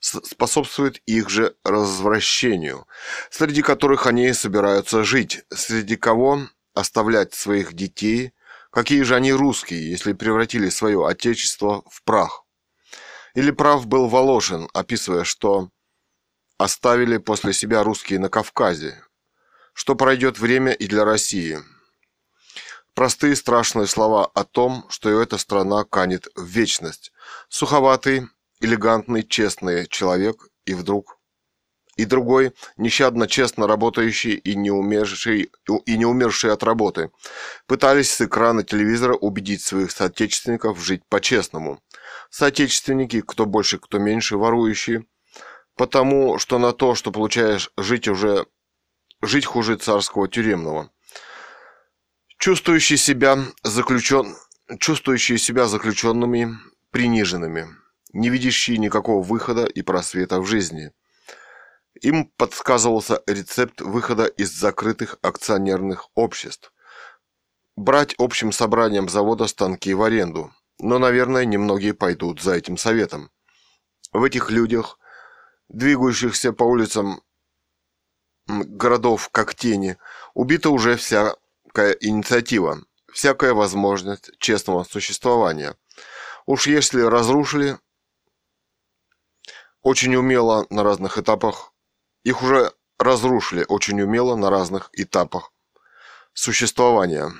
[0.00, 2.86] способствует их же развращению,
[3.30, 6.42] среди которых они собираются жить, среди кого
[6.72, 8.32] оставлять своих детей,
[8.70, 12.44] какие же они русские, если превратили свое отечество в прах.
[13.34, 15.70] Или прав был Воложин, описывая, что
[16.58, 19.02] оставили после себя русские на Кавказе,
[19.72, 21.58] что пройдет время и для России.
[22.94, 27.12] Простые страшные слова о том, что эта страна канет в вечность.
[27.48, 28.26] Суховатый,
[28.60, 31.18] элегантный, честный человек и вдруг
[31.98, 35.50] и другой, нещадно честно работающий и не умерший,
[35.84, 37.10] и не умерший от работы,
[37.66, 41.82] пытались с экрана телевизора убедить своих соотечественников жить по-честному.
[42.30, 45.06] Соотечественники, кто больше, кто меньше, ворующие,
[45.78, 48.46] потому что на то, что получаешь жить уже
[49.22, 50.90] жить хуже царского тюремного.
[52.38, 54.36] Чувствующие себя, заключен...
[54.78, 56.50] Чувствующие себя заключенными,
[56.90, 57.68] приниженными,
[58.12, 60.92] не видящие никакого выхода и просвета в жизни.
[62.02, 66.72] Им подсказывался рецепт выхода из закрытых акционерных обществ.
[67.76, 70.52] Брать общим собранием завода станки в аренду.
[70.78, 73.30] Но, наверное, немногие пойдут за этим советом.
[74.12, 74.97] В этих людях,
[75.68, 77.22] двигающихся по улицам
[78.46, 79.98] городов как тени,
[80.34, 82.82] убита уже всякая инициатива,
[83.12, 85.76] всякая возможность честного существования.
[86.46, 87.78] Уж если разрушили
[89.82, 91.72] очень умело на разных этапах,
[92.24, 95.52] их уже разрушили очень умело на разных этапах
[96.32, 97.32] существования.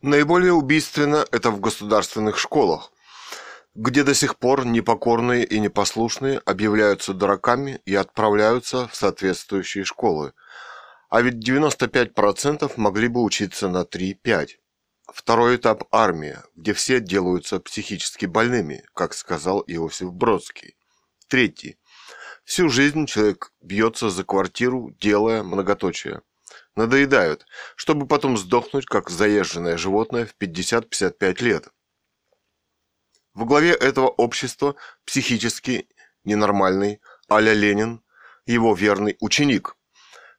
[0.00, 2.90] Наиболее убийственно это в государственных школах.
[3.74, 10.34] Где до сих пор непокорные и непослушные объявляются дураками и отправляются в соответствующие школы.
[11.08, 14.48] А ведь 95% могли бы учиться на 3-5.
[15.12, 20.76] Второй этап– армия, где все делаются психически больными, как сказал Иосиф Бродский.
[21.28, 21.78] Третий.
[22.44, 26.22] Всю жизнь человек бьется за квартиру, делая многоточие.
[26.76, 27.46] Надоедают,
[27.76, 31.68] чтобы потом сдохнуть, как заезженное животное в 50-55 лет.
[33.34, 34.74] В главе этого общества
[35.06, 35.88] психически
[36.24, 37.00] ненормальный
[37.30, 38.02] Аля Ленин,
[38.44, 39.76] его верный ученик.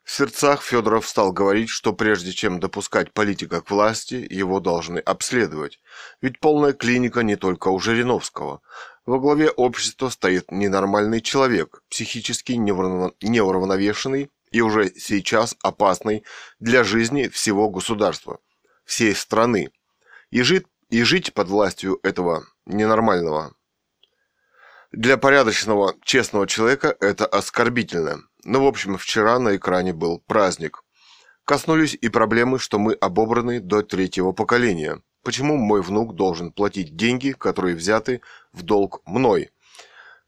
[0.03, 5.79] В сердцах Федоров стал говорить, что прежде чем допускать политика к власти, его должны обследовать.
[6.21, 8.61] Ведь полная клиника не только у Жириновского.
[9.05, 16.23] Во главе общества стоит ненормальный человек, психически неуравновешенный и уже сейчас опасный
[16.59, 18.39] для жизни всего государства,
[18.85, 19.71] всей страны.
[20.29, 23.53] И жить, и жить под властью этого ненормального
[24.91, 28.21] для порядочного, честного человека это оскорбительно.
[28.43, 30.83] Но, в общем, вчера на экране был праздник.
[31.45, 37.31] Коснулись и проблемы, что мы обобраны до третьего поколения– Почему мой внук должен платить деньги,
[37.31, 38.21] которые взяты
[38.51, 39.51] в долг мной?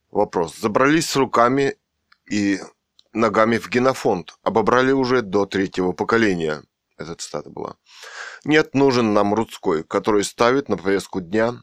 [0.10, 0.58] Вопрос.
[0.58, 1.76] Забрались с руками
[2.32, 2.62] и
[3.12, 4.38] ногами в генофонд.
[4.42, 6.64] Обобрали уже до третьего поколения.
[6.98, 7.76] Эта цитата была.
[8.46, 11.62] Нет, нужен нам Рудской, который ставит на повестку дня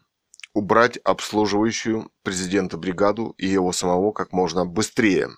[0.55, 5.31] убрать обслуживающую президента бригаду и его самого как можно быстрее.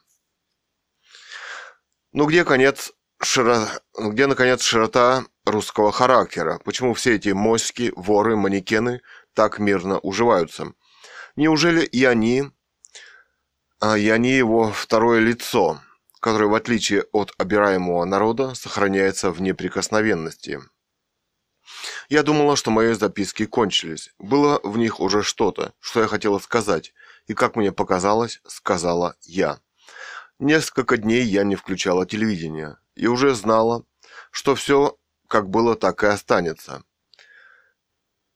[2.12, 2.92] Ну где конец
[3.22, 3.68] широ...
[3.98, 9.00] где наконец широта русского характера, почему все эти моськи, воры, манекены
[9.34, 10.72] так мирно уживаются.
[11.36, 12.50] Неужели и они,
[13.80, 15.80] а и они его второе лицо,
[16.20, 20.60] которое, в отличие от обираемого народа, сохраняется в неприкосновенности?
[22.08, 24.12] Я думала, что мои записки кончились.
[24.18, 26.92] Было в них уже что-то, что я хотела сказать,
[27.26, 29.60] и, как мне показалось, сказала я.
[30.38, 33.84] Несколько дней я не включала телевидение и уже знала,
[34.30, 36.84] что все как было, так и останется.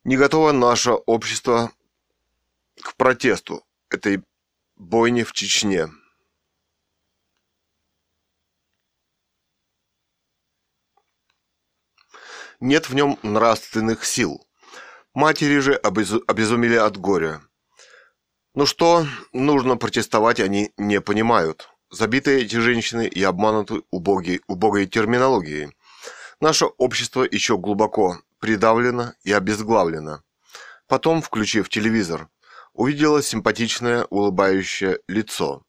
[0.05, 1.70] Не готово наше общество
[2.80, 4.22] к протесту этой
[4.76, 5.88] бойни в Чечне.
[12.60, 14.44] Нет в нем нравственных сил.
[15.14, 17.40] Матери же обезумели от горя.
[18.55, 21.68] Ну что нужно протестовать, они не понимают.
[21.90, 25.76] Забитые эти женщины и обмануты убогой, убогой терминологией.
[26.40, 30.24] Наше общество еще глубоко придавлено и обезглавлено.
[30.89, 32.28] Потом, включив телевизор,
[32.72, 35.62] увидела симпатичное улыбающее лицо.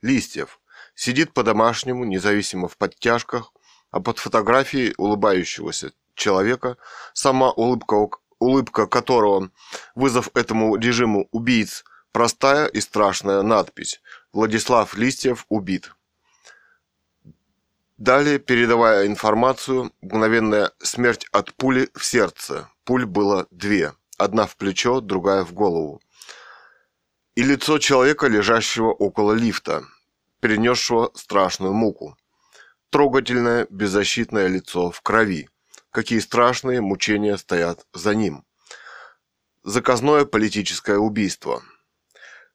[0.00, 0.60] Листьев.
[0.94, 3.52] Сидит по-домашнему, независимо в подтяжках,
[3.90, 6.76] а под фотографией улыбающегося человека,
[7.12, 9.50] сама улыбка, улыбка которого,
[9.94, 14.00] вызов этому режиму убийц, простая и страшная надпись
[14.32, 15.92] «Владислав Листьев убит».
[17.98, 22.68] Далее, передавая информацию, мгновенная смерть от пули в сердце.
[22.84, 23.94] Пуль было две.
[24.18, 26.02] Одна в плечо, другая в голову.
[27.36, 29.84] И лицо человека, лежащего около лифта,
[30.40, 32.16] перенесшего страшную муку.
[32.90, 35.48] Трогательное, беззащитное лицо в крови.
[35.90, 38.44] Какие страшные мучения стоят за ним.
[39.62, 41.62] Заказное политическое убийство–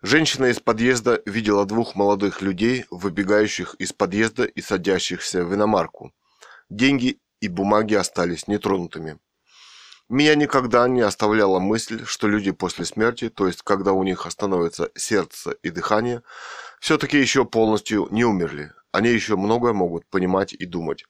[0.03, 6.11] Женщина из подъезда видела двух молодых людей, выбегающих из подъезда и садящихся в иномарку.
[6.69, 9.19] Деньги и бумаги остались нетронутыми.
[10.09, 14.89] Меня никогда не оставляла мысль, что люди после смерти, то есть когда у них остановится
[14.95, 16.23] сердце и дыхание,
[16.79, 18.71] все-таки еще полностью не умерли.
[18.91, 21.05] Они еще многое могут понимать и думать.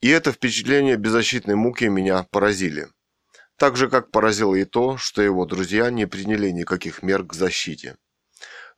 [0.00, 2.88] И это впечатление беззащитной муки меня поразили.
[3.56, 7.96] Так же, как поразило и то, что его друзья не приняли никаких мер к защите.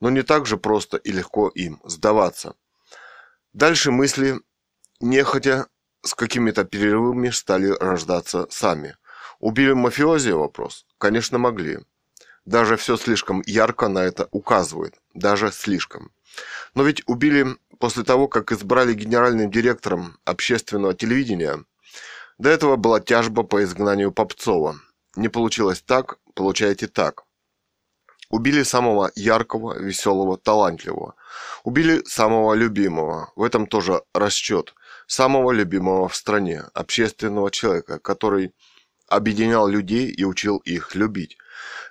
[0.00, 2.54] Но не так же просто и легко им сдаваться.
[3.52, 4.38] Дальше мысли,
[5.00, 5.66] нехотя,
[6.02, 8.96] с какими-то перерывами стали рождаться сами.
[9.40, 10.86] Убили мафиози вопрос?
[10.98, 11.78] Конечно, могли.
[12.44, 15.00] Даже все слишком ярко на это указывает.
[15.14, 16.12] Даже слишком.
[16.74, 21.64] Но ведь убили после того, как избрали генеральным директором общественного телевидения–
[22.38, 24.76] до этого была тяжба по изгнанию Попцова.
[25.16, 27.24] Не получилось так, получаете так.
[28.28, 31.14] Убили самого яркого, веселого, талантливого.
[31.64, 33.32] Убили самого любимого.
[33.36, 34.74] В этом тоже расчет.
[35.06, 36.64] Самого любимого в стране.
[36.74, 38.52] Общественного человека, который
[39.08, 41.38] объединял людей и учил их любить.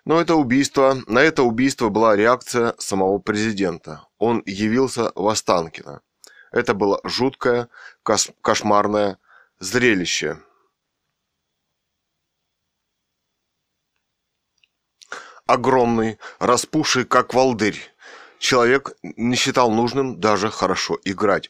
[0.05, 4.07] Но это убийство, на это убийство была реакция самого президента.
[4.19, 6.01] Он явился в Останкино.
[6.51, 7.69] Это было жуткое,
[8.41, 9.17] кошмарное,
[9.59, 10.39] зрелище.
[15.47, 17.79] Огромный, распухший, как волдырь.
[18.37, 21.49] Человек не считал нужным даже хорошо играть.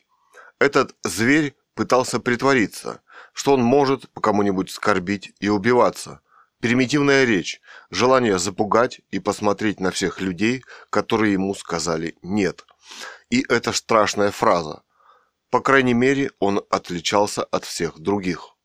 [0.59, 3.01] Этот зверь пытался притвориться,
[3.33, 6.21] что он может по кому-нибудь скорбить и убиваться.
[6.65, 7.61] Примитивная речь,
[7.91, 12.65] желание запугать и посмотреть на всех людей, которые ему сказали «нет».
[13.29, 14.81] И эта страшная фраза.
[15.51, 18.55] По крайней мере, он отличался от всех других.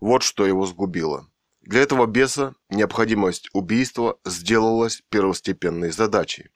[0.00, 1.28] Вот что его сгубило.
[1.60, 6.50] Для этого беса необходимость убийства сделалась первостепенной задачей,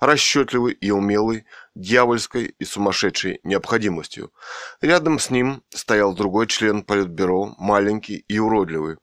[0.00, 1.44] расчетливой и умелой,
[1.76, 4.32] дьявольской и сумасшедшей необходимостью.
[4.80, 8.96] Рядом с ним стоял другой член политбюро, маленький и уродливый,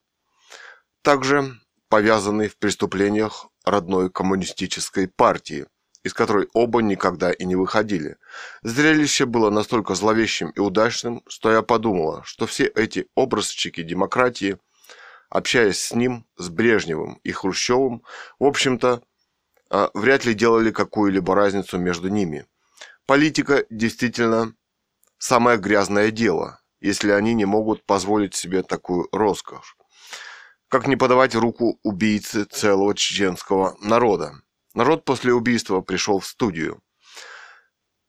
[1.09, 5.65] также повязанный в преступлениях родной коммунистической партии,
[6.03, 8.17] из которой оба никогда и не выходили.
[8.61, 14.59] Зрелище было настолько зловещим и удачным, что я подумала, что все эти образчики демократии–
[15.29, 18.03] общаясь с ним, с Брежневым и Хрущевым,
[18.37, 19.01] в общем-то,
[19.71, 22.45] а, вряд ли делали какую-либо разницу между ними.
[23.07, 24.53] Политика действительно
[25.17, 29.75] самое грязное дело, если они не могут позволить себе такую роскошь.
[30.69, 34.33] Как не подавать руку убийце целого чеченского народа?
[34.75, 36.79] Народ после убийства пришел в студию.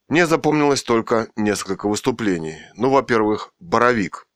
[0.09, 2.59] Мне запомнилось только несколько выступлений.
[2.75, 4.27] Ну, во-первых, Боровик.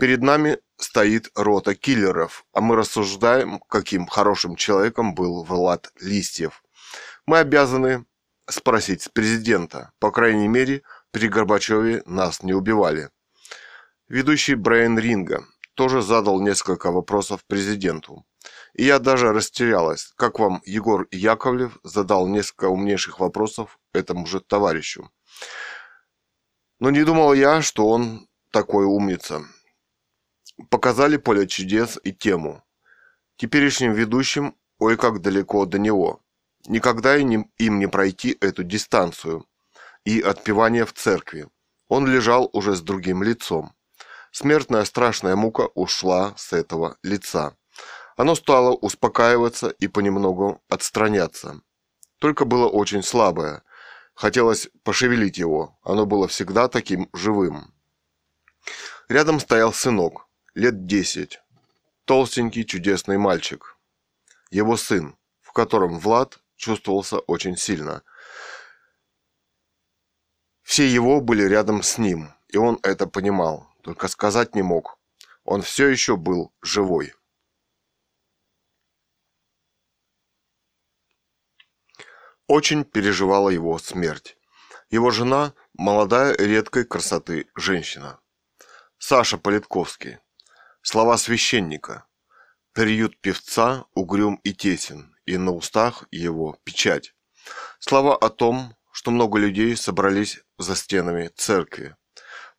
[0.00, 6.64] Перед нами стоит рота киллеров, а мы рассуждаем, каким хорошим человеком был Влад Листьев.
[7.24, 8.04] Мы обязаны
[8.48, 9.92] спросить с президента.
[10.00, 10.82] По крайней мере,
[11.12, 13.10] при Горбачеве нас не убивали.
[14.08, 15.46] Ведущий Брайан Ринга
[15.80, 18.26] тоже задал несколько вопросов президенту.
[18.74, 25.10] И я даже растерялась, как вам Егор Яковлев задал несколько умнейших вопросов этому же товарищу.
[26.80, 29.40] Но не думал я, что он такой умница
[30.68, 32.62] показали поле чудес и тему.
[33.36, 36.20] Теперешним ведущим ой как далеко до него.
[36.66, 39.46] Никогда им не пройти эту дистанцию
[40.04, 41.48] и отпевание в церкви.
[41.88, 43.72] Он лежал уже с другим лицом.
[44.30, 47.56] Смертная страшная мука ушла с этого лица.
[48.16, 51.60] Оно стало успокаиваться и понемногу отстраняться.
[52.18, 53.62] Только было очень слабое.
[54.14, 55.78] Хотелось пошевелить его.
[55.82, 57.74] Оно было всегда таким живым.
[59.08, 61.40] Рядом стоял сынок лет десять.
[62.04, 63.76] Толстенький чудесный мальчик.
[64.50, 68.02] Его сын, в котором Влад чувствовался очень сильно.
[70.62, 74.98] Все его были рядом с ним, и он это понимал, только сказать не мог.
[75.44, 77.14] Он все еще был живой.
[82.46, 84.36] Очень переживала его смерть.
[84.90, 88.20] Его жена– молодая редкой красоты женщина.
[88.98, 90.18] Саша Политковский–
[90.82, 92.06] Слова священника.
[92.72, 97.14] Приют певца угрюм и тесен, и на устах его печать.
[97.80, 101.96] Слова о том, что много людей собрались за стенами церкви.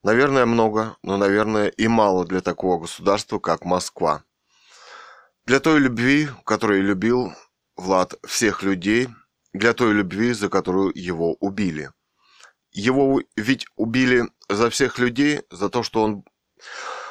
[0.04, 4.24] Наверное, много, но, наверное, и мало для такого государства, как Москва.
[5.46, 7.34] Для той любви, которой любил
[7.76, 9.10] Влад всех людей,
[9.54, 11.92] для той любви, за которую его убили.
[12.72, 16.24] Его ведь убили за всех людей, за то, что он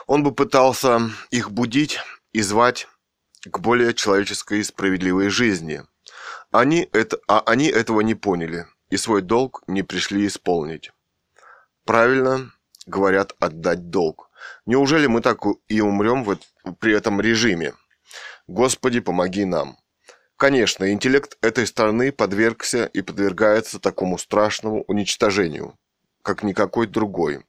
[0.07, 2.01] он бы пытался их будить
[2.33, 2.89] и звать
[3.45, 5.85] к более человеческой и справедливой жизни.
[6.51, 10.91] Они это, а они этого не поняли и свой долг не пришли исполнить.
[11.85, 12.53] Правильно
[12.91, 14.31] говорят отдать долг.
[14.67, 15.39] Неужели мы так
[15.69, 16.37] и умрем в,
[16.79, 17.73] при этом режиме?
[18.47, 19.79] Господи, помоги нам.
[20.37, 25.79] Конечно, интеллект этой страны подвергся и подвергается такому страшному уничтожению,
[26.23, 27.45] как никакой другой.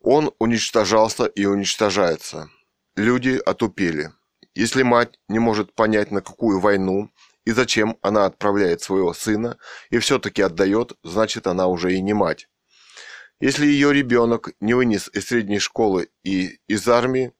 [0.00, 2.50] Он уничтожался и уничтожается.
[2.96, 4.10] Люди отупели.
[4.54, 7.10] Если мать не может понять, на какую войну
[7.44, 9.56] и зачем она отправляет своего сына
[9.90, 12.49] и все-таки отдает, значит она уже и не мать.
[13.40, 17.32] Если ее ребенок не вынес из средней школы и из армии,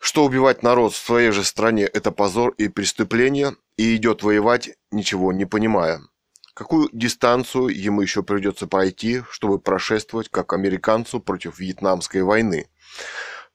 [0.00, 5.32] что убивать народ в своей же стране– это позор и преступление, и идет воевать, ничего
[5.32, 6.00] не понимая.
[6.52, 12.68] Какую дистанцию ему еще придется пройти, чтобы прошествовать как американцу против Вьетнамской войны?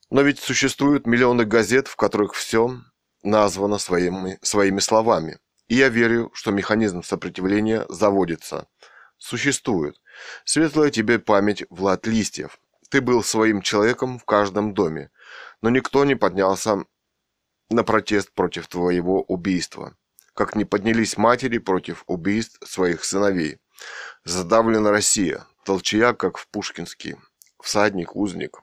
[0.10, 2.82] Но ведь существуют миллионы газет, в которых все
[3.22, 5.40] названо своими, своими словами.
[5.68, 8.68] И я верю, что механизм сопротивления заводится.
[9.20, 10.02] Существует.
[10.44, 12.60] Светлая тебе память, Влад Листьев.
[12.90, 15.12] Ты был своим человеком в каждом доме,
[15.62, 16.84] но никто не поднялся
[17.70, 19.96] на протест против твоего убийства
[20.40, 23.60] как не поднялись матери против убийств своих сыновей.
[24.24, 27.18] Задавлена Россия, толчая, как в Пушкинский,
[27.62, 28.62] всадник, узник.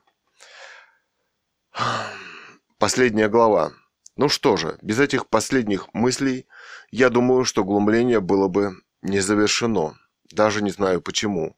[2.78, 3.72] Последняя глава.
[4.16, 6.46] Ну что же, без этих последних мыслей,
[6.90, 8.72] я думаю, что глумление было бы
[9.02, 9.98] не завершено.
[10.30, 11.56] Даже не знаю почему.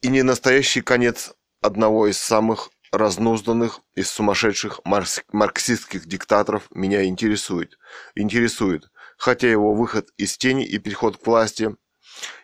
[0.00, 7.78] И не настоящий конец одного из самых разнузданных из сумасшедших марксистских диктаторов меня интересует.
[8.14, 11.74] Интересует, хотя его выход из тени и переход к власти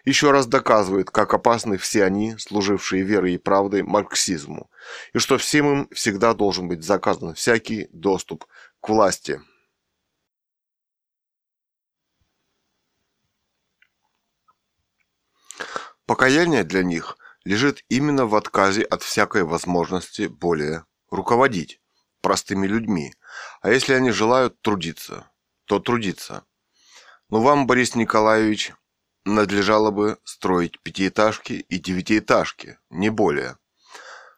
[0.04, 4.70] еще раз доказывает, как опасны все они, служившие верой и правдой марксизму,
[5.12, 8.46] и что всем им всегда должен быть заказан всякий доступ
[8.80, 9.40] к власти.
[16.08, 21.82] Покаяние для них лежит именно в отказе от всякой возможности более руководить
[22.22, 23.12] простыми людьми.
[23.60, 25.30] А если они желают трудиться,
[25.66, 26.44] то трудиться.
[27.28, 28.72] Но вам, Борис Николаевич,
[29.26, 33.58] надлежало бы строить пятиэтажки и девятиэтажки, не более.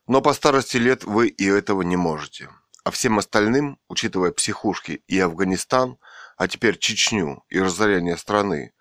[0.09, 2.51] Но по старости лет вы и этого не можете.
[2.83, 5.99] А всем остальным, учитывая психушки и Афганистан,
[6.37, 8.75] а теперь Чечню и разорение страны,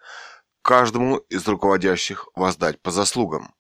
[0.62, 3.54] каждому из руководящих воздать по заслугам.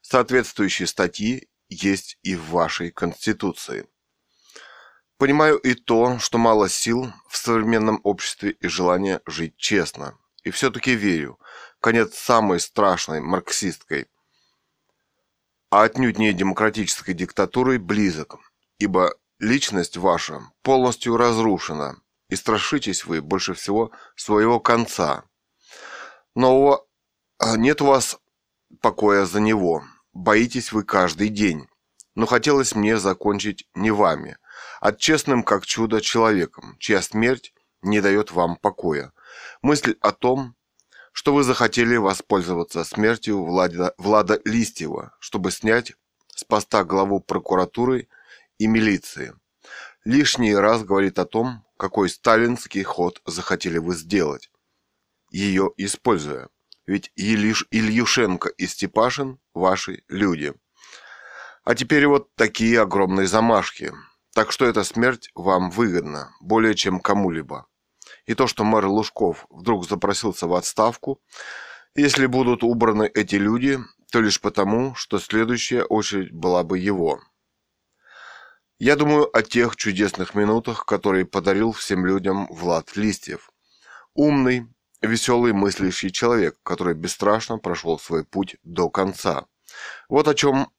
[0.00, 3.86] Соответствующие статьи есть и в вашей Конституции.
[5.16, 10.18] Понимаю и то, что мало сил в современном обществе и желание жить честно.
[10.42, 11.38] И все-таки верю,
[11.80, 14.08] конец самой страшной марксистской,
[15.70, 18.38] а отнюдь не демократической диктатуры близок,
[18.78, 21.96] ибо личность ваша полностью разрушена,
[22.28, 25.24] и страшитесь вы больше всего своего конца.
[26.34, 26.86] Но
[27.56, 28.18] нет у вас
[28.80, 29.82] покоя за него,
[30.12, 31.66] боитесь вы каждый день.
[32.14, 34.36] Но хотелось мне закончить не вами,
[34.80, 39.12] а честным как чудо человеком, чья смерть не дает вам покоя.
[39.62, 40.54] Мысль о том,
[41.12, 45.94] что вы захотели воспользоваться смертью Влада, Влада Листьева, чтобы снять
[46.34, 48.08] с поста главу прокуратуры
[48.58, 49.34] и милиции.
[50.04, 54.50] Лишний раз говорит о том, какой сталинский ход захотели вы сделать,
[55.32, 56.48] ее используя.
[56.86, 60.54] Ведь Илиш, Ильюшенко и Степашин– ваши люди.
[61.64, 63.92] А теперь вот такие огромные замашки.
[64.34, 67.66] Так что эта смерть вам выгодна, более чем кому-либо.
[68.26, 71.20] И то, что мэр Лужков вдруг запросился в отставку,
[71.94, 73.78] если будут убраны эти люди,
[74.10, 77.20] то лишь потому, что следующая очередь была бы его.
[78.78, 83.50] Я думаю о тех чудесных минутах, которые подарил всем людям Влад Листьев.
[84.14, 84.66] Умный,
[85.02, 89.46] веселый мыслящий человек, который бесстрашно прошел свой путь до конца.
[90.08, 90.70] Вот о чем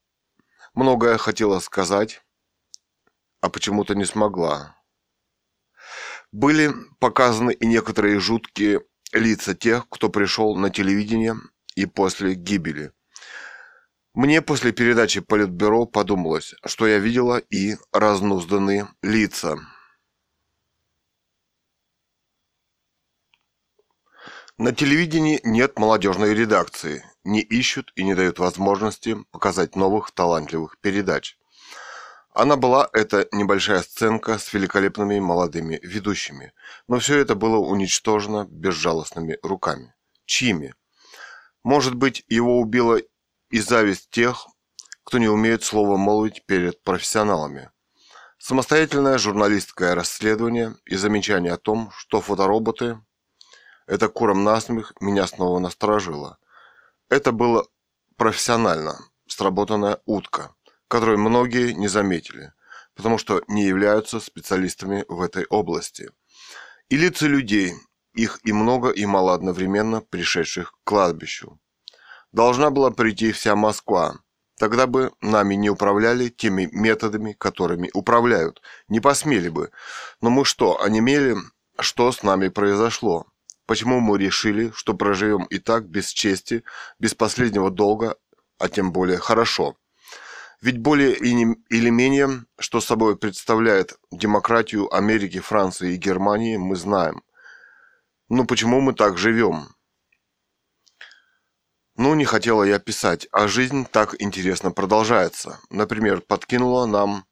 [0.73, 2.23] многое хотела сказать,
[3.41, 4.75] а почему-то не смогла.
[6.31, 8.81] Были показаны и некоторые жуткие
[9.11, 11.35] лица тех, кто пришел на телевидение
[11.75, 12.91] и после гибели.
[14.13, 19.59] Мне после передачи Политбюро подумалось, что я видела и разнузданные лица–
[24.63, 31.37] На телевидении нет молодежной редакции, не ищут и не дают возможности показать новых талантливых передач.
[32.33, 36.53] Она была эта небольшая сценка с великолепными молодыми ведущими,
[36.87, 39.93] но все это было уничтожено безжалостными руками.
[40.23, 40.75] Чьими?
[41.63, 42.99] Может быть, его убила
[43.49, 44.47] и зависть тех,
[45.03, 47.69] кто не умеет слово молвить перед профессионалами.
[48.37, 53.01] Самостоятельное журналистское расследование и замечание о том, что фотороботы
[53.87, 56.37] это куром насмех меня снова насторожило.
[57.09, 57.67] Это было
[58.15, 58.97] профессионально
[59.27, 60.53] сработанная утка,
[60.87, 62.53] которую многие не заметили,
[62.95, 66.11] потому что не являются специалистами в этой области.
[66.89, 67.73] И лица людей,
[68.13, 71.59] их и много, и мало одновременно пришедших к кладбищу.
[72.31, 74.17] Должна была прийти вся Москва,
[74.57, 78.61] Тогда бы нами не управляли теми методами, которыми управляют.
[78.87, 79.71] Не посмели бы.
[80.21, 81.35] Но мы что, онемели?
[81.79, 83.25] Что с нами произошло?
[83.65, 86.63] Почему мы решили, что проживем и так без чести,
[86.99, 88.17] без последнего долга,
[88.57, 89.77] а тем более хорошо?
[90.61, 97.21] Ведь более или менее, что собой представляет демократию Америки, Франции и Германии, мы знаем.
[98.29, 99.75] Ну почему мы так живем?
[101.95, 105.59] Ну, не хотела я писать, а жизнь так интересно продолжается.
[105.69, 107.25] Например, подкинула нам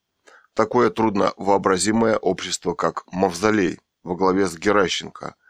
[0.53, 5.35] такое трудно вообразимое общество, как Мавзолей во главе с Геращенко–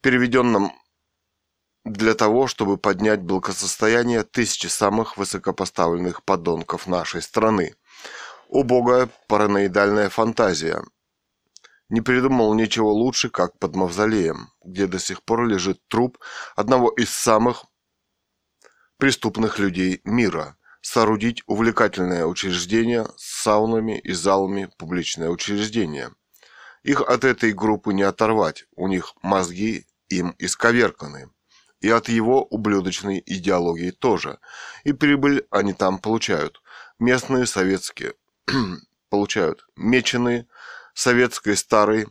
[0.00, 0.72] переведенном
[1.84, 7.74] для того, чтобы поднять благосостояние тысячи самых высокопоставленных подонков нашей страны.
[8.48, 10.82] Убогая параноидальная фантазия.
[11.88, 16.18] Не придумал ничего лучше, как под мавзолеем, где до сих пор лежит труп
[16.54, 17.64] одного из самых
[18.98, 26.12] преступных людей мира, соорудить увлекательное учреждение с саунами и залами публичное учреждение.
[26.82, 31.30] Их от этой группы не оторвать, у них мозги им исковерканы.
[31.80, 34.38] И от его ублюдочной идеологии тоже.
[34.84, 36.62] И прибыль они там получают.
[36.98, 38.14] Местные советские
[39.08, 39.66] получают.
[39.76, 40.46] Меченые
[40.92, 42.06] советской старой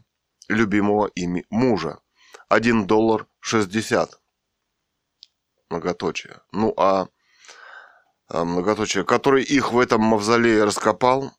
[0.47, 1.99] любимого ими мужа.
[2.47, 4.19] 1 доллар 60.
[5.69, 6.41] Многоточие.
[6.51, 7.07] Ну а,
[8.27, 11.31] а многоточие, который их в этом мавзолее раскопал,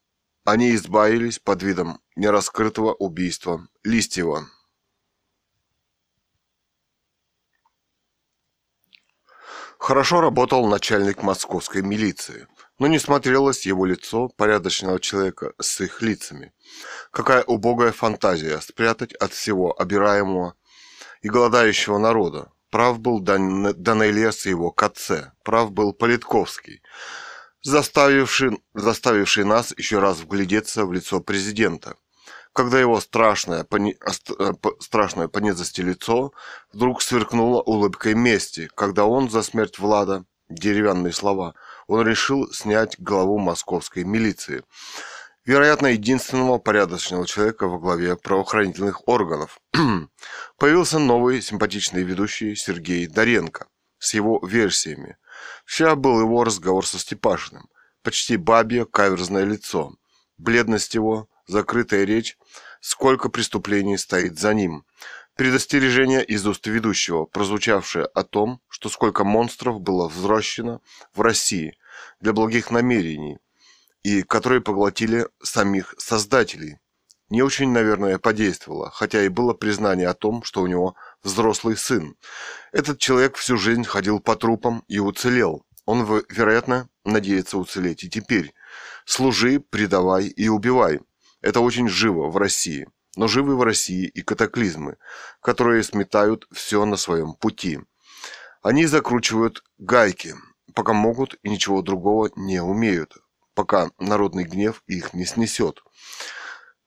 [0.44, 4.46] они избавились под видом нераскрытого убийства Листьева.
[9.80, 12.46] Хорошо работал начальник московской милиции,
[12.78, 16.52] но не смотрелось его лицо порядочного человека с их лицами.
[17.10, 20.54] Какая убогая фантазия спрятать от всего обираемого
[21.22, 22.52] и голодающего народа.
[22.70, 23.72] Прав был Дан...
[23.74, 26.82] Данелия его к отце, прав был Политковский,
[27.62, 31.96] заставивший, заставивший нас еще раз вглядеться в лицо президента.
[32.52, 33.92] Когда его страшное, по, не...
[34.38, 36.32] Э, страшное по лицо
[36.72, 41.54] вдруг сверкнуло улыбкой мести, когда он за смерть Влада, деревянные слова,
[41.86, 44.64] он решил снять главу московской милиции
[45.44, 49.58] вероятно, единственного порядочного человека во главе правоохранительных органов.
[50.58, 53.66] Появился новый симпатичный ведущий Сергей Доренко
[53.98, 55.16] с его версиями.
[55.64, 57.68] Вчера был его разговор со Степашиным.
[58.02, 59.94] Почти бабье каверзное лицо.
[60.38, 62.38] Бледность его, закрытая речь,
[62.80, 64.84] сколько преступлений стоит за ним.
[65.36, 70.80] Предостережение из уст ведущего, прозвучавшее о том, что сколько монстров было взращено
[71.14, 71.76] в России
[72.20, 73.38] для благих намерений–
[74.02, 76.78] и которые поглотили самих создателей.
[77.28, 82.16] Не очень, наверное, подействовало, хотя и было признание о том, что у него взрослый сын.
[82.72, 85.64] Этот человек всю жизнь ходил по трупам и уцелел.
[85.84, 88.52] Он, вероятно, надеется уцелеть и теперь.
[89.04, 91.00] Служи, предавай и убивай.
[91.40, 92.88] Это очень живо в России.
[93.16, 94.96] Но живы в России и катаклизмы,
[95.40, 97.80] которые сметают все на своем пути.
[98.62, 100.34] Они закручивают гайки,
[100.74, 103.16] пока могут и ничего другого не умеют
[103.60, 105.82] пока народный гнев их не снесет.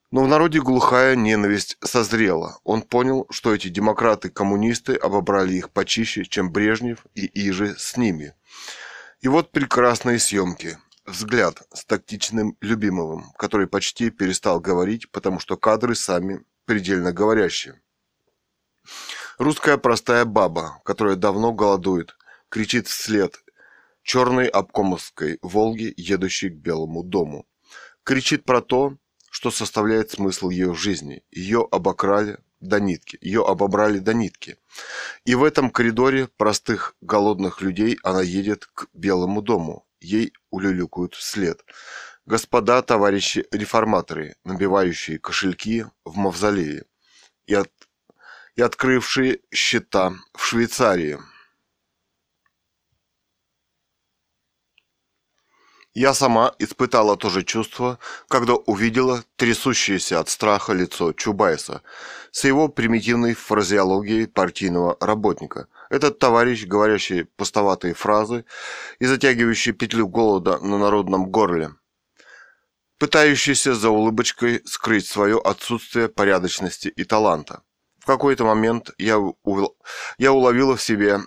[0.10, 2.58] Но в народе глухая ненависть созрела.
[2.64, 8.34] Он понял, что эти демократы-коммунисты обобрали их почище, чем Брежнев и Иже с ними.
[9.22, 10.80] И вот прекрасные съемки.
[11.06, 17.82] Взгляд с тактичным Любимовым, который почти перестал говорить, потому что кадры сами предельно говорящие.
[19.38, 22.16] Русская простая баба, которая давно голодует,
[22.48, 23.44] кричит вслед
[24.02, 27.46] черной обкомовской «Волги», едущей к Белому дому.
[28.06, 28.98] Кричит про то,
[29.30, 31.22] что составляет смысл ее жизни.
[31.32, 34.58] Ее обокрали до нитки, ее обобрали до нитки.
[35.26, 39.86] И в этом коридоре простых голодных людей она едет к Белому дому.
[40.04, 41.64] Ей улюлюкают вслед.
[42.26, 46.84] Господа, товарищи реформаторы, набивающие кошельки в мавзолее
[47.48, 47.72] и, от,
[48.56, 51.20] и открывшие счета в Швейцарии–
[55.96, 61.84] Я сама испытала то же чувство, когда увидела трясущееся от страха лицо Чубайса
[62.32, 65.68] с его примитивной фразеологией партийного работника.
[65.94, 68.46] Этот товарищ, говорящий пустоватые фразы
[68.98, 71.76] и затягивающий петлю голода на народном горле,
[72.98, 77.62] пытающийся за улыбочкой скрыть свое отсутствие порядочности и таланта.
[78.00, 79.78] В какой-то момент я, ул...
[80.18, 81.20] я уловила в себе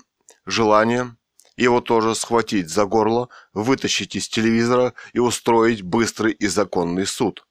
[0.47, 1.17] желание
[1.57, 7.46] его тоже схватить за горло, вытащить из телевизора и устроить быстрый и законный суд.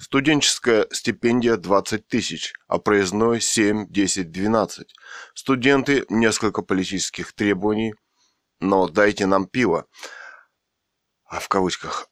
[0.00, 4.94] Студенческая стипендия 20 тысяч, а проездной 7, 10, 12.
[5.34, 7.94] Студенты несколько политических требований,
[8.60, 9.84] но дайте нам пиво.
[11.26, 12.08] А в кавычках.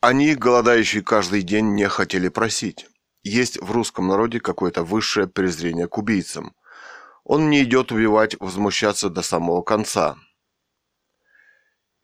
[0.00, 2.86] Они, голодающие каждый день, не хотели просить.
[3.22, 6.56] Есть в русском народе какое-то высшее презрение к убийцам.
[7.22, 10.16] Он не идет убивать, возмущаться до самого конца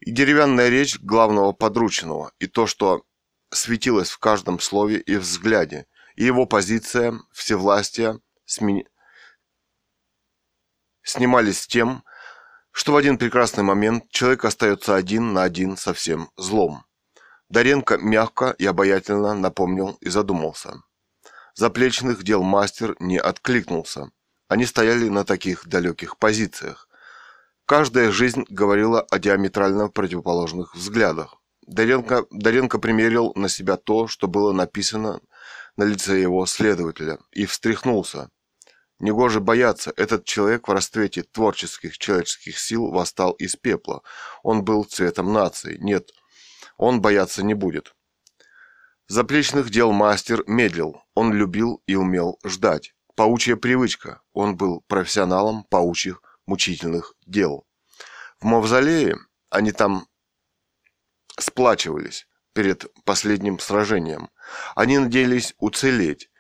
[0.01, 3.03] и деревянная речь главного подручного, и то, что
[3.51, 8.85] светилось в каждом слове и взгляде, и его позиция всевластия смен...
[11.03, 12.05] снимались с тем,
[12.73, 16.85] что в один прекрасный момент человек остается один на один со всем злом.
[17.49, 20.83] Доренко мягко и обаятельно напомнил и задумался.
[21.55, 24.11] Заплечных дел мастер не откликнулся.
[24.49, 26.89] Они стояли на таких далеких позициях.
[27.66, 31.38] Каждая жизнь говорила о диаметрально противоположных взглядах.
[31.69, 35.20] Даренко, Даренко примерил на себя то, что было написано
[35.77, 38.31] на лице его следователя, и встряхнулся.
[38.99, 44.03] Негоже бояться, этот человек в расцвете творческих человеческих сил восстал из пепла.
[44.43, 45.77] Он был цветом нации.
[45.78, 46.11] Нет,
[46.78, 47.95] Он бояться не будет.
[49.07, 51.03] Заплечных дел мастер медлил.
[51.15, 52.95] Он любил и умел ждать.
[53.15, 54.23] Паучья привычка.
[54.32, 57.66] Он был профессионалом паучьих мучительных дел.
[58.40, 59.16] В мавзолее
[59.51, 60.07] они там
[61.39, 64.31] сплачивались перед последним сражением.
[64.74, 66.31] Они надеялись уцелеть.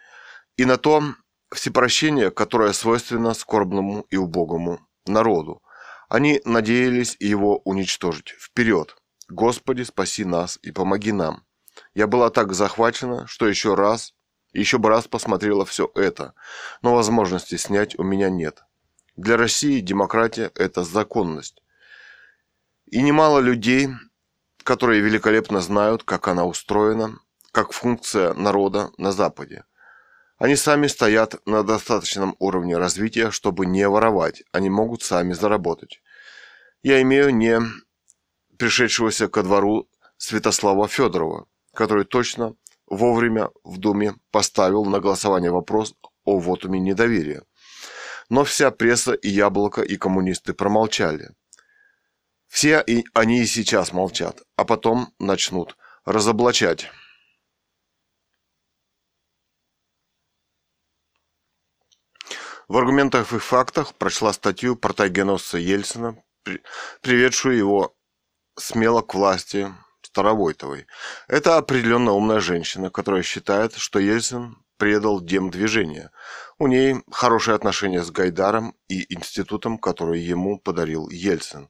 [0.56, 1.02] И на то
[1.50, 5.62] всепрощение, которое свойственно скорбному и убогому народу.
[6.08, 8.34] Они надеялись его уничтожить.
[8.38, 8.96] Вперед!
[9.28, 11.44] Господи, спаси нас и помоги нам.
[11.94, 14.14] Я была так захвачена, что еще раз,
[14.52, 16.34] еще бы раз посмотрела все это,
[16.80, 18.64] но возможности снять у меня нет.
[19.16, 21.62] Для России демократия– это законность.
[22.86, 23.88] И немало людей,
[24.68, 27.18] которые великолепно знают, как она устроена,
[27.52, 29.64] как функция народа на Западе.
[30.36, 36.02] Они сами стоят на достаточном уровне развития, чтобы не воровать, они могут сами заработать.
[36.82, 37.62] Я имею не
[38.58, 39.88] пришедшегося ко двору
[40.18, 42.54] Святослава Федорова, который точно
[42.86, 47.42] вовремя в Думе поставил на голосование вопрос о вотуме недоверия.
[48.28, 51.30] Но вся пресса и Яблоко, и коммунисты промолчали.
[52.48, 56.90] Все и они и сейчас молчат, а потом начнут разоблачать.
[62.68, 66.22] В аргументах и фактах прочла статью протагеносца Ельцина,
[67.00, 67.94] приведшую его
[68.58, 69.72] смело к власти
[70.02, 70.86] Старовойтовой.
[71.28, 76.10] Это определенно умная женщина, которая считает, что Ельцин предал демдвижение.
[76.58, 81.68] У ней хорошие отношения с Гайдаром и институтом, который ему подарил Ельцин.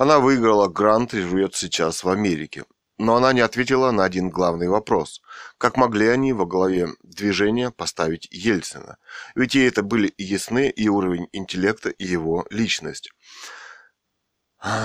[0.00, 2.64] Она выиграла грант и живет сейчас в Америке.
[2.96, 5.20] Но она не ответила на один главный вопрос.
[5.58, 8.96] Как могли они во главе движения поставить Ельцина?
[9.34, 13.12] Ведь ей это были ясны и уровень интеллекта, и его личность.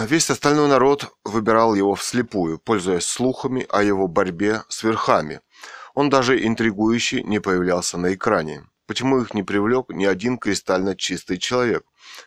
[0.03, 5.39] Весь остальной народ выбирал его вслепую, пользуясь слухами о его борьбе с верхами.
[5.93, 8.65] Он даже интригующий не появлялся на экране.
[8.85, 11.85] Почему их не привлек ни один кристально чистый человек,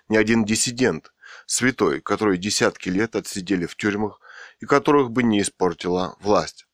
[0.08, 1.12] ни один диссидент,
[1.48, 4.20] святой, который десятки лет отсидели в тюрьмах
[4.60, 6.66] и которых бы не испортила власть?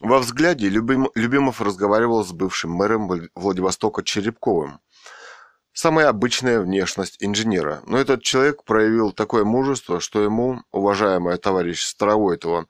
[0.00, 4.80] Во взгляде Любим, Любимов разговаривал с бывшим мэром Владивостока Черепковым,
[5.78, 7.82] Самая обычная внешность инженера.
[7.84, 12.66] Но этот человек проявил такое мужество, что ему, уважаемая товарищ Старовойтова,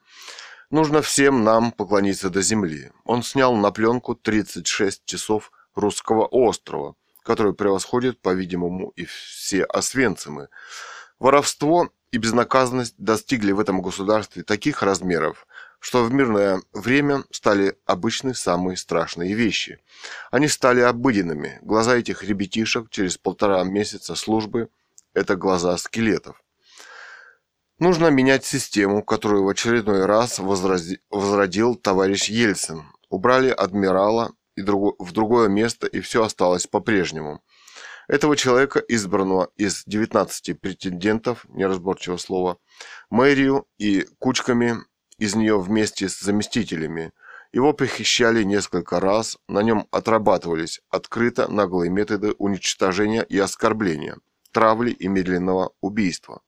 [0.71, 2.91] нужно всем нам поклониться до земли.
[3.05, 10.49] Он снял на пленку 36 часов русского острова, который превосходит, по-видимому, и все освенцимы.
[11.19, 15.47] Воровство и безнаказанность достигли в этом государстве таких размеров,
[15.79, 19.79] что в мирное время стали обычны самые страшные вещи.
[20.31, 21.59] Они стали обыденными.
[21.61, 24.69] Глаза этих ребятишек через полтора месяца службы–
[25.13, 26.41] это глаза скелетов.
[27.79, 30.99] Нужно менять систему, которую в очередной раз возрази...
[31.09, 32.83] возродил товарищ Ельцин.
[33.09, 34.95] Убрали адмирала и друг...
[34.99, 37.43] в другое место, и все осталось по-прежнему.
[38.07, 42.57] Этого человека, избранного из 19 претендентов, неразборчивого слова,
[43.09, 44.77] мэрию и кучками
[45.17, 47.11] из нее вместе с заместителями.
[47.51, 54.17] Его похищали несколько раз, на нем отрабатывались открыто наглые методы уничтожения и оскорбления,
[54.51, 56.41] травли и медленного убийства.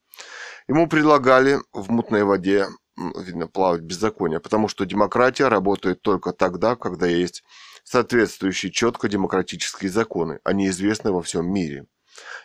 [0.69, 7.07] Ему предлагали в мутной воде, видно, плавать беззаконие, потому что демократия работает только тогда, когда
[7.07, 7.43] есть
[7.89, 11.87] соответствующие четко демократические законы, они известны во всем мире.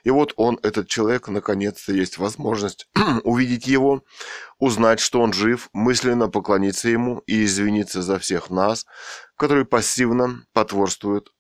[0.03, 2.89] И вот он, этот человек, наконец-то есть возможность
[3.25, 4.05] увидеть его,
[4.59, 8.87] узнать, что он жив, мысленно поклониться ему и извиниться за всех нас,
[9.37, 11.33] которые пассивно потворствуют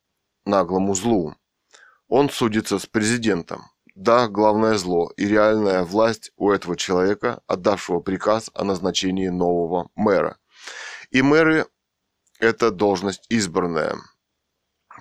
[0.45, 1.35] наглому злу.
[2.09, 3.63] Он судится с президентом.
[3.95, 10.37] Да, главное зло и реальная власть у этого человека, отдавшего приказ о назначении нового мэра.
[11.11, 11.67] И мэры–
[12.45, 13.97] это должность избранная–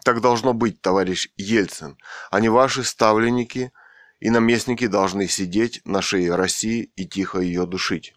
[0.03, 1.97] так должно быть, товарищ Ельцин.
[2.31, 3.71] Они ваши ставленники
[4.19, 8.13] и наместники должны сидеть на шее России и тихо ее душить.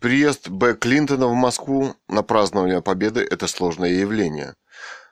[0.00, 0.74] Приезд Б.
[0.74, 4.54] Клинтона в Москву на празднование Победы– это сложное явление.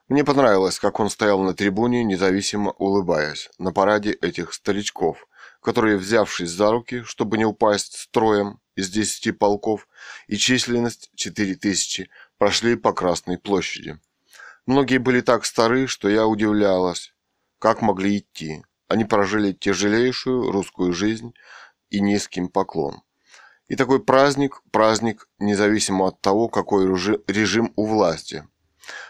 [0.09, 5.27] Мне понравилось, как он стоял на трибуне, независимо улыбаясь, на параде этих старичков,
[5.63, 9.89] которые, взявшись за руки, чтобы не упасть строем, из 10 полков
[10.27, 12.09] и численность 4000
[12.39, 13.99] прошли по Красной площади.
[14.67, 17.15] Многие были так стары, что я удивлялась,
[17.59, 18.65] как могли идти.
[18.89, 21.35] Они прожили тяжелейшую русскую жизнь
[21.91, 23.03] и низким поклон.
[23.69, 26.87] И такой праздник, праздник, независимо от того, какой
[27.27, 28.47] режим у власти.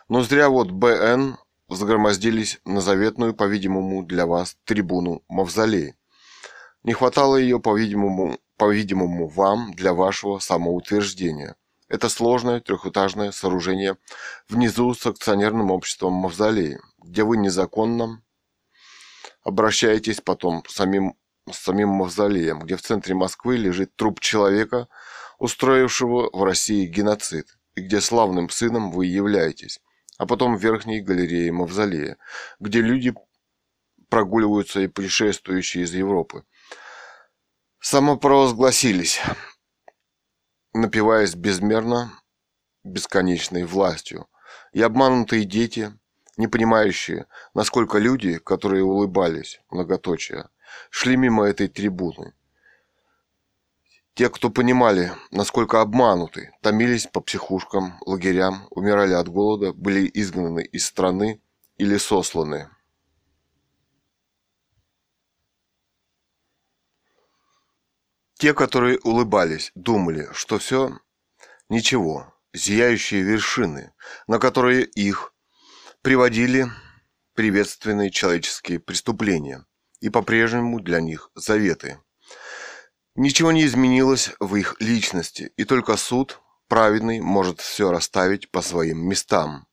[0.09, 1.37] Но зря вот БН
[1.69, 5.95] взгромоздились на заветную, по-видимому, для вас трибуну Мавзолей.
[6.85, 11.55] Не хватало ее, по-видимому, по-видимому, вам для вашего самоутверждения.
[11.89, 13.97] Это сложное трехэтажное сооружение
[14.49, 18.23] внизу с акционерным обществом Мавзолей, где вы незаконно
[19.45, 21.15] обращаетесь потом самим,
[21.51, 24.89] с самим Мавзолеем, где в центре Москвы лежит труп человека,
[25.39, 29.81] устроившего в России геноцид, и где славным сыном вы являетесь,
[30.19, 32.17] а потом в верхней галерее Мавзолея,
[32.59, 33.15] где люди
[34.09, 36.45] прогуливаются и путешествующие из Европы.
[37.85, 39.21] Самопровозгласились,
[40.73, 42.13] напиваясь безмерно
[42.85, 44.29] бесконечной властью,
[44.73, 45.93] и обманутые дети,
[46.37, 50.49] не понимающие, насколько люди, которые улыбались, многоточие,
[50.91, 52.35] шли мимо этой трибуны.
[54.15, 60.87] Те, кто понимали, насколько обмануты, томились по психушкам, лагерям, умирали от голода, были изгнаны из
[60.87, 61.43] страны
[61.79, 62.71] или сосланы.
[68.43, 70.99] Те, которые улыбались, думали, что все
[71.69, 73.93] ничего, зияющие вершины,
[74.27, 75.33] на которые их
[76.03, 76.67] приводили
[77.37, 79.65] приветственные человеческие преступления
[80.01, 82.01] и по-прежнему для них заветы.
[83.15, 89.07] Ничего не изменилось в их личности, и только суд праведный может все расставить по своим
[89.09, 89.69] местам.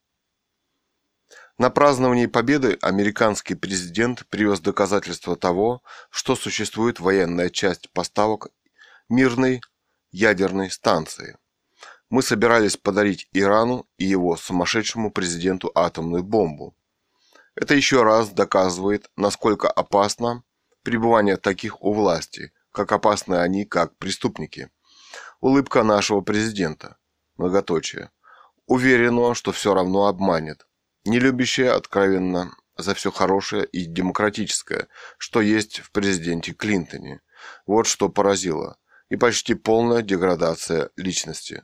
[1.57, 5.81] На праздновании победы американский президент привез доказательства того,
[6.11, 8.49] что существует военная часть поставок
[9.09, 9.61] мирной
[10.11, 11.37] ядерной станции.
[12.09, 16.75] Мы собирались подарить Ирану и его сумасшедшему президенту атомную бомбу.
[17.55, 20.43] Это еще раз доказывает, насколько опасно
[20.83, 24.69] пребывание таких у власти, как опасны они, как преступники.
[25.39, 26.97] Улыбка нашего президента.
[27.37, 28.11] Многоточие.
[28.65, 30.67] Уверенного, что все равно обманет.
[31.05, 34.87] Не любящая откровенно за все хорошее и демократическое,
[35.17, 37.21] что есть в президенте Клинтоне.
[37.65, 38.77] Вот что поразило
[39.09, 41.63] и почти полная деградация личности.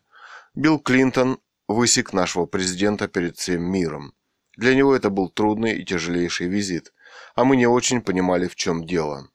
[0.53, 4.13] Билл Клинтон высек нашего президента перед всем миром.
[4.57, 6.93] Для него это был трудный и тяжелейший визит,
[7.35, 9.29] а мы не очень понимали, в чем дело.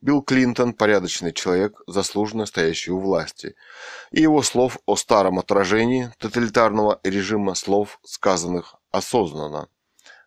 [0.00, 3.56] Билл Клинтон– порядочный человек, заслуженно стоящий у власти.
[4.10, 9.68] И его слов о старом отражении тоталитарного режима слов, сказанных осознанно.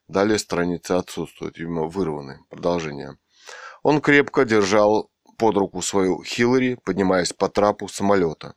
[0.07, 2.39] Далее страницы отсутствуют, видимо, вырваны.
[2.49, 3.17] Продолжение.
[3.83, 8.55] Он крепко держал под руку свою Хиллари, поднимаясь по трапу самолета.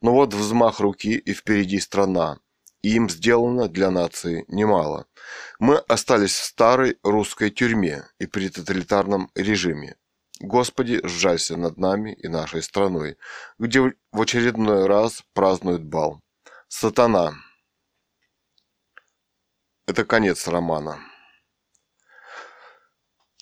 [0.00, 2.38] Но вот взмах руки и впереди страна.
[2.82, 5.06] И им сделано для нации немало.
[5.58, 9.96] Мы остались в старой русской тюрьме и при тоталитарном режиме.
[10.38, 13.16] Господи, сжалься над нами и нашей страной,
[13.58, 13.80] где
[14.12, 16.20] в очередной раз празднуют бал.
[16.68, 17.34] Сатана.
[19.86, 20.98] Это конец романа.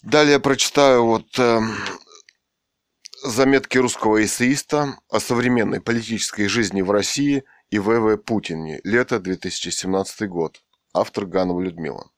[0.03, 1.61] Далее прочитаю вот э,
[3.27, 8.19] Заметки русского эссеиста о современной политической жизни в России и В.В.
[8.19, 8.83] Путине.
[8.85, 10.63] Лето 2017 год.
[10.93, 12.11] Автор Ганова Людмила.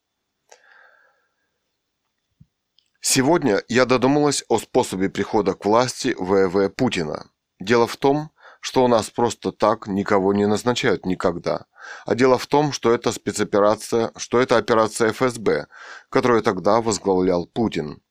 [3.00, 6.70] Сегодня я додумалась о способе прихода к власти В.В.
[6.70, 7.30] Путина.
[7.60, 11.66] Дело в том, что у нас просто так никого не назначают никогда.
[12.04, 15.68] А дело в том, что это спецоперация, что это операция ФСБ,
[16.08, 18.02] которую тогда возглавлял Путин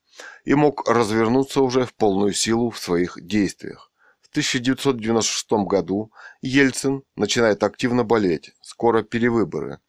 [0.45, 3.91] и мог развернуться уже в полную силу в своих действиях.
[4.21, 6.11] В 1996 году
[6.41, 9.79] Ельцин начинает активно болеть, скоро перевыборы.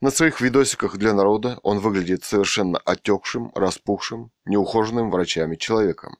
[0.00, 6.16] На своих видосиках для народа он выглядит совершенно отекшим, распухшим, неухоженным врачами человеком.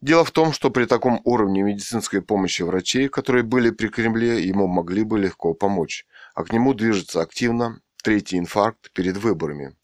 [0.00, 4.66] Дело в том, что при таком уровне медицинской помощи врачей, которые были при Кремле, ему
[4.66, 9.76] могли бы легко помочь, а к нему движется активно третий инфаркт перед выборами.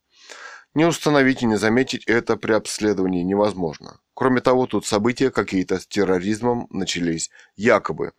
[0.75, 3.99] Не установить и не заметить это при обследовании невозможно.
[4.13, 8.11] Кроме того, тут события какие-то с терроризмом начались якобы.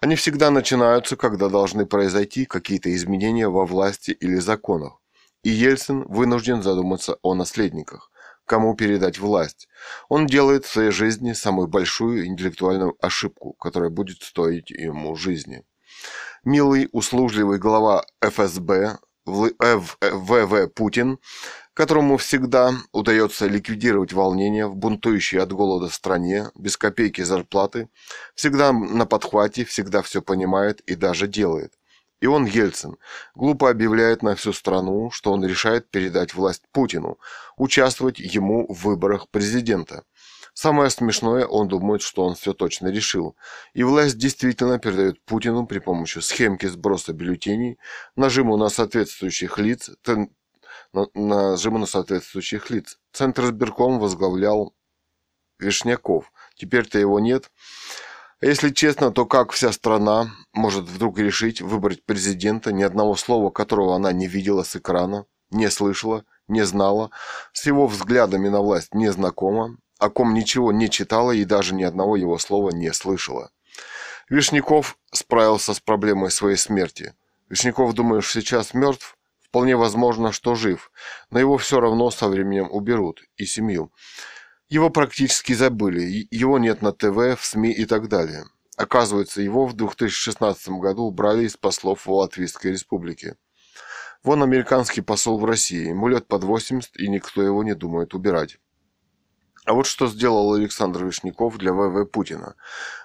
[0.00, 4.98] Они всегда начинаются, когда должны произойти какие-то изменения во власти или законах.
[5.44, 8.10] И Ельцин вынужден задуматься о наследниках.
[8.46, 9.68] Кому передать власть?
[10.08, 15.64] Он делает в своей жизни самую большую интеллектуальную ошибку, которая будет стоить ему жизни.
[16.44, 21.18] Милый, услужливый глава ФСБ ВВ Путин
[21.74, 27.88] которому всегда удается ликвидировать волнение в бунтующей от голода стране, без копейки зарплаты,
[28.34, 31.72] всегда на подхвате, всегда все понимает и даже делает.
[32.20, 32.98] И он, Ельцин,
[33.34, 37.18] глупо объявляет на всю страну, что он решает передать власть Путину,
[37.56, 40.04] участвовать ему в выборах президента.
[40.54, 43.34] Самое смешное, он думает, что он все точно решил.
[43.72, 47.78] И власть действительно передает Путину при помощи схемки сброса бюллетеней,
[48.14, 49.90] нажиму на соответствующих лиц,
[51.14, 52.98] нажима на соответствующих лиц.
[53.12, 54.74] Центр избирком возглавлял
[55.58, 56.32] Вишняков.
[56.56, 57.50] Теперь-то его нет.
[58.40, 63.94] Если честно, то как вся страна может вдруг решить выбрать президента, ни одного слова которого
[63.94, 67.10] она не видела с экрана, не слышала, не знала,
[67.52, 71.84] с его взглядами на власть не знакома, о ком ничего не читала и даже ни
[71.84, 73.52] одного его слова не слышала.
[74.28, 77.14] Вишняков справился с проблемой своей смерти.
[77.48, 79.16] Вишняков, думаешь, сейчас мертв?
[79.52, 80.90] Вполне возможно, что жив,
[81.30, 83.92] но его все равно со временем уберут, и семью.
[84.70, 88.46] Его практически забыли, его нет на ТВ, в СМИ и так далее.
[88.78, 93.36] Оказывается, его в 2016 году убрали из послов в Латвийской республике.
[94.24, 98.58] Вон американский посол в России, ему лет под 80, и никто его не думает убирать.
[99.64, 102.56] А вот что сделал Александр Вишняков для ВВ Путина.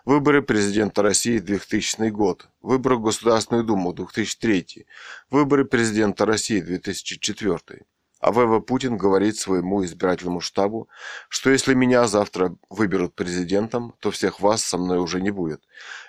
[0.06, 4.88] Выборы президента России 2000 год, выборы в Государственную Думу 2003,
[5.30, 7.86] выборы президента России 2004.
[8.20, 10.90] А ВВ Путин говорит своему избирательному штабу,
[11.30, 15.62] что если меня завтра выберут президентом, то всех вас со мной уже не будет.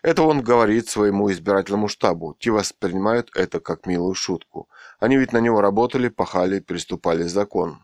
[0.03, 2.35] Это он говорит своему избирательному штабу.
[2.41, 4.71] Те воспринимают это как милую шутку.
[4.99, 7.83] Они ведь на него работали, пахали, приступали закон.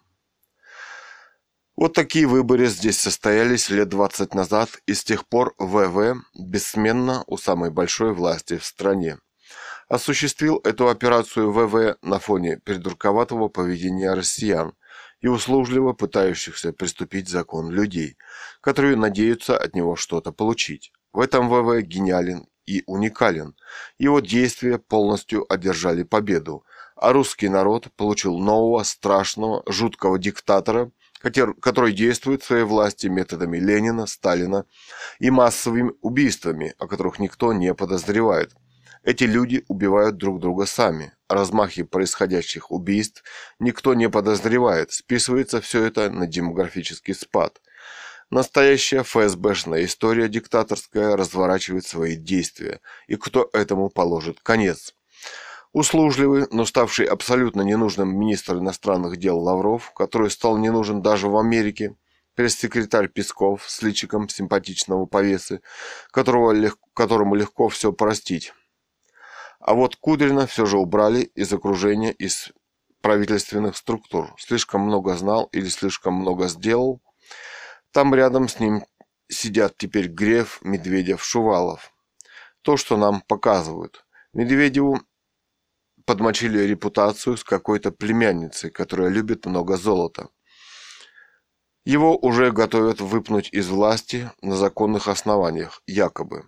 [1.76, 7.36] Вот такие выборы здесь состоялись лет 20 назад, и с тех пор ВВ бессменно у
[7.36, 9.18] самой большой власти в стране.
[9.88, 14.74] Осуществил эту операцию ВВ на фоне придурковатого поведения россиян
[15.20, 18.18] и услужливо пытающихся приступить закон людей,
[18.60, 20.92] которые надеются от него что-то получить.
[21.12, 23.56] В этом ВВ гениален и уникален.
[23.98, 26.64] Его действия полностью одержали победу,
[26.94, 30.92] а русский народ получил нового, страшного, жуткого диктатора–
[31.60, 34.66] который действует своей власти методами Ленина, Сталина
[35.18, 38.52] и массовыми убийствами, о которых никто не подозревает.
[39.02, 41.12] Эти люди убивают друг друга сами.
[41.28, 43.22] О размахе происходящих убийств
[43.59, 44.92] никто не подозревает.
[44.92, 47.60] Списывается все это на демографический спад.
[48.30, 52.80] Настоящая ФСБшная история диктаторская разворачивает свои действия.
[53.06, 54.94] И кто этому положит конец?
[55.74, 61.36] Услужливый, но ставший абсолютно ненужным министр иностранных дел Лавров, который стал не нужен даже в
[61.36, 61.96] Америке,
[62.36, 65.62] пресс-секретарь Песков с личиком симпатичного повесы,
[66.12, 66.76] которого лег...
[66.94, 68.52] которому легко все простить.
[69.59, 72.52] А вот Кудрина все же убрали из окружения, из
[73.01, 74.32] правительственных структур.
[74.38, 77.02] Слишком много знал или слишком много сделал.
[77.90, 78.84] Там рядом с ним
[79.26, 81.92] сидят теперь Греф, Медведев, Шувалов.
[82.62, 84.06] То, что нам показывают.
[84.32, 85.01] Медведеву
[86.05, 90.28] подмочили репутацию с какой-то племянницей, которая любит много золота.
[91.85, 96.47] Его уже готовят выпнуть из власти на законных основаниях, якобы.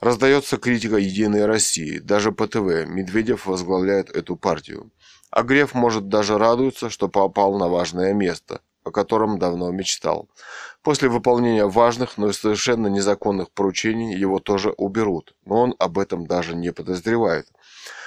[0.00, 4.90] Раздается критика «Единой России», даже по ТВ Медведев возглавляет эту партию.
[5.30, 10.28] А Греф может даже радуется, что попал на важное место, о котором давно мечтал.
[10.82, 16.54] После выполнения важных, но совершенно незаконных поручений его тоже уберут, но он об этом даже
[16.54, 17.48] не подозревает–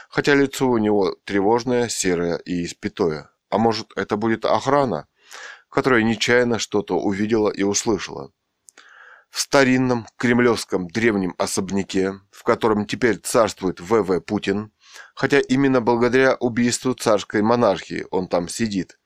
[0.09, 3.29] хотя лицо у него тревожное, серое и испятое.
[3.49, 5.07] А может, это будет охрана,
[5.69, 8.31] которая нечаянно что-то увидела и услышала.
[9.29, 14.71] В старинном кремлевском древнем особняке, в котором теперь царствует ВВ Путин,
[15.13, 18.97] хотя именно благодаря убийству царской монархии он там сидит,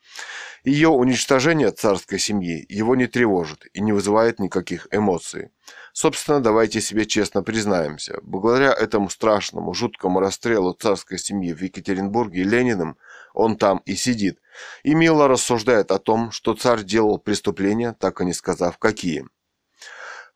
[0.63, 5.49] ее уничтожение царской семьи его не тревожит и не вызывает никаких эмоций.
[5.93, 8.19] Собственно, давайте себе честно признаемся.
[8.21, 12.97] Благодаря этому страшному, жуткому расстрелу царской семьи в Екатеринбурге Лениным,
[13.33, 14.39] он там и сидит.
[14.83, 19.25] И мило рассуждает о том, что царь делал преступления, так и не сказав какие.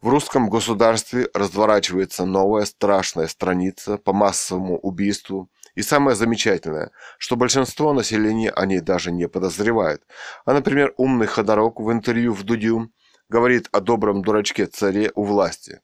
[0.01, 7.93] В русском государстве разворачивается новая страшная страница по массовому убийству, и самое замечательное, что большинство
[7.93, 10.03] населения о ней даже не подозревает.
[10.45, 12.89] А, например, умный Ходорок в интервью в Дудю
[13.29, 15.81] говорит о добром дурачке-царе у власти.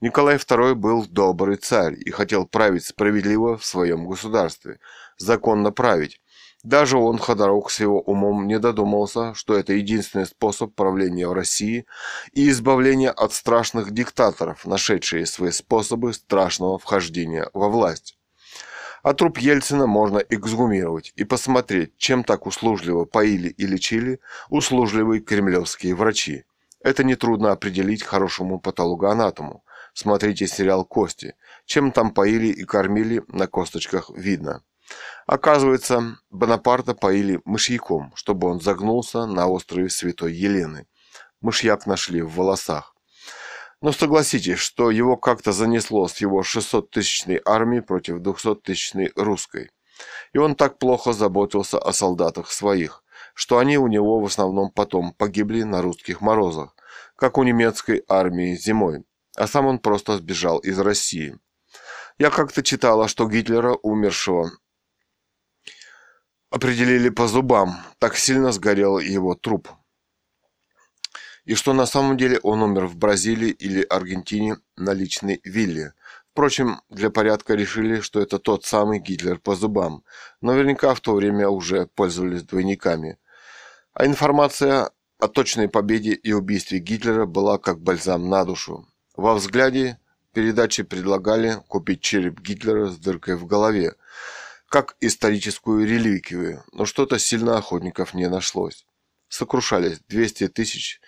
[0.00, 4.78] Николай II был добрый царь и хотел править справедливо в своем государстве,
[5.18, 6.20] законно править.
[6.62, 11.86] Даже он, Ходорок, с его умом не додумался, что это единственный способ правления в России
[12.32, 18.19] и избавления от страшных диктаторов, нашедшие свои способы страшного вхождения во власть.
[19.02, 24.20] А труп Ельцина можно эксгумировать и посмотреть, чем так услужливо поили и лечили
[24.50, 26.44] услужливые кремлевские врачи.
[26.82, 29.64] Это нетрудно определить хорошему патологоанатому.
[29.92, 31.34] Смотрите сериал «Кости».
[31.66, 34.62] Чем там поили и кормили, на косточках видно.
[35.26, 40.86] Оказывается, Бонапарта поили мышьяком, чтобы он загнулся на острове Святой Елены.
[41.40, 42.94] Мышьяк нашли в волосах.
[43.82, 49.70] Но согласитесь, что его как-то занесло с его 600-тысячной армии против 200-тысячной русской.
[50.32, 53.02] И он так плохо заботился о солдатах своих,
[53.34, 56.74] что они у него в основном потом погибли на русских морозах,
[57.16, 59.04] как у немецкой армии зимой,
[59.36, 61.38] а сам он просто сбежал из России.
[62.18, 64.50] Я как-то читала, что Гитлера, умершего,
[66.50, 69.68] определили по зубам, так сильно сгорел его труп.
[71.44, 75.94] И что на самом деле он умер в Бразилии или Аргентине на личной вилле.
[76.32, 80.04] Впрочем, для порядка решили, что это тот самый Гитлер по зубам.
[80.40, 83.18] Наверняка в то время уже пользовались двойниками.
[83.92, 88.86] А информация о точной победе и убийстве Гитлера была как бальзам на душу.
[89.16, 89.98] Во взгляде
[90.32, 93.94] передачи предлагали купить череп Гитлера с дыркой в голове,
[94.68, 98.86] как историческую реликвию, но что-то сильно охотников не нашлось.
[99.28, 101.00] Сокрушались 200 тысяч.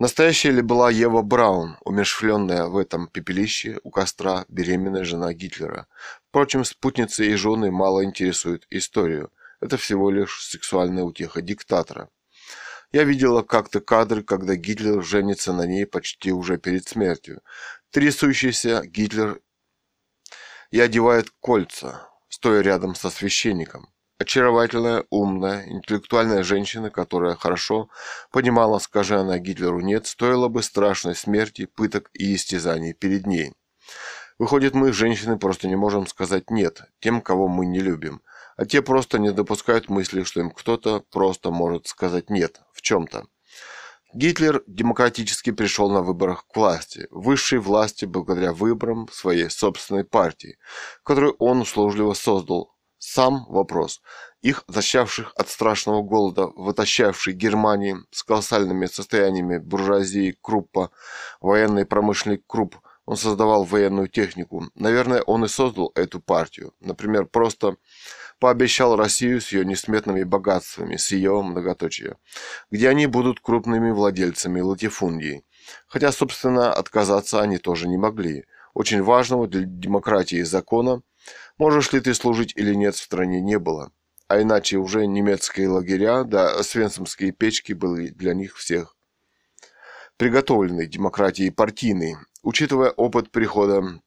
[0.00, 5.86] Настоящая ли была Ева Браун, умершвленная в этом пепелище у костра беременная жена Гитлера?
[6.28, 9.30] Впрочем, спутницы и жены мало интересуют историю.
[9.60, 12.08] Это всего лишь сексуальная утеха диктатора.
[12.90, 17.42] Я видела как-то кадры, когда Гитлер женится на ней почти уже перед смертью.
[17.90, 19.40] Трясущийся Гитлер
[20.72, 23.93] и одевает кольца, стоя рядом со священником.
[24.18, 27.88] Очаровательная, умная, интеллектуальная женщина, которая хорошо
[28.30, 33.52] понимала, скажи она Гитлеру «нет», стоила бы страшной смерти, пыток и истязаний перед ней.
[34.38, 38.22] Выходит, мы, женщины, просто не можем сказать «нет» тем, кого мы не любим,
[38.56, 43.26] а те просто не допускают мысли, что им кто-то просто может сказать «нет» в чем-то.
[44.12, 50.56] Гитлер демократически пришел на выборах к власти, высшей власти благодаря выборам своей собственной партии,
[51.02, 52.73] которую он услужливо создал.
[53.06, 54.00] Сам вопрос,
[54.40, 60.90] их защищавших от страшного голода, вытащавший Германии с колоссальными состояниями буржуазии Круппа,
[61.42, 64.70] военный промышленный Крупп, он создавал военную технику.
[64.74, 66.72] Наверное, он и создал эту партию.
[66.80, 67.76] Например, просто
[68.40, 72.16] пообещал Россию с ее несметными богатствами, с ее многоточия,
[72.70, 75.44] где они будут крупными владельцами латифундий.
[75.88, 78.46] Хотя, собственно, отказаться они тоже не могли.
[78.72, 81.02] Очень важного для демократии закона,
[81.58, 83.92] можешь ли ты служить или нет, в стране не было.
[84.28, 88.94] А иначе уже немецкие лагеря, да свенцемские печки были для них всех
[90.16, 92.16] приготовлены демократией партийной.
[92.42, 94.00] Учитывая опыт прихода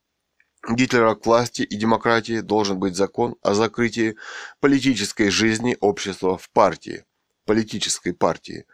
[0.69, 4.15] Гитлера к власти и демократии должен быть закон о закрытии
[4.60, 7.06] политической жизни общества в партии,
[7.48, 8.65] политической партии.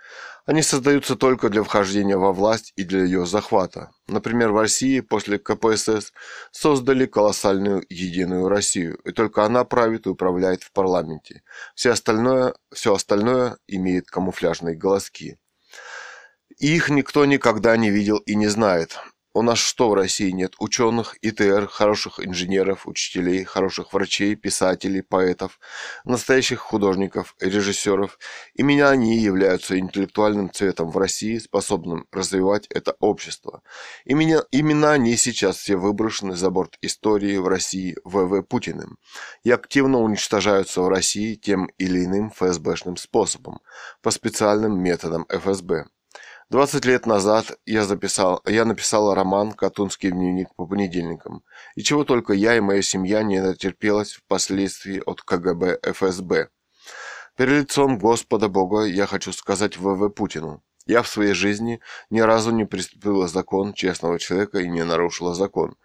[0.46, 3.92] Они создаются только для вхождения во власть и для ее захвата.
[4.08, 6.12] Например, в России после КПСС
[6.52, 11.44] создали колоссальную единую Россию, и только она правит и управляет в парламенте.
[11.76, 15.38] Все остальное, все остальное имеет камуфляжные голоски.
[16.60, 19.00] их никто никогда не видел и не знает.
[19.36, 20.54] У нас что в России нет?
[20.60, 25.60] Ученых, ИТР, хороших инженеров, учителей, хороших врачей, писателей, поэтов,
[26.06, 28.20] настоящих художников, режиссеров.
[28.54, 33.64] Именно они являются интеллектуальным цветом в России, способным развивать это общество.
[34.06, 39.00] Именно, именно они сейчас все выброшены за борт истории в России ВВ Путиным
[39.44, 43.62] и активно уничтожаются в России тем или иным ФСБшным способом,
[44.04, 45.88] по специальным методам ФСБ.
[46.54, 51.42] 20 лет назад я, записал, я написал роман «Катунский дневник по понедельникам»,
[51.74, 56.50] и чего только я и моя семья не натерпелась впоследствии от КГБ ФСБ.
[57.36, 60.62] Перед лицом Господа Бога я хочу сказать ВВ Путину.
[60.86, 61.80] Я в своей жизни
[62.12, 65.76] ни разу не приступила закон честного человека и не нарушила закон.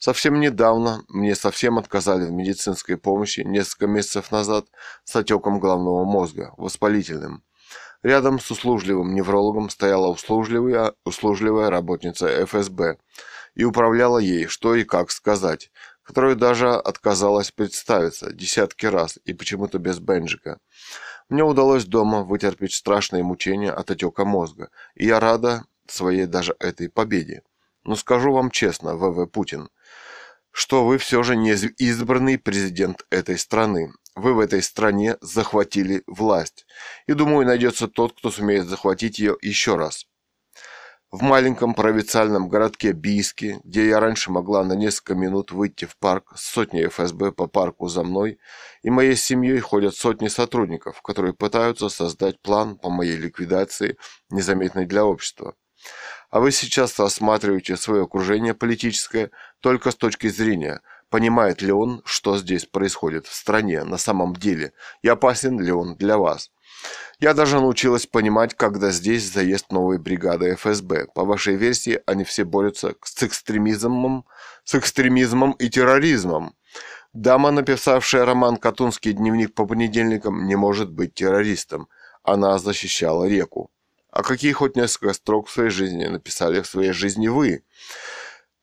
[0.00, 4.66] Совсем недавно мне совсем отказали в медицинской помощи несколько месяцев назад
[5.04, 7.44] с отеком головного мозга, воспалительным.
[8.06, 12.98] Рядом с услужливым неврологом стояла услужливая, услужливая работница ФСБ
[13.56, 15.72] и управляла ей, что и как сказать,
[16.04, 20.60] которая даже отказалась представиться десятки раз и почему-то без бенджика.
[21.28, 26.88] Мне удалось дома вытерпеть страшные мучения от отека мозга, и я рада своей даже этой
[26.88, 27.42] победе.
[27.82, 29.68] Но скажу вам честно, ВВ Путин,
[30.56, 36.64] что вы все же не избранный президент этой страны, вы в этой стране захватили власть.
[37.06, 40.06] И думаю, найдется тот, кто сумеет захватить ее еще раз.
[41.10, 46.32] В маленьком провинциальном городке Бийске, где я раньше могла на несколько минут выйти в парк
[46.34, 48.38] с сотней ФСБ по парку за мной,
[48.82, 53.98] и моей семьей ходят сотни сотрудников, которые пытаются создать план по моей ликвидации,
[54.30, 55.54] незаметной для общества.
[56.36, 62.36] А вы сейчас рассматриваете свое окружение политическое только с точки зрения– Понимает ли он, что
[62.36, 66.50] здесь происходит в стране на самом деле, и опасен ли он для вас?
[67.20, 71.06] Я даже научилась понимать, когда здесь заезд новой бригады ФСБ.
[71.14, 74.26] По вашей версии, они все борются с экстремизмом,
[74.64, 76.56] с экстремизмом и терроризмом.
[77.12, 81.88] Дама, написавшая роман «Катунский дневник по понедельникам», не может быть террористом.
[82.24, 83.70] Она защищала реку.
[84.16, 87.64] А какие хоть несколько строк в своей жизни написали в своей жизни вы?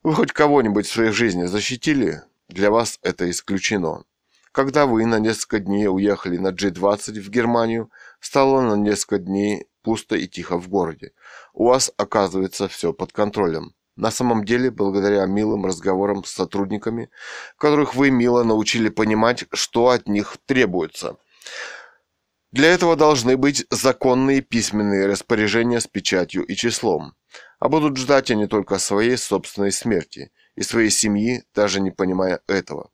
[0.01, 2.23] Вы хоть кого-нибудь в своей жизни защитили?
[2.49, 4.03] Для вас это исключено.
[4.51, 10.15] Когда вы на несколько дней уехали на G20 в Германию, стало на несколько дней пусто
[10.15, 11.11] и тихо в городе.
[11.53, 13.75] У вас оказывается все под контролем.
[13.95, 17.11] На самом деле, благодаря милым разговорам с сотрудниками,
[17.59, 21.17] которых вы мило научили понимать, что от них требуется.
[22.53, 27.15] Для этого должны быть законные письменные распоряжения с печатью и числом.
[27.59, 32.91] А будут ждать они только своей собственной смерти и своей семьи, даже не понимая этого.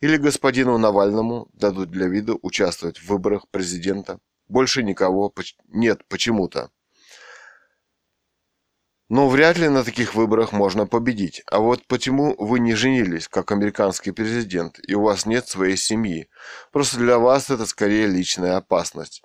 [0.00, 4.18] Или господину Навальному дадут для виду участвовать в выборах президента.
[4.48, 5.30] Больше никого
[5.68, 6.70] нет почему-то.
[9.12, 11.42] Но вряд ли на таких выборах можно победить.
[11.50, 16.30] А вот почему вы не женились, как американский президент, и у вас нет своей семьи?
[16.72, 19.22] Просто для вас это скорее личная опасность.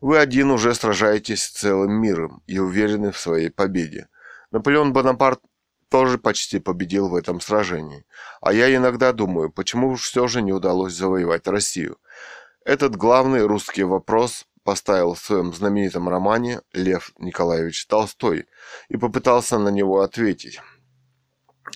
[0.00, 4.08] Вы один уже сражаетесь с целым миром и уверены в своей победе.
[4.50, 5.40] Наполеон Бонапарт
[5.88, 8.04] тоже почти победил в этом сражении.
[8.40, 11.96] А я иногда думаю, почему все же не удалось завоевать Россию.
[12.64, 18.46] Этот главный русский вопрос поставил в своем знаменитом романе Лев Николаевич Толстой
[18.88, 20.60] и попытался на него ответить.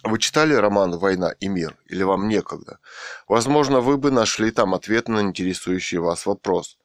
[0.03, 2.81] Вы читали роман «Война и мир» или вам некогда?
[3.29, 6.79] Возможно, вы бы нашли там ответ на интересующий вас вопрос.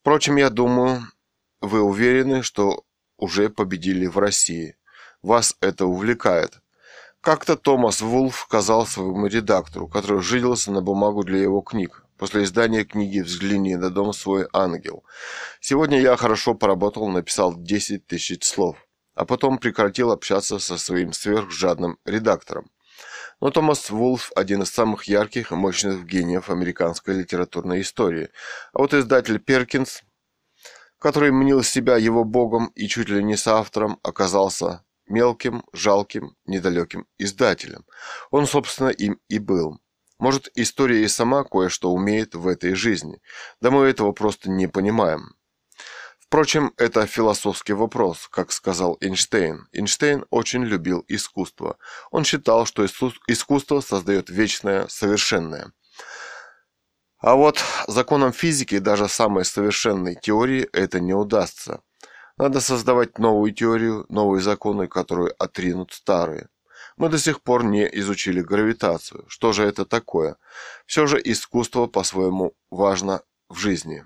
[0.00, 1.02] Впрочем, я думаю,
[1.62, 2.84] вы уверены, что
[3.16, 4.76] уже победили в России.
[5.22, 6.60] Вас это увлекает.
[7.22, 12.84] Как-то Томас Вулф сказал своему редактору, который жилился на бумагу для его книг, после издания
[12.84, 15.04] книги «Взгляни на дом свой ангел».
[15.60, 18.76] Сегодня я хорошо поработал, написал 10 тысяч слов,
[19.14, 22.70] а потом прекратил общаться со своим сверхжадным редактором.
[23.40, 28.30] Но Томас Вулф– один из самых ярких и мощных гениев американской литературной истории.
[28.72, 30.02] А вот издатель Перкинс,
[30.98, 37.84] который мнил себя его богом и чуть ли не соавтором, оказался мелким, жалким, недалеким издателем.
[38.30, 39.80] Он, собственно, им и был.
[40.18, 43.20] Может, история и сама кое-что умеет в этой жизни.
[43.60, 45.34] Да мы этого просто не понимаем.
[46.18, 49.66] Впрочем, это философский вопрос, как сказал Эйнштейн.
[49.72, 51.78] Эйнштейн очень любил искусство.
[52.10, 55.72] Он считал, что искусство создает вечное, совершенное.
[57.20, 61.80] А вот законам физики даже самой совершенной теории это не удастся.
[62.36, 66.48] Надо создавать новую теорию, новые законы, которые отринут старые.
[66.98, 69.24] Мы до сих пор не изучили гравитацию.
[69.28, 70.36] Что же это такое?
[70.84, 74.04] Все же искусство по-своему важно в жизни.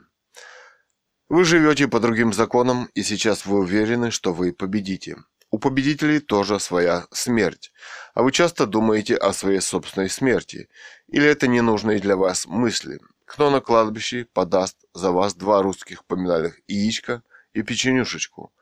[1.30, 5.16] Вы живете по другим законам, и сейчас вы уверены, что вы победите.
[5.50, 7.72] У победителей тоже своя смерть.
[8.12, 10.68] А вы часто думаете о своей собственной смерти.
[11.08, 13.00] Или это ненужные для вас мысли.
[13.24, 17.22] Кто на кладбище подаст за вас два русских поминальных яичка–
[17.54, 18.52] и печенюшечку.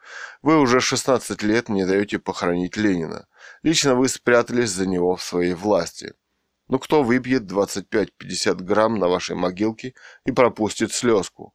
[0.42, 3.26] Вы уже 16 лет не даете похоронить Ленина.
[3.62, 6.14] Лично вы спрятались за него в своей власти.
[6.68, 9.94] Ну кто выпьет 25-50 грамм на вашей могилке
[10.24, 11.54] и пропустит слезку?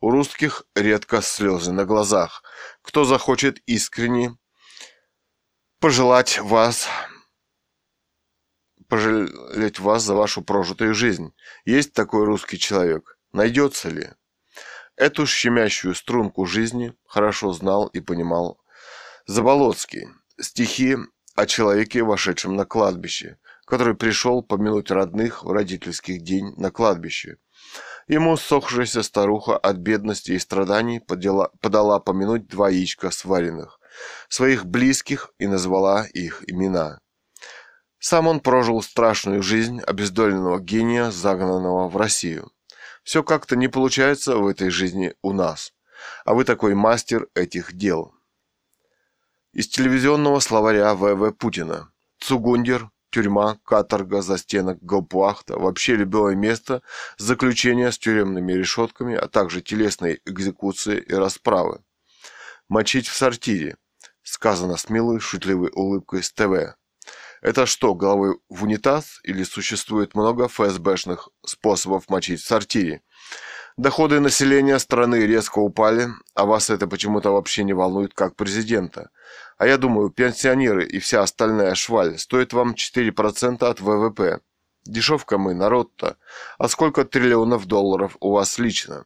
[0.00, 2.42] У русских редко слезы на глазах.
[2.82, 4.36] Кто захочет искренне
[5.78, 6.88] пожелать вас
[8.92, 11.32] пожалеть вас за вашу прожитую жизнь.
[11.64, 13.18] Есть такой русский человек.
[13.32, 14.10] Найдется ли?
[14.96, 18.60] Эту щемящую струнку жизни хорошо знал и понимал
[19.26, 20.08] Заболоцкий.
[20.40, 20.96] Стихи
[21.34, 27.38] о человеке, вошедшем на кладбище, который пришел помянуть родных в родительский день на кладбище.
[28.08, 33.80] Ему сохшаяся старуха от бедности и страданий подела, подала помянуть два яичка сваренных,
[34.28, 36.98] своих близких и назвала их имена.
[37.98, 42.50] Сам он прожил страшную жизнь обездоленного гения, загнанного в Россию.
[43.02, 45.72] Все как-то не получается в этой жизни у нас.
[46.24, 48.14] А вы такой мастер этих дел.
[49.52, 51.32] Из телевизионного словаря В.В.
[51.32, 51.92] Путина.
[52.18, 56.82] Цугундер, тюрьма, каторга, застенок, гауптвахта, вообще любое место
[57.18, 61.82] заключения с тюремными решетками, а также телесной экзекуции и расправы.
[62.68, 63.76] Мочить в сортире,
[64.22, 66.76] сказано с милой шутливой улыбкой с ТВ.
[67.42, 73.02] Это что, головой в унитаз или существует много ФСБшных способов мочить в сортире?
[73.76, 79.10] Доходы населения страны резко упали, а вас это почему-то вообще не волнует как президента.
[79.58, 84.40] А я думаю, пенсионеры и вся остальная шваль стоят вам 4% от ВВП.
[84.84, 86.16] Дешевка мы, народ-то.
[86.58, 89.04] А сколько триллионов долларов у вас лично?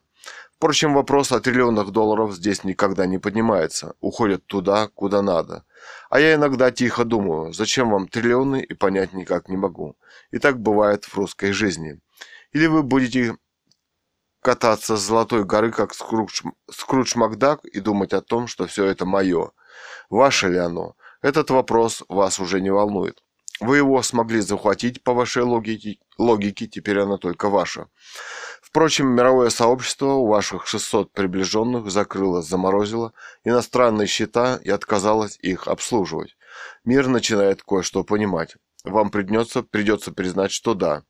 [0.57, 5.63] Впрочем, вопрос о триллионах долларов здесь никогда не поднимается, уходят туда, куда надо.
[6.09, 9.95] А я иногда тихо думаю, зачем вам триллионы и понять никак не могу.
[10.31, 11.99] И так бывает в русской жизни.
[12.51, 13.35] Или вы будете
[14.41, 16.41] кататься с золотой горы, как Скрудж,
[16.71, 19.51] Скрудж Макдак, и думать о том, что все это мое.
[20.09, 20.95] Ваше ли оно?
[21.21, 23.21] Этот вопрос вас уже не волнует.
[23.59, 27.87] Вы его смогли захватить по вашей логике, логике теперь она только ваша.
[28.77, 33.11] Впрочем, мировое сообщество у ваших 600 приближенных закрыло, заморозило
[33.43, 36.37] иностранные счета и отказалось их обслуживать.
[36.85, 38.55] Мир начинает кое-что понимать.
[38.83, 41.01] Вам придется, придется признать, что да.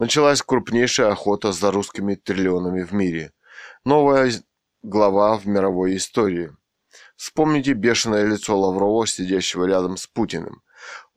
[0.00, 3.30] Началась крупнейшая охота за русскими триллионами в мире.
[3.84, 4.32] Новая
[4.82, 6.50] глава в мировой истории.
[7.14, 10.62] Вспомните бешеное лицо Лаврова, сидящего рядом с Путиным.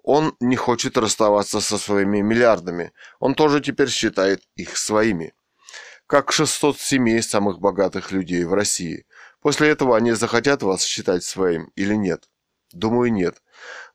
[0.03, 2.91] Он не хочет расставаться со своими миллиардами.
[3.19, 5.33] Он тоже теперь считает их своими.
[6.07, 9.05] Как 600 семей самых богатых людей в России.
[9.41, 12.29] После этого они захотят вас считать своим или нет?
[12.71, 13.41] Думаю, нет.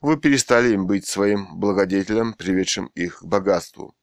[0.03, 3.95] Вы перестали им быть своим благодетелем, приведшим их к богатству.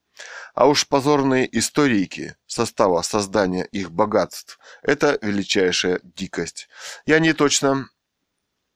[0.54, 6.68] А уж позорные историки состава создания их богатств– это величайшая дикость.
[7.06, 7.90] И они точно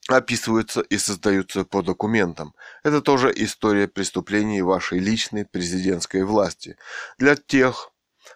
[0.08, 2.54] описываются и создаются по документам.
[2.84, 6.78] Это тоже история преступлений вашей личной президентской власти.
[7.18, 7.93] Для тех,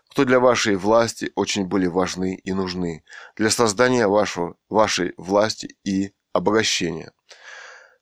[0.09, 3.03] кто для вашей власти очень были важны и нужны.
[3.35, 7.11] Для создания вашего, вашей власти и обогащения.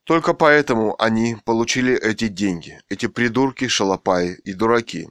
[0.03, 5.09] Только поэтому они получили эти деньги, эти придурки, шалопаи и дураки.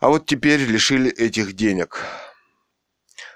[0.00, 2.04] А вот теперь лишили этих денег.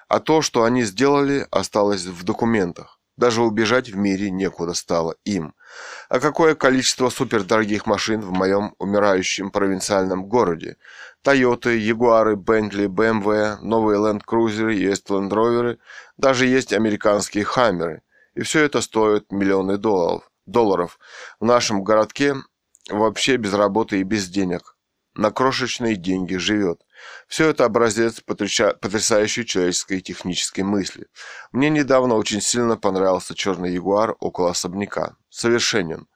[0.09, 2.99] А то, что они сделали, осталось в документах.
[3.17, 5.55] Даже убежать в мире некуда стало им.
[6.09, 10.77] А какое количество супердорогих машин в моем умирающем провинциальном городе?
[11.23, 15.79] Тойоты, Ягуары, Бентли, БМВ, новые Ленд Крузеры, есть Ленд Роверы,
[16.17, 18.03] даже есть американские Хаммеры–
[18.35, 20.31] и все это стоит миллионы долларов.
[20.47, 20.99] долларов.
[21.39, 22.35] В нашем городке
[22.89, 24.77] вообще без работы и без денег.
[25.15, 26.81] На крошечные деньги живет.
[27.27, 31.07] Все это образец потрясающей человеческой технической мысли.
[31.53, 35.17] Мне недавно очень сильно понравился черный ягуар около особняка.
[35.31, 36.07] Совершенен.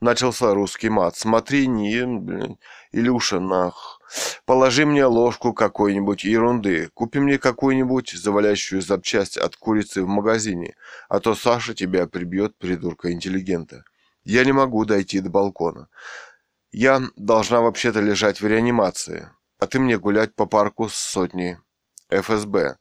[0.00, 1.16] Начался русский мат.
[1.16, 2.58] Смотри, не,
[2.92, 3.98] Илюша, нах.
[4.44, 6.90] Положи мне ложку какой-нибудь ерунды.
[6.94, 10.74] Купи мне какую-нибудь завалящую запчасть от курицы в магазине,
[11.08, 13.84] а то Саша тебя прибьет, придурка интеллигента.
[14.24, 15.88] Я не могу дойти до балкона.
[16.72, 21.56] Я должна вообще-то лежать в реанимации, а ты мне гулять по парку с сотней
[22.10, 22.76] ФСБ.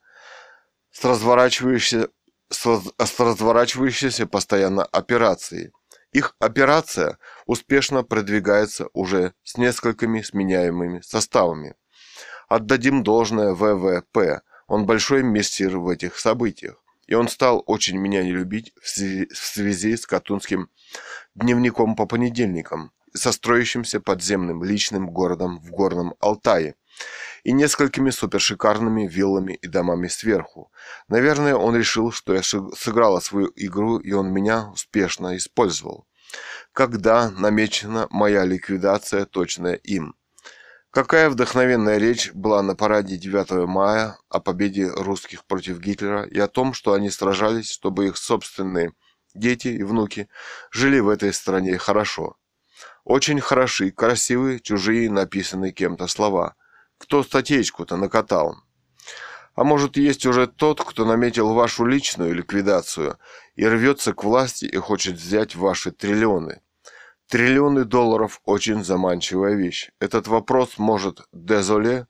[0.92, 2.10] С разворачивающейся,
[2.50, 5.72] с разворачивающейся постоянно операцией.
[6.12, 11.76] Их операция успешно продвигается уже с несколькими сменяемыми составами.
[12.48, 14.42] Отдадим должное ВВП.
[14.68, 16.82] Он большой мессир в этих событиях.
[17.08, 20.70] И он стал очень меня не любить в связи, с Катунским
[21.36, 26.76] дневником по понедельникам, со строящимся подземным личным городом в Горном Алтае
[27.44, 30.72] и несколькими супершикарными виллами и домами сверху.
[31.08, 36.08] Наверное, он решил, что я сыграла свою игру, и он меня успешно использовал.
[36.74, 40.16] Когда намечена моя ликвидация, точная им.
[40.92, 46.48] Какая вдохновенная речь была на параде 9 мая о победе русских против Гитлера и о
[46.48, 48.94] том, что они сражались, чтобы их собственные
[49.34, 50.30] дети и внуки
[50.72, 52.38] жили в этой стране хорошо.
[53.06, 56.56] Очень хороши, красивые, чужие, написанные кем-то слова–
[56.98, 58.58] кто статейку-то накатал?
[59.56, 63.18] А может, есть уже тот, кто наметил вашу личную ликвидацию
[63.56, 66.62] и рвется к власти и хочет взять ваши триллионы?
[67.28, 69.92] Триллионы долларов– очень заманчивая вещь.
[70.00, 72.08] Этот вопрос может Дезоле?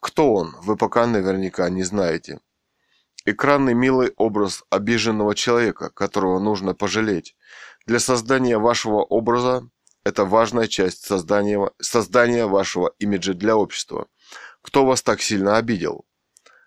[0.00, 2.40] Кто он, вы пока наверняка не знаете.
[3.24, 7.36] Экранный милый образ обиженного человека, которого нужно пожалеть.
[7.86, 9.68] Для создания вашего образа
[10.08, 14.06] это важная часть создания, создания вашего имиджа для общества.
[14.62, 16.06] Кто вас так сильно обидел?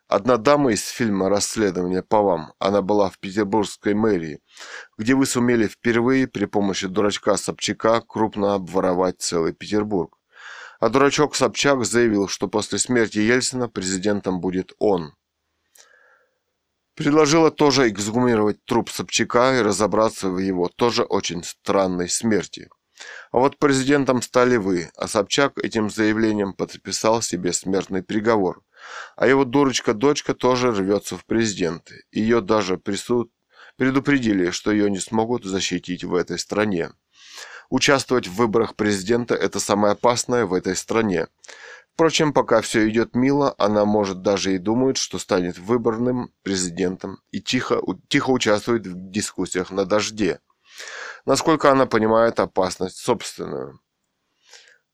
[0.08, 4.42] Одна дама из фильма «Расследование по вам», она была в петербургской мэрии,
[4.98, 10.18] где вы сумели впервые при помощи дурачка Собчака крупно обворовать целый Петербург.
[10.80, 15.14] А дурачок Собчак заявил, что после смерти Ельцина президентом будет он.
[16.94, 22.70] Предложила тоже эксгумировать труп Собчака и разобраться в его тоже очень странной смерти.
[23.32, 28.64] А вот президентом стали вы, а Собчак этим заявлением подписал себе смертный приговор.
[29.16, 32.04] А его дурочка-дочка тоже рвется в президенты.
[32.12, 33.32] Ее даже присуд...
[33.78, 36.92] предупредили, что ее не смогут защитить в этой стране.
[37.70, 41.28] Участвовать в выборах президента– это самое опасное в этой стране.
[41.94, 47.42] Впрочем, пока все идет мило, она может даже и думает, что станет выборным президентом и
[47.42, 50.40] тихо, тихо участвует в дискуссиях на дожде.
[51.26, 53.80] Насколько она понимает опасность собственную.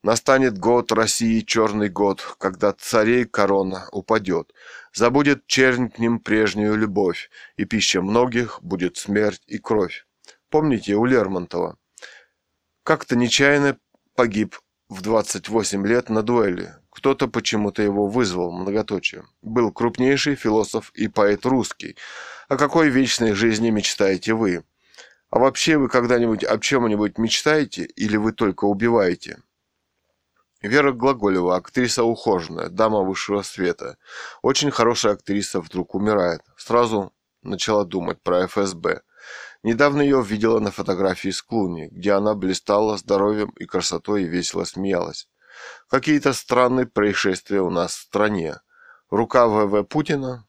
[0.02, 4.52] Настанет год России, черный год, когда царей корона упадет.
[4.92, 10.06] Забудет чернь к ним прежнюю любовь, и пища многих будет смерть и кровь.
[10.50, 11.76] Помните у Лермонтова?
[12.84, 13.76] Как-то нечаянно
[14.14, 14.56] погиб
[14.88, 16.74] в 28 лет на дуэли.
[16.90, 19.24] Кто-то почему-то его вызвал, многоточие.
[19.42, 21.96] Был крупнейший философ и поэт русский.
[22.48, 24.64] О какой вечной жизни мечтаете вы?
[25.30, 29.42] А вообще вы когда-нибудь об чем-нибудь мечтаете или вы только убиваете?
[30.62, 33.98] Вера Глаголева, актриса ухоженная, дама высшего света.
[34.42, 36.40] Очень хорошая актриса вдруг умирает.
[36.56, 39.02] Сразу начала думать про ФСБ.
[39.62, 44.64] Недавно ее видела на фотографии с Клуни, где она блистала здоровьем и красотой и весело
[44.64, 45.28] смеялась.
[45.88, 48.56] Какие-то странные происшествия у нас в стране.
[49.10, 50.48] Рука ВВ Путина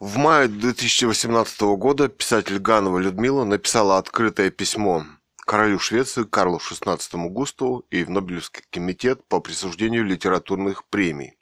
[0.00, 5.04] В мае 2018 года писатель Ганова Людмила написала открытое письмо
[5.36, 11.36] королю Швеции Карлу XVI Густаву и в Нобелевский комитет по присуждению литературных премий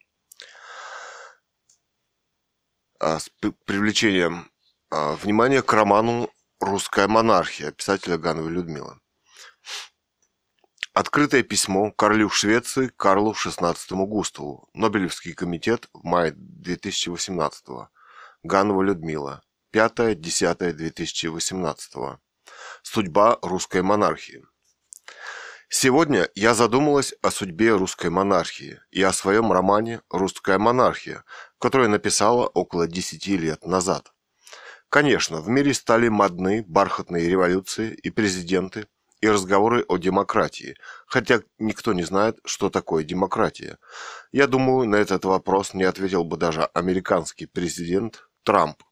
[2.99, 3.31] а, с
[3.65, 4.51] привлечением
[4.91, 6.29] а, внимания к роману
[6.59, 8.99] «Русская монархия» писателя Гановой Людмилы.
[10.95, 14.69] Открытое письмо королю Швеции Карлу XVI Густаву.
[14.75, 17.91] Нобелевский комитет в мае 2018 года.
[18.45, 19.43] Ганова Людмила.
[19.75, 22.19] 5-10-2018.
[22.83, 24.45] Судьба русской монархии.
[25.69, 31.25] Сегодня я задумалась о судьбе русской монархии и о своем романе «Русская монархия»,
[31.59, 34.13] который написала около 10 лет назад.
[34.89, 38.87] Конечно, в мире стали модны бархатные революции и президенты,
[39.21, 40.77] и разговоры о демократии,
[41.07, 43.79] хотя никто не знает, что такое демократия.
[44.33, 48.83] Я думаю, на этот вопрос не ответил бы даже американский президент Трамп.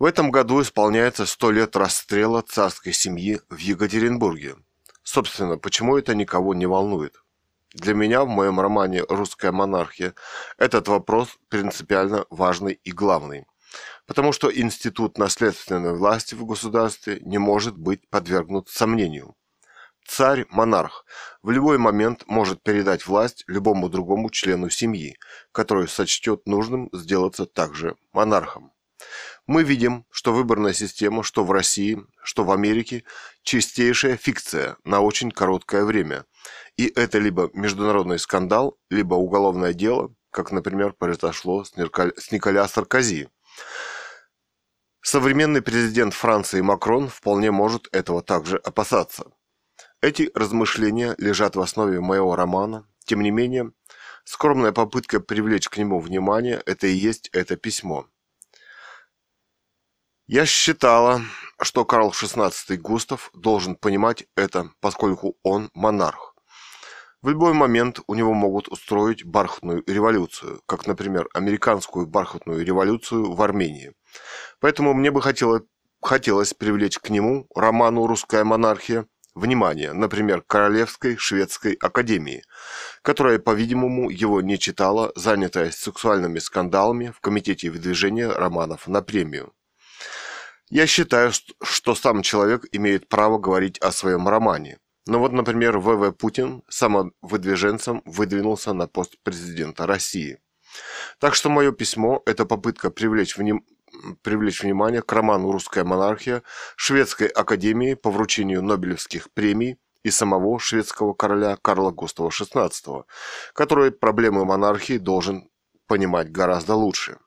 [0.00, 4.56] В этом году исполняется сто лет расстрела царской семьи в Екатеринбурге.
[5.04, 7.22] Собственно, почему это никого не волнует?
[7.72, 10.16] Для меня в моем романе «Русская монархия»
[10.58, 13.46] этот вопрос принципиально важный и главный,
[14.04, 19.36] потому что институт наследственной власти в государстве не может быть подвергнут сомнению.
[20.10, 21.04] Царь-монарх
[21.40, 25.16] в любой момент может передать власть любому другому члену семьи,
[25.52, 28.72] который сочтет нужным сделаться также монархом.
[29.46, 33.04] Мы видим, что выборная система, что в России, что в Америке,
[33.44, 36.24] чистейшая фикция на очень короткое время.
[36.76, 43.28] И это либо международный скандал, либо уголовное дело, как, например, произошло с Николя Саркози.
[45.02, 49.30] Современный президент Франции Макрон вполне может этого также опасаться.
[50.02, 52.86] Эти размышления лежат в основе моего романа.
[53.04, 53.72] Тем не менее,
[54.24, 58.06] скромная попытка привлечь к нему внимание– это и есть это письмо.
[60.26, 61.20] Я считала,
[61.60, 66.34] что Карл XVI Густав должен понимать это, поскольку он монарх.
[67.20, 73.42] В любой момент у него могут устроить бархатную революцию, как, например, американскую бархатную революцию в
[73.42, 73.92] Армении.
[74.60, 75.60] Поэтому мне бы хотело,
[76.00, 79.06] хотелось привлечь к нему роману «Русская монархия»
[79.40, 82.44] внимание, например, Королевской шведской академии,
[83.02, 89.52] которая, по-видимому, его не читала, занятая сексуальными скандалами в комитете выдвижения романов на премию.
[90.68, 94.78] Я считаю, что сам человек имеет право говорить о своем романе.
[95.06, 96.12] Но вот, например, В.В.
[96.12, 100.38] Путин самовыдвиженцем выдвинулся на пост президента России.
[101.18, 103.64] Так что мое письмо– это попытка привлечь внимание
[104.22, 106.42] привлечь внимание к роману «Русская монархия»
[106.76, 113.04] Шведской академии по вручению Нобелевских премий и самого шведского короля Карла Густава XVI,
[113.52, 115.50] который проблемы монархии должен
[115.86, 117.18] понимать гораздо лучше.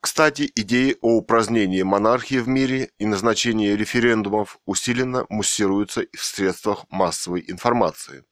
[0.00, 7.44] Кстати, идеи о упразднении монархии в мире и назначении референдумов усиленно муссируются в средствах массовой
[7.48, 8.24] информации.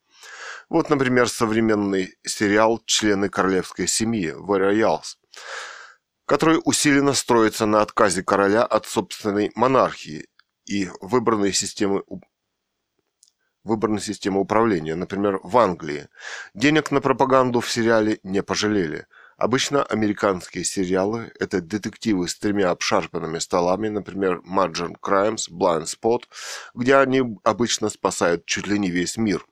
[0.68, 5.16] Вот, например, современный сериал «Члены королевской семьи» «The Royals»,
[6.26, 10.28] который усиленно строится на отказе короля от собственной монархии
[10.66, 12.02] и выбранной системы
[13.62, 16.06] выбранной системы управления, например, в Англии.
[16.54, 19.06] Денег на пропаганду в сериале не пожалели.
[19.36, 26.22] Обычно американские сериалы– это детективы с тремя обшарпанными столами, например, Margin Crimes, Blind Spot,
[26.74, 29.44] где они обычно спасают чуть ли не весь мир.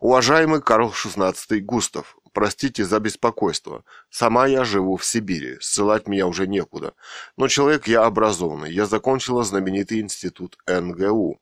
[0.00, 3.84] Уважаемый Карл XVI Густав, простите за беспокойство.
[4.10, 6.94] Сама я живу в Сибири, ссылать меня уже некуда.
[7.36, 11.40] Но человек я образованный, я закончила знаменитый институт НГУ.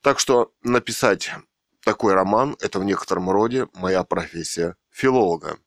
[0.00, 1.30] Так что написать
[1.84, 5.58] такой роман– это в некотором роде моя профессия филолога.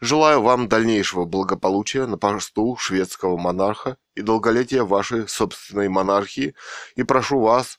[0.00, 6.56] Желаю вам дальнейшего благополучия на посту шведского монарха и долголетия вашей собственной монархии
[6.96, 7.78] и прошу вас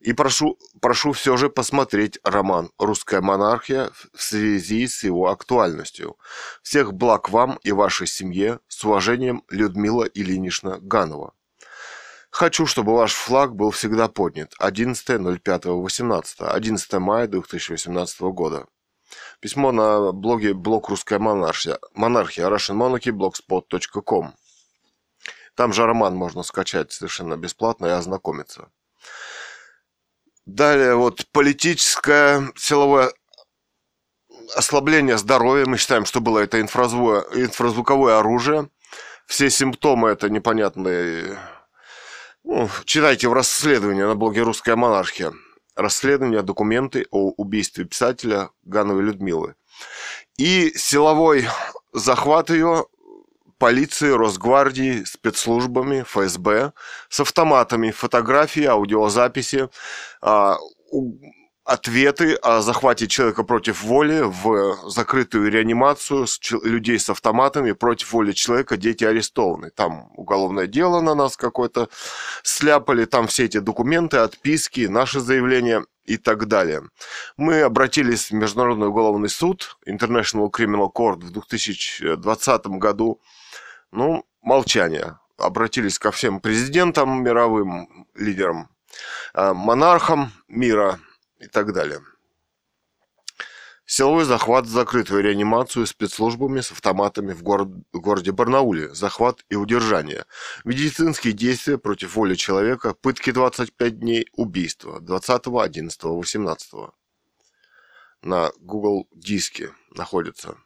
[0.00, 6.16] и прошу, прошу все же посмотреть роман «Русская монархия» в связи с его актуальностью.
[6.62, 8.60] Всех благ вам и вашей семье.
[8.68, 11.32] С уважением, Людмила Ильинична Ганова.
[12.30, 14.52] Хочу, чтобы ваш флаг был всегда поднят.
[14.60, 16.46] 11.05.18.
[16.46, 18.66] 11 мая 2018 года.
[19.40, 24.34] Письмо на блоге блог «Русская монархия», монархия Russian Monarchy, blogspot.com.
[25.54, 28.70] Там же роман можно скачать совершенно бесплатно и ознакомиться.
[30.46, 33.12] Далее вот политическое силовое
[34.54, 35.66] ослабление здоровья.
[35.66, 38.70] Мы считаем, что было это инфразвуковое оружие.
[39.26, 41.36] Все симптомы это непонятные.
[42.44, 45.32] Ну, читайте в расследовании на блоге «Русская монархия»
[45.74, 49.56] расследования, документы о убийстве писателя Гановой Людмилы.
[50.38, 51.48] И силовой
[51.92, 52.86] захват ее
[53.58, 56.72] полиции, Росгвардии, спецслужбами, ФСБ
[57.08, 59.68] с автоматами, фотографии, аудиозаписи,
[60.22, 60.56] а,
[61.66, 68.32] ответы о захвате человека против воли в закрытую реанимацию с людей с автоматами против воли
[68.32, 69.70] человека, дети арестованы.
[69.70, 71.88] Там уголовное дело на нас какое-то
[72.44, 76.82] сляпали, там все эти документы, отписки, наши заявления и так далее.
[77.36, 83.20] Мы обратились в Международный уголовный суд, International Criminal Court в 2020 году.
[83.96, 85.18] Ну, молчание.
[85.36, 88.68] Обратились ко всем президентам мировым, лидерам,
[89.34, 91.00] э, монархам мира–
[91.40, 92.00] и так далее.
[93.88, 100.24] Силовой захват, закрытую реанимацию спецслужбами с автоматами в, город, городе Барнауле, захват и удержание,
[100.64, 106.72] медицинские действия против воли человека, пытки 25 дней, убийство 20, 11, 18.
[108.22, 110.56] На Google диске находится.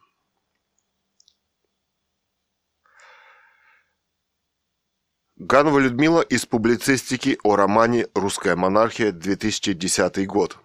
[5.43, 10.59] Ганова Людмила из публицистики о романе «Русская монархия», 2010 год.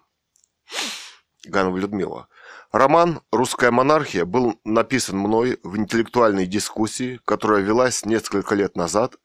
[1.45, 2.27] Ганова Людмила.
[2.71, 9.15] Роман «Русская монархия» был написан мной в интеллектуальной дискуссии, которая велась несколько лет назад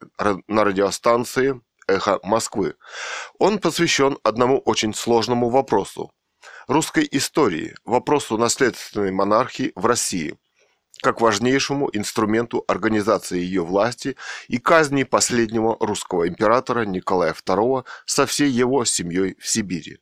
[0.48, 2.76] на радиостанции «Эхо Москвы».
[3.38, 6.10] Он посвящен одному очень сложному вопросу–
[6.66, 10.34] русской истории, вопросу наследственной монархии в России–
[11.02, 14.16] как важнейшему инструменту организации ее власти
[14.48, 19.98] и казни последнего русского императора Николая II со всей его семьей в Сибири.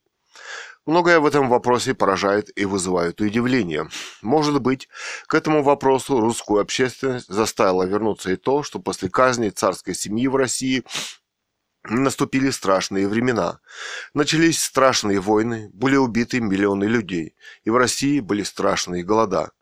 [0.86, 3.88] Многое в этом вопросе поражает и вызывает удивление.
[4.22, 4.88] Может быть,
[5.26, 10.36] к этому вопросу русскую общественность заставило вернуться и то, что после казни царской семьи в
[10.36, 10.84] России
[11.84, 13.60] наступили страшные времена.
[14.14, 19.52] Начались страшные войны, были убиты миллионы людей, и в России были страшные голода.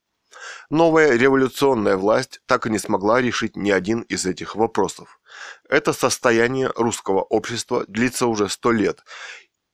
[0.70, 5.20] Новая революционная власть так и не смогла решить ни один из этих вопросов.
[5.68, 9.04] Это состояние русского общества длится уже сто лет,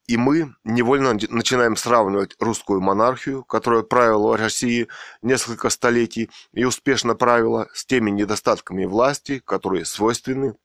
[0.07, 4.89] и мы невольно начинаем сравнивать русскую монархию, которая правила России
[5.23, 10.57] несколько столетий и успешно правила, с теми недостатками власти, которые свойственны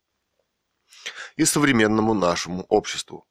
[1.38, 3.29] и современному нашему обществу.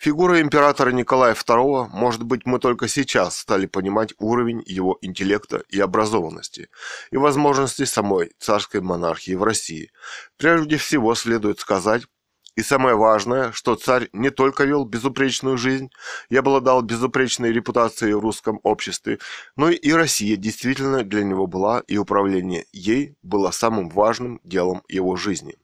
[0.00, 5.78] Фигура императора Николая II, может быть, мы только сейчас стали понимать уровень его интеллекта и
[5.78, 6.70] образованности,
[7.10, 9.92] и возможности самой царской монархии в России.
[10.38, 12.04] Прежде всего следует сказать,
[12.56, 15.90] и самое важное, что царь не только вел безупречную жизнь
[16.30, 19.18] и обладал безупречной репутацией в русском обществе,
[19.54, 25.16] но и Россия действительно для него была, и управление ей было самым важным делом его
[25.16, 25.58] жизни.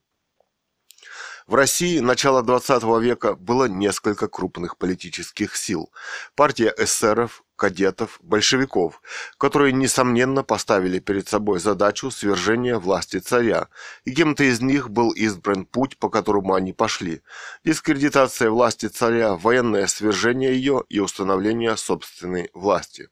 [1.46, 5.92] В России начала 20 века было несколько крупных политических сил.
[6.34, 9.00] Партия эсеров, кадетов, большевиков,
[9.38, 13.68] которые, несомненно, поставили перед собой задачу свержения власти царя,
[14.04, 17.22] и кем-то из них был избран путь, по которому они пошли–
[17.64, 23.08] дискредитация власти царя, военное свержение ее и установление собственной власти.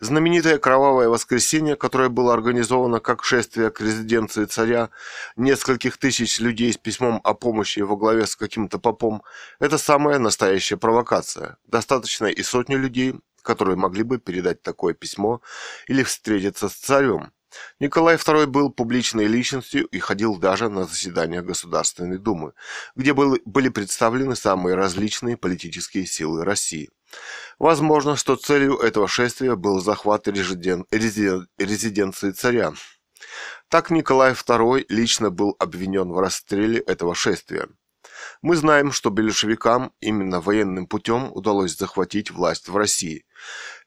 [0.00, 4.90] Знаменитое кровавое воскресенье, которое было организовано как шествие к резиденции царя
[5.36, 9.22] нескольких тысяч людей с письмом о помощи во главе с каким-то попом,
[9.58, 11.56] это самая настоящая провокация.
[11.66, 15.40] Достаточно и сотни людей, которые могли бы передать такое письмо
[15.88, 17.32] или встретиться с царем.
[17.80, 22.52] Николай II был публичной личностью и ходил даже на заседания Государственной Думы,
[22.94, 26.90] где были представлены самые различные политические силы России.
[27.58, 30.84] Возможно, что целью этого шествия был захват резиден...
[30.90, 31.48] резиден...
[31.58, 32.72] резиденции царя.
[33.68, 37.68] Так Николай II лично был обвинен в расстреле этого шествия.
[38.42, 43.24] Мы знаем, что большевикам именно военным путем удалось захватить власть в России.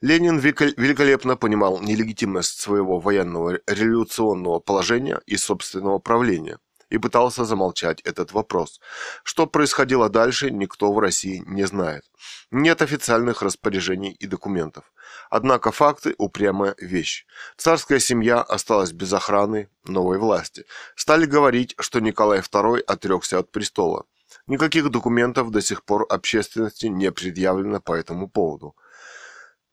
[0.02, 6.60] Ленин великолепно понимал нелегитимность своего военного революционного положения и собственного правления
[6.92, 8.80] и пытался замолчать этот вопрос.
[9.24, 12.04] Что происходило дальше, никто в России не знает.
[12.52, 14.84] Нет официальных распоряжений и документов.
[15.30, 17.26] Однако факты– упрямая вещь.
[17.58, 20.66] Царская семья осталась без охраны новой власти.
[20.96, 24.06] Стали говорить, что Николай II отрекся от престола.
[24.48, 28.76] Никаких документов до сих пор общественности не предъявлено по этому поводу.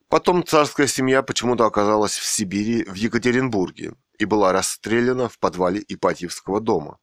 [0.09, 6.61] Потом царская семья почему-то оказалась в Сибири, в Екатеринбурге, и была расстреляна в подвале Ипатьевского
[6.61, 6.99] дома.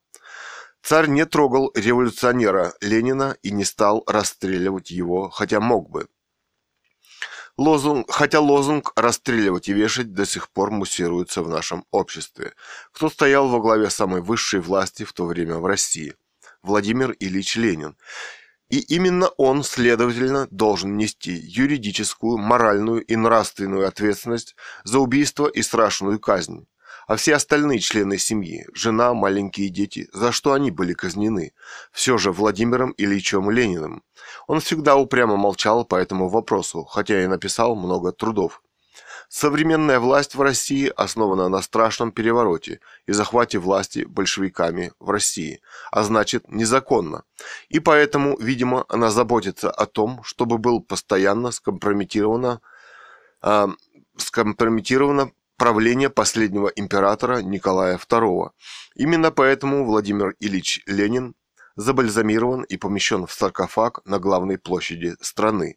[0.86, 6.06] Царь не трогал революционера Ленина и не стал расстреливать его, хотя мог бы.
[7.56, 12.52] Лозунг, хотя лозунг «расстреливать и вешать» до сих пор муссируется в нашем обществе.
[12.92, 16.14] Кто стоял во главе самой высшей власти в то время в России–
[16.62, 17.96] Владимир Ильич Ленин.
[18.68, 26.20] И именно он, следовательно, должен нести юридическую, моральную и нравственную ответственность за убийство и страшную
[26.20, 26.68] казнь.
[27.06, 31.52] А все остальные члены семьи, жена, маленькие дети, за что они были казнены?
[31.92, 34.02] Все же Владимиром Ильичем Лениным.
[34.48, 38.60] Он всегда упрямо молчал по этому вопросу, хотя и написал много трудов.
[39.28, 45.60] Современная власть в России основана на страшном перевороте и захвате власти большевиками в России,
[45.92, 47.22] а значит незаконно.
[47.68, 52.60] И поэтому, видимо, она заботится о том, чтобы был постоянно скомпрометировано,
[53.42, 53.66] э,
[54.16, 58.50] скомпрометировано правление последнего императора Николая II.
[58.94, 61.34] Именно поэтому Владимир Ильич Ленин
[61.76, 65.76] забальзамирован и помещен в саркофаг на главной площади страны.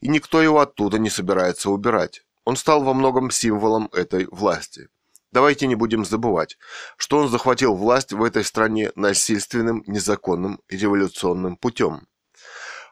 [0.00, 2.22] И никто его оттуда не собирается убирать.
[2.44, 4.88] Он стал во многом символом этой власти.
[5.32, 6.58] Давайте не будем забывать,
[6.96, 12.08] что он захватил власть в этой стране насильственным, незаконным революционным путем.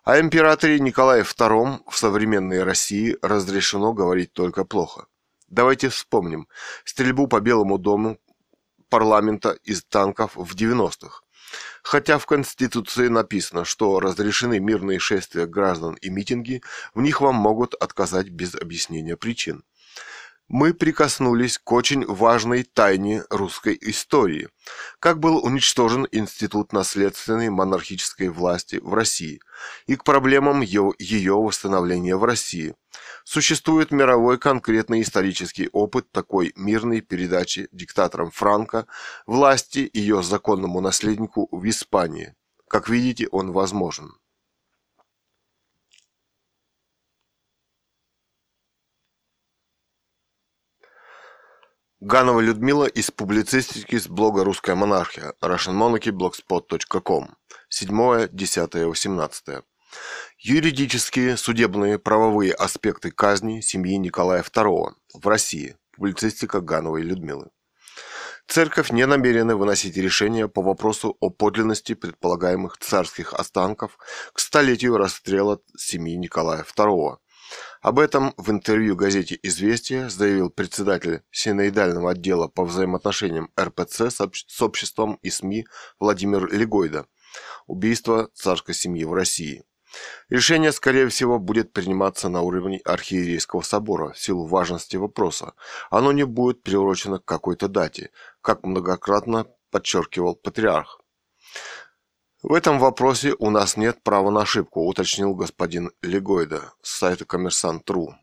[0.05, 5.07] О императоре Николае II в современной России разрешено говорить только плохо.
[5.49, 6.47] Давайте вспомним
[6.85, 8.19] стрельбу по Белому дому
[8.91, 11.23] парламента из танков в 90-х.
[11.83, 16.63] Хотя в Конституции написано, что разрешены мирные шествия граждан и митинги,
[16.95, 19.65] в них вам могут отказать без объяснения причин.
[20.49, 24.49] Мы прикоснулись к очень важной тайне русской истории.
[24.99, 29.41] Как был уничтожен институт наследственной монархической власти в России
[29.87, 32.75] и к проблемам ее, восстановления в России–
[33.25, 38.87] Существует мировой конкретный исторический опыт такой мирной передачи диктатором Франко
[39.27, 42.35] власти ее законному наследнику в Испании.
[42.69, 44.13] Как видите, он возможен.
[52.01, 57.35] Ганова Людмила из публицистики с блога «Русская монархия» russianmonarchy.blogspot.com
[57.69, 59.65] 7, 10, 18.
[60.39, 65.77] Юридические, судебные, правовые аспекты казни семьи Николая II в России.
[65.97, 67.49] Публицистика Гановой Людмилы.
[68.47, 73.99] Церковь не намерена выносить решение по вопросу о подлинности предполагаемых царских останков
[74.33, 77.17] к столетию расстрела семьи Николая II.
[77.81, 85.19] Об этом в интервью газете «Известия» заявил председатель синоидального отдела по взаимоотношениям РПЦ с обществом
[85.23, 85.67] и СМИ
[86.01, 87.07] Владимир Легойда.
[87.67, 89.63] Убийство царской семьи в России.
[90.29, 95.55] Решение, скорее всего, будет приниматься на уровне архиерейского собора в силу важности вопроса.
[95.89, 98.11] Оно не будет приурочено к какой-то дате,
[98.43, 101.01] как многократно подчеркивал патриарх.
[102.41, 108.15] В этом вопросе у нас нет права на ошибку, уточнил господин Легойда с сайта Коммерсант.ру.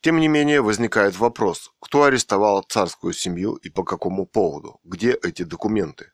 [0.00, 5.42] Тем не менее, возникает вопрос, кто арестовал царскую семью и по какому поводу, где эти
[5.42, 6.12] документы,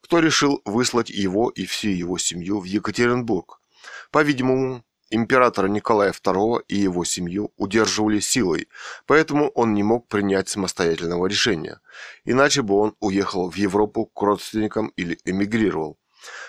[0.00, 3.60] кто решил выслать его и всю его семью в Екатеринбург,
[4.12, 8.68] по-видимому, императора Николая II и его семью удерживали силой,
[9.06, 11.80] поэтому он не мог принять самостоятельного решения.
[12.24, 15.98] Иначе бы он уехал в Европу к родственникам или эмигрировал.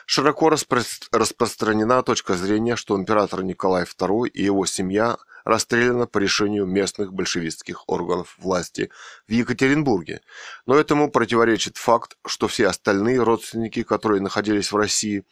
[0.05, 0.81] Широко распро
[1.11, 7.87] распространена точка зрения, что император Николай II и его семья расстреляна по решению местных большевистских
[7.87, 8.89] органов власти
[9.27, 10.21] в Екатеринбурге.
[10.65, 15.23] Но этому противоречит факт, что все остальные родственники, которые находились в России,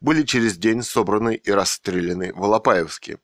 [0.00, 3.18] были через день собраны и расстреляны в Алапаевске.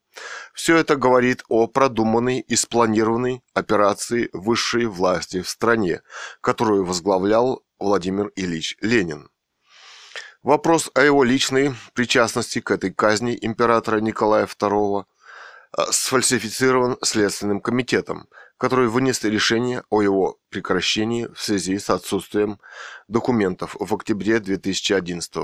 [0.55, 6.01] Все это говорит о продуманной и спланированной операции высшей власти в стране,
[6.41, 9.29] которую возглавлял Владимир Ильич Ленин.
[10.47, 15.05] Вопрос о его личной причастности к этой казни императора Николая II
[15.73, 22.61] а, сфальсифицирован Следственным комитетом, который вынес решение о его прекращении в связи с отсутствием
[23.09, 25.35] документов в октябре 2011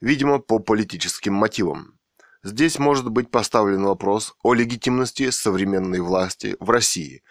[0.00, 1.98] видимо, по политическим мотивам.
[2.42, 7.22] Здесь может быть поставлен вопрос о легитимности современной власти в России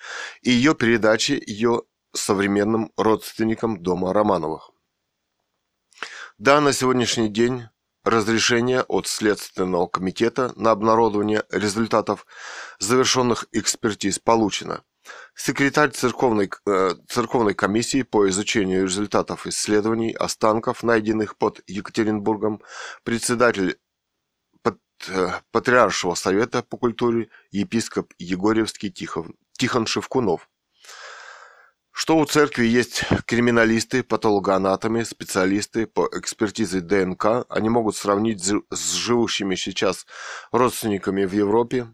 [0.44, 1.82] и ее передаче ее
[2.14, 4.71] современным родственникам дома Романовых.
[6.44, 7.66] Да, на сегодняшний день
[8.04, 12.26] разрешение от Следственного комитета на обнародование результатов
[12.80, 14.82] завершенных экспертиз получено.
[15.36, 22.64] Секретарь церковной, э, церковной комиссии по изучению результатов исследований останков, найденных под Екатеринбургом,
[23.04, 23.78] председатель
[25.08, 30.48] Э, Патриаршего совета по культуре епископ Егорьевский Тихон, Тихон Шевкунов.
[31.92, 39.56] Что у церкви есть криминалисты, патологоанатомы, специалисты по экспертизе ДНК, они могут сравнить с живущими
[39.56, 40.06] сейчас
[40.52, 41.94] родственниками в Европе.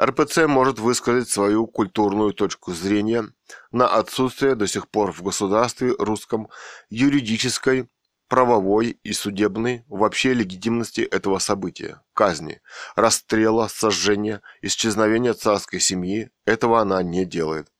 [0.00, 3.24] РПЦ может высказать свою культурную точку зрения
[3.70, 6.48] на отсутствие до сих пор в государстве русском
[6.90, 7.88] юридической
[8.28, 12.60] правовой и судебной вообще легитимности этого события, казни,
[12.94, 17.71] расстрела, сожжения, исчезновения царской семьи, этого она не делает.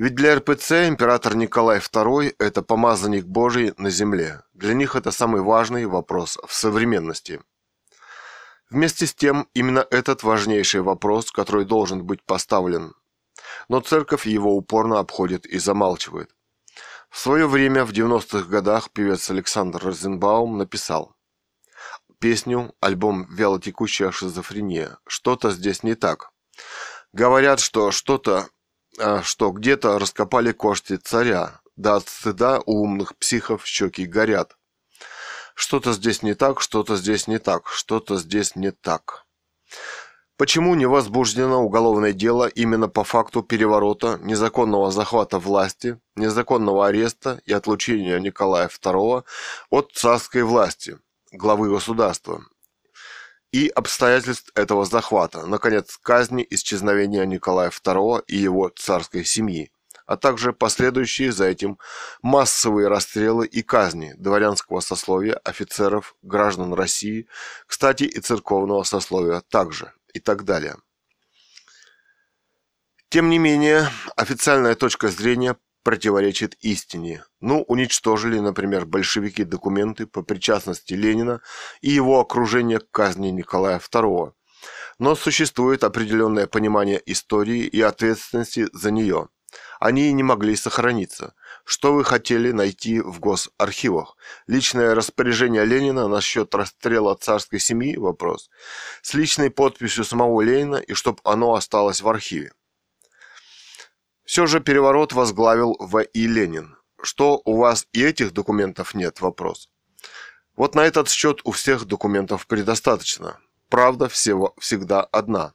[0.00, 4.40] Ведь для РПЦ император Николай II– это помазанник Божий на земле.
[4.54, 7.42] Для них это самый важный вопрос в современности.
[8.70, 12.94] Вместе с тем, именно этот важнейший вопрос, который должен быть поставлен.
[13.68, 16.34] Но церковь его упорно обходит и замалчивает.
[17.10, 21.14] В свое время, в 90-х годах, певец Александр Розенбаум написал
[22.18, 24.96] песню, альбом «Вялотекущая шизофрения».
[25.06, 26.30] Что-то здесь не так.
[27.12, 28.48] Говорят, что что-то,
[29.22, 34.56] что где-то раскопали кости царя, да от стыда у умных психов щеки горят.
[35.54, 39.26] Что-то здесь не так, что-то здесь не так, что-то здесь не так.
[40.36, 47.52] Почему не возбуждено уголовное дело именно по факту переворота, незаконного захвата власти, незаконного ареста и
[47.52, 49.24] отлучения Николая II
[49.68, 50.98] от царской власти,
[51.30, 52.42] главы государства,
[53.52, 59.70] и обстоятельств этого захвата, наконец, казни исчезновения Николая II и его царской семьи,
[60.06, 61.78] а также последующие за этим
[62.22, 67.26] массовые расстрелы и казни дворянского сословия, офицеров, граждан России,
[67.66, 70.76] кстати, и церковного сословия также и так далее.
[73.08, 77.24] Тем не менее, официальная точка зрения противоречит истине.
[77.40, 81.40] Ну, уничтожили, например, большевики документы по причастности Ленина
[81.80, 84.32] и его окружения к казни Николая II.
[84.98, 89.28] Но существует определенное понимание истории и ответственности за нее.
[89.80, 91.34] Они не могли сохраниться.
[91.64, 94.16] Что вы хотели найти в госархивах?
[94.46, 97.96] Личное распоряжение Ленина насчет расстрела царской семьи?
[97.96, 98.50] Вопрос.
[99.02, 102.52] С личной подписью самого Ленина и чтоб оно осталось в архиве.
[104.30, 106.28] Все же переворот возглавил В.И.
[106.28, 106.76] Ленин.
[107.02, 109.20] Что у вас и этих документов нет?
[109.20, 109.70] Вопрос.
[110.54, 113.40] Вот на этот счет у всех документов предостаточно.
[113.68, 115.54] Правда всего, всегда одна.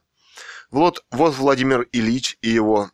[0.70, 2.90] Вот, вот Владимир Ильич и его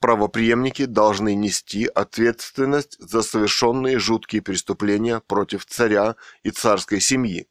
[0.00, 7.46] правопреемники должны нести ответственность за совершенные жуткие преступления против царя и царской семьи,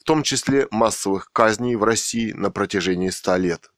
[0.00, 3.70] в том числе массовых казней в России на протяжении ста лет.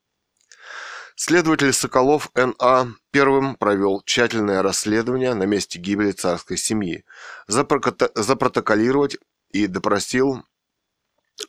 [1.15, 2.89] Следователь Соколов Н.А.
[3.11, 7.05] первым провел тщательное расследование на месте гибели царской семьи,
[7.47, 9.19] запротоколировать
[9.51, 10.45] и допросил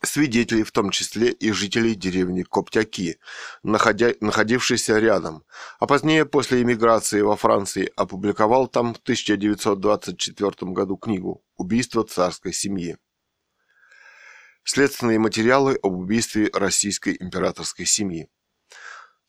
[0.02, 3.18] свидетелей, в том числе и жителей деревни Коптяки,
[3.62, 5.44] находя, находившейся рядом,
[5.78, 12.98] а позднее после эмиграции во Франции опубликовал там в 1924 году книгу «Убийство царской семьи».
[14.64, 18.28] Следственные материалы об убийстве российской императорской семьи.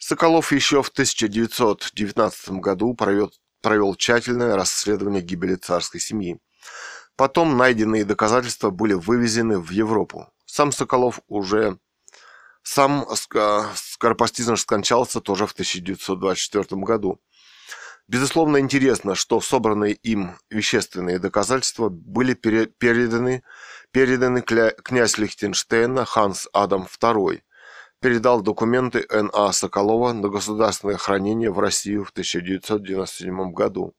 [0.07, 6.39] Соколов еще в 1919 году провел, провел тщательное расследование гибели царской семьи.
[7.15, 10.29] Потом найденные доказательства были вывезены в Европу.
[10.45, 11.79] Сам Соколов уже
[12.61, 17.19] сам скоропостижно скончался тоже в 1924 году.
[18.07, 23.41] Безусловно, интересно, что собранные им вещественные доказательства были переданы,
[23.89, 27.41] переданы князь Лихтенштейна Ханс Адам II
[28.05, 29.51] передал документы Н.А.
[29.51, 33.95] Соколова на государственное хранение в Россию в 1997 году.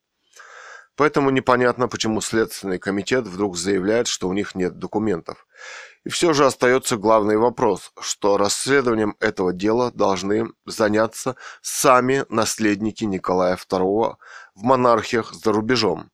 [0.95, 5.45] Поэтому непонятно, почему Следственный комитет вдруг заявляет, что у них нет документов.
[6.05, 13.57] И все же остается главный вопрос, что расследованием этого дела должны заняться сами наследники Николая
[13.57, 14.15] II
[14.55, 16.13] в монархиях за рубежом.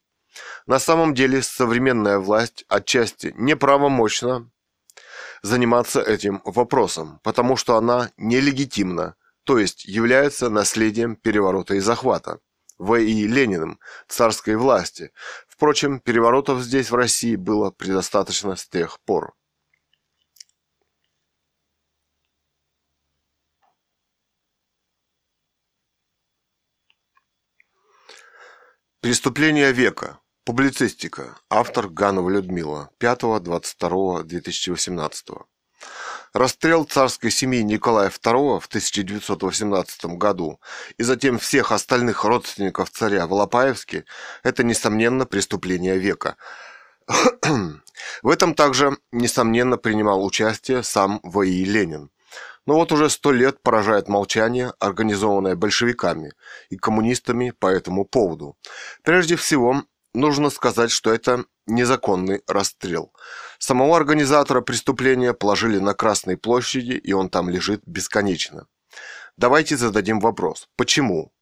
[0.65, 4.51] На самом деле современная власть отчасти неправомочна
[5.43, 12.39] заниматься этим вопросом, потому что она нелегитимна, то есть является наследием переворота и захвата.
[12.79, 13.29] В.И.
[13.29, 15.13] Лениным, царской власти.
[15.47, 19.35] Впрочем, переворотов здесь, в России, было предостаточно с тех пор.
[29.01, 30.22] Преступление века.
[30.45, 31.37] Публицистика.
[31.49, 32.91] Автор Ганова Людмила.
[32.99, 35.41] 5.22.2018.
[36.35, 40.59] Расстрел царской семьи Николая II в 1918 году
[40.99, 44.05] и затем всех остальных родственников царя в Алапаевске–
[44.43, 46.35] это, несомненно, преступление века.
[48.23, 51.65] в этом также, несомненно, принимал участие сам В.И.
[51.65, 52.11] Ленин.
[52.67, 56.33] Но вот уже сто лет поражает молчание, организованное большевиками
[56.69, 58.57] и коммунистами по этому поводу.
[59.05, 59.85] Прежде всего,
[60.15, 63.13] нужно сказать, что это незаконный расстрел.
[63.59, 68.67] Самого организатора преступления положили на Красной площади, и он там лежит бесконечно.
[69.37, 70.69] Давайте зададим вопрос.
[70.77, 71.33] Почему?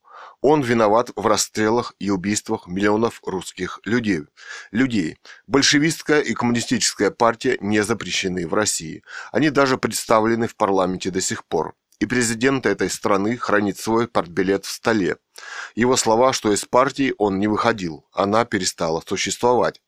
[0.42, 4.22] Он виноват в расстрелах и убийствах миллионов русских людей.
[4.70, 5.18] людей.
[5.46, 9.02] Большевистская и коммунистическая партия не запрещены в России.
[9.32, 14.64] Они даже представлены в парламенте до сих пор и президент этой страны хранит свой партбилет
[14.64, 15.18] в столе.
[15.74, 19.80] Его слова, что из партии он не выходил, она перестала существовать.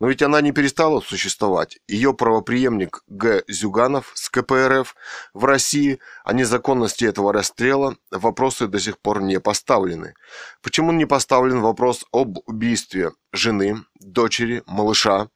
[0.00, 1.78] Но ведь она не перестала существовать.
[1.86, 3.44] Ее правоприемник Г.
[3.46, 4.96] Зюганов с КПРФ
[5.34, 10.14] в России о незаконности этого расстрела вопросы до сих пор не поставлены.
[10.62, 15.28] Почему не поставлен вопрос об убийстве жены, дочери, малыша?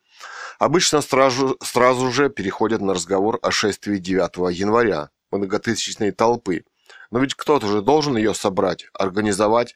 [0.58, 6.65] Обычно сразу, сразу же переходят на разговор о шествии 9 января многотысячной толпы.
[7.10, 9.74] Но ведь кто-то же должен ее собрать, организовать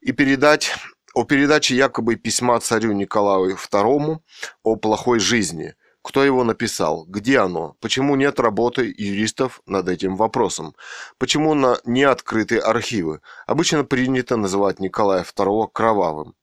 [0.00, 0.72] и передать
[1.14, 4.18] о передаче якобы письма царю Николаю II
[4.62, 5.74] о плохой жизни.
[6.02, 7.04] Кто его написал?
[7.06, 7.76] Где оно?
[7.80, 10.76] Почему нет работы юристов над этим вопросом?
[11.18, 13.22] Почему на не открыты архивы?
[13.46, 16.34] Обычно принято называть Николая II кровавым.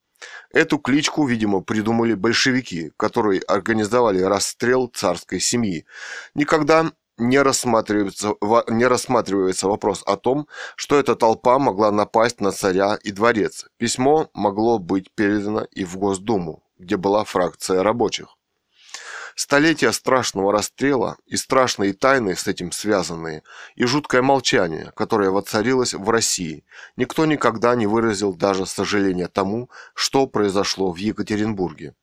[0.52, 5.86] Эту кличку, видимо, придумали большевики, которые организовали расстрел царской семьи.
[6.36, 6.92] Никогда
[7.24, 8.36] не рассматривается,
[8.68, 13.66] не рассматривается вопрос о том, что эта толпа могла напасть на царя и дворец.
[13.78, 18.28] Письмо могло быть передано и в Госдуму, где была фракция рабочих.
[19.36, 23.42] Столетия страшного расстрела и страшные тайны с этим связанные,
[23.76, 26.64] и жуткое молчание, которое воцарилось в России.
[26.98, 31.96] Никто никогда не выразил даже сожаления тому, что произошло в Екатеринбурге.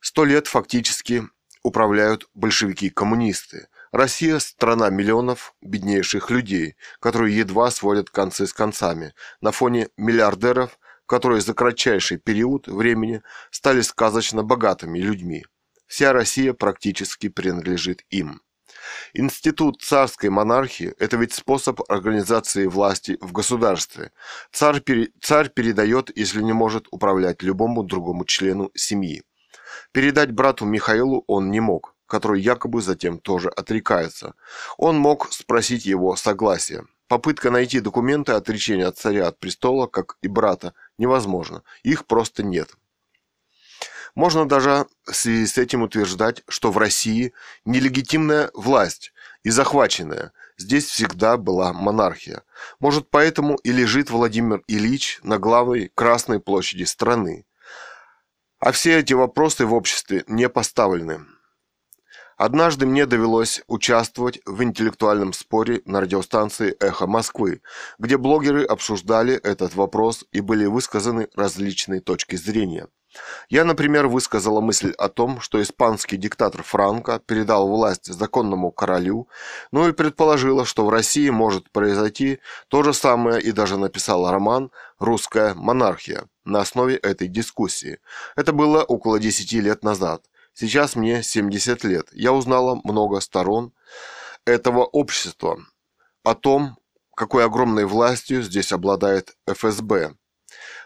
[0.00, 1.22] Сто лет фактически
[1.62, 9.12] управляют большевики-коммунисты, Россия– страна миллионов беднейших людей, которые едва сводят концы с концами,
[9.42, 15.44] на фоне миллиардеров, которые за кратчайший период времени стали сказочно богатыми людьми.
[15.86, 18.40] Вся Россия практически принадлежит им.
[19.12, 24.10] Институт царской монархии– это ведь способ организации власти в государстве.
[24.52, 29.22] Царь, пере, царь передает, если не может управлять любому другому члену семьи.
[29.92, 34.34] Передать брату Михаилу он не мог который якобы затем тоже отрекается.
[34.76, 36.84] Он мог спросить его согласия.
[37.08, 41.62] Попытка найти документы отречения от царя от престола, как и брата, невозможно.
[41.84, 42.76] Их просто нет.
[44.14, 47.32] Можно даже в связи с этим утверждать, что в России
[47.64, 50.32] нелегитимная власть и захваченная.
[50.58, 52.42] Здесь всегда была монархия.
[52.78, 57.46] Может, поэтому и лежит Владимир Ильич на главной Красной площади страны.
[58.58, 61.24] А все эти вопросы в обществе не поставлены.
[62.44, 67.62] Однажды мне довелось участвовать в интеллектуальном споре на радиостанции «Эхо Москвы»,
[68.00, 72.88] где блогеры обсуждали этот вопрос и были высказаны различные точки зрения.
[73.48, 79.28] Я, например, высказала мысль о том, что испанский диктатор Франко передал власть законному королю,
[79.70, 84.72] ну и предположила, что в России может произойти то же самое и даже написала роман
[84.98, 88.00] «Русская монархия» на основе этой дискуссии.
[88.34, 90.24] Это было около 10 лет назад.
[90.54, 92.08] Сейчас мне 70 лет.
[92.12, 93.72] Я узнала много сторон
[94.44, 95.58] этого общества,
[96.24, 96.76] о том,
[97.16, 100.14] какой огромной властью здесь обладает ФСБ.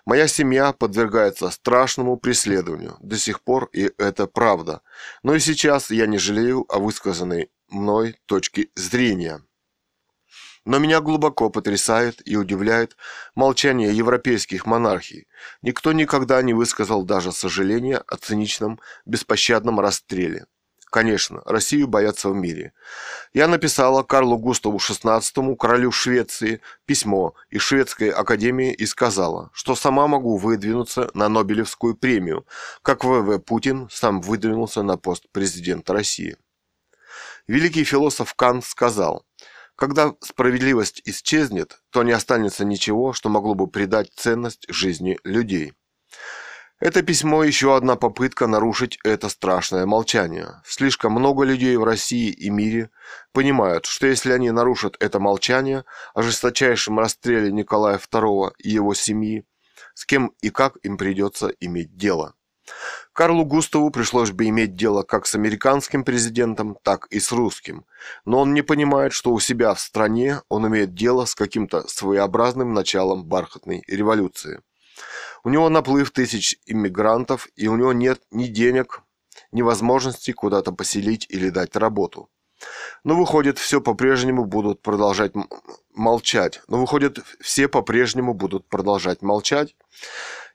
[0.05, 4.83] Моя семья подвергается страшному преследованию до сих пор, и это правда.
[5.23, 9.43] Но и сейчас я не жалею о высказанной мной точке зрения.
[10.67, 12.97] Но меня глубоко потрясает и удивляет
[13.36, 15.28] молчание европейских монархий.
[15.62, 20.47] Никто никогда не высказал даже сожаления о циничном, беспощадном расстреле.
[20.91, 22.73] Конечно, Россию боятся в мире.
[23.33, 30.09] Я написала Карлу Густаву XVI, королю Швеции, письмо из Шведской академии и сказала, что сама
[30.09, 32.45] могу выдвинуться на Нобелевскую премию,
[32.83, 33.39] как В.В.
[33.39, 36.36] Путин сам выдвинулся на пост президента России.
[37.47, 39.25] Великий философ Кант сказал–
[39.77, 45.75] когда справедливость исчезнет, то не останется ничего, что могло бы придать ценность жизни людей.
[46.79, 50.61] Это письмо еще одна попытка нарушить это страшное молчание.
[50.67, 52.91] Слишком много людей в России и мире
[53.33, 59.47] понимают, что если они нарушат это молчание о жесточайшем расстреле Николая II и его семьи,
[59.95, 62.35] с кем и как им придется иметь дело.
[63.12, 67.86] Карлу Густаву пришлось бы иметь дело как с американским президентом, так и с русским.
[68.25, 72.75] Но он не понимает, что у себя в стране он имеет дело с каким-то своеобразным
[72.75, 74.61] началом бархатной революции.
[75.45, 79.03] У него наплыв тысяч иммигрантов, и у него нет ни денег,
[79.53, 82.28] ни возможности куда-то поселить или дать работу.
[83.05, 85.33] Но выходит, все по-прежнему будут продолжать
[85.95, 86.62] молчать.
[86.69, 89.77] Но выходит, все по-прежнему будут продолжать молчать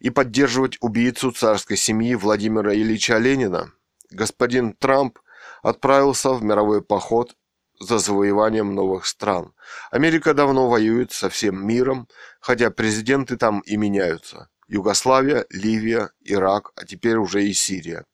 [0.01, 3.71] и поддерживать убийцу царской семьи Владимира Ильича Ленина,
[4.09, 5.19] господин Трамп
[5.61, 7.35] отправился в мировой поход
[7.79, 9.53] за завоеванием новых стран.
[9.91, 12.07] Америка давно воюет со всем миром,
[12.39, 14.49] хотя президенты там и меняются.
[14.67, 18.05] Югославия, Ливия, Ирак, а теперь уже и Сирия.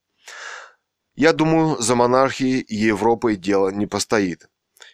[1.15, 4.49] Я думаю, за монархией и Европой дело не постоит.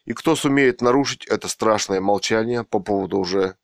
[0.05, 3.55] И кто сумеет нарушить это страшное молчание по поводу уже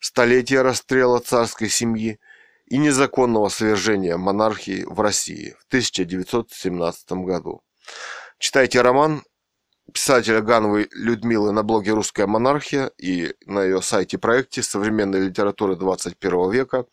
[0.00, 2.18] столетия расстрела царской семьи
[2.66, 7.62] и незаконного свержения монархии в России в 1917 году.
[8.38, 9.22] Читайте роман
[9.92, 16.50] писателя Гановой Людмилы на блоге «Русская монархия» и на ее сайте проекте современной литературы 21
[16.50, 16.86] века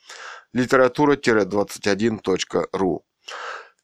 [0.53, 3.03] литература-21.ру.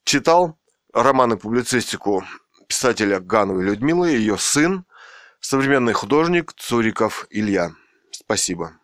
[0.03, 0.59] Читал
[0.93, 2.23] роман и публицистику
[2.67, 4.85] писателя Гановой Людмилы, ее сын,
[5.39, 7.71] современный художник Цуриков Илья.
[8.11, 8.78] Спасибо.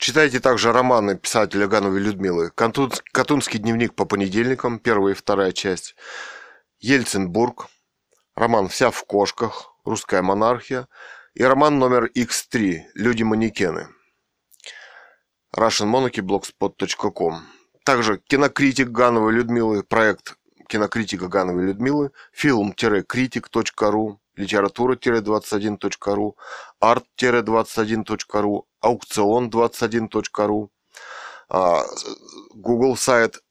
[0.00, 2.50] Читайте также романы писателя Гановой Людмилы.
[2.54, 5.94] «Катунский дневник по понедельникам», первая и вторая часть.
[6.78, 7.66] Ельцинбург.
[8.34, 10.88] Роман «Вся в кошках», «Русская монархия».
[11.34, 13.88] И роман номер X3 «Люди-манекены».
[15.54, 17.42] russianmonarchyblogspot.com
[17.84, 26.36] Также кинокритик Гановой Людмилы, проект кинокритика Гановой Людмилы, film-critic.ru, литература-21.ру,
[26.80, 30.70] арт-21.ру, аукцион21.ру,
[31.50, 31.82] а,
[32.54, 33.42] Google сайт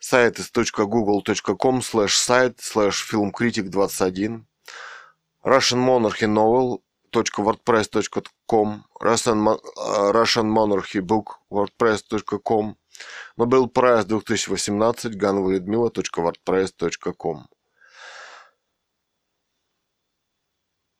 [0.00, 4.44] сайт из .google.com slash сайт slash filmcritic21
[5.44, 6.80] Russian Monarchy Novel
[7.14, 9.58] wordpress.com Russian,
[10.12, 12.76] Russian Monarchy Book wordpress.com
[13.36, 17.46] Нобел Прайс 2018 Ганова Людмила .wordpress.com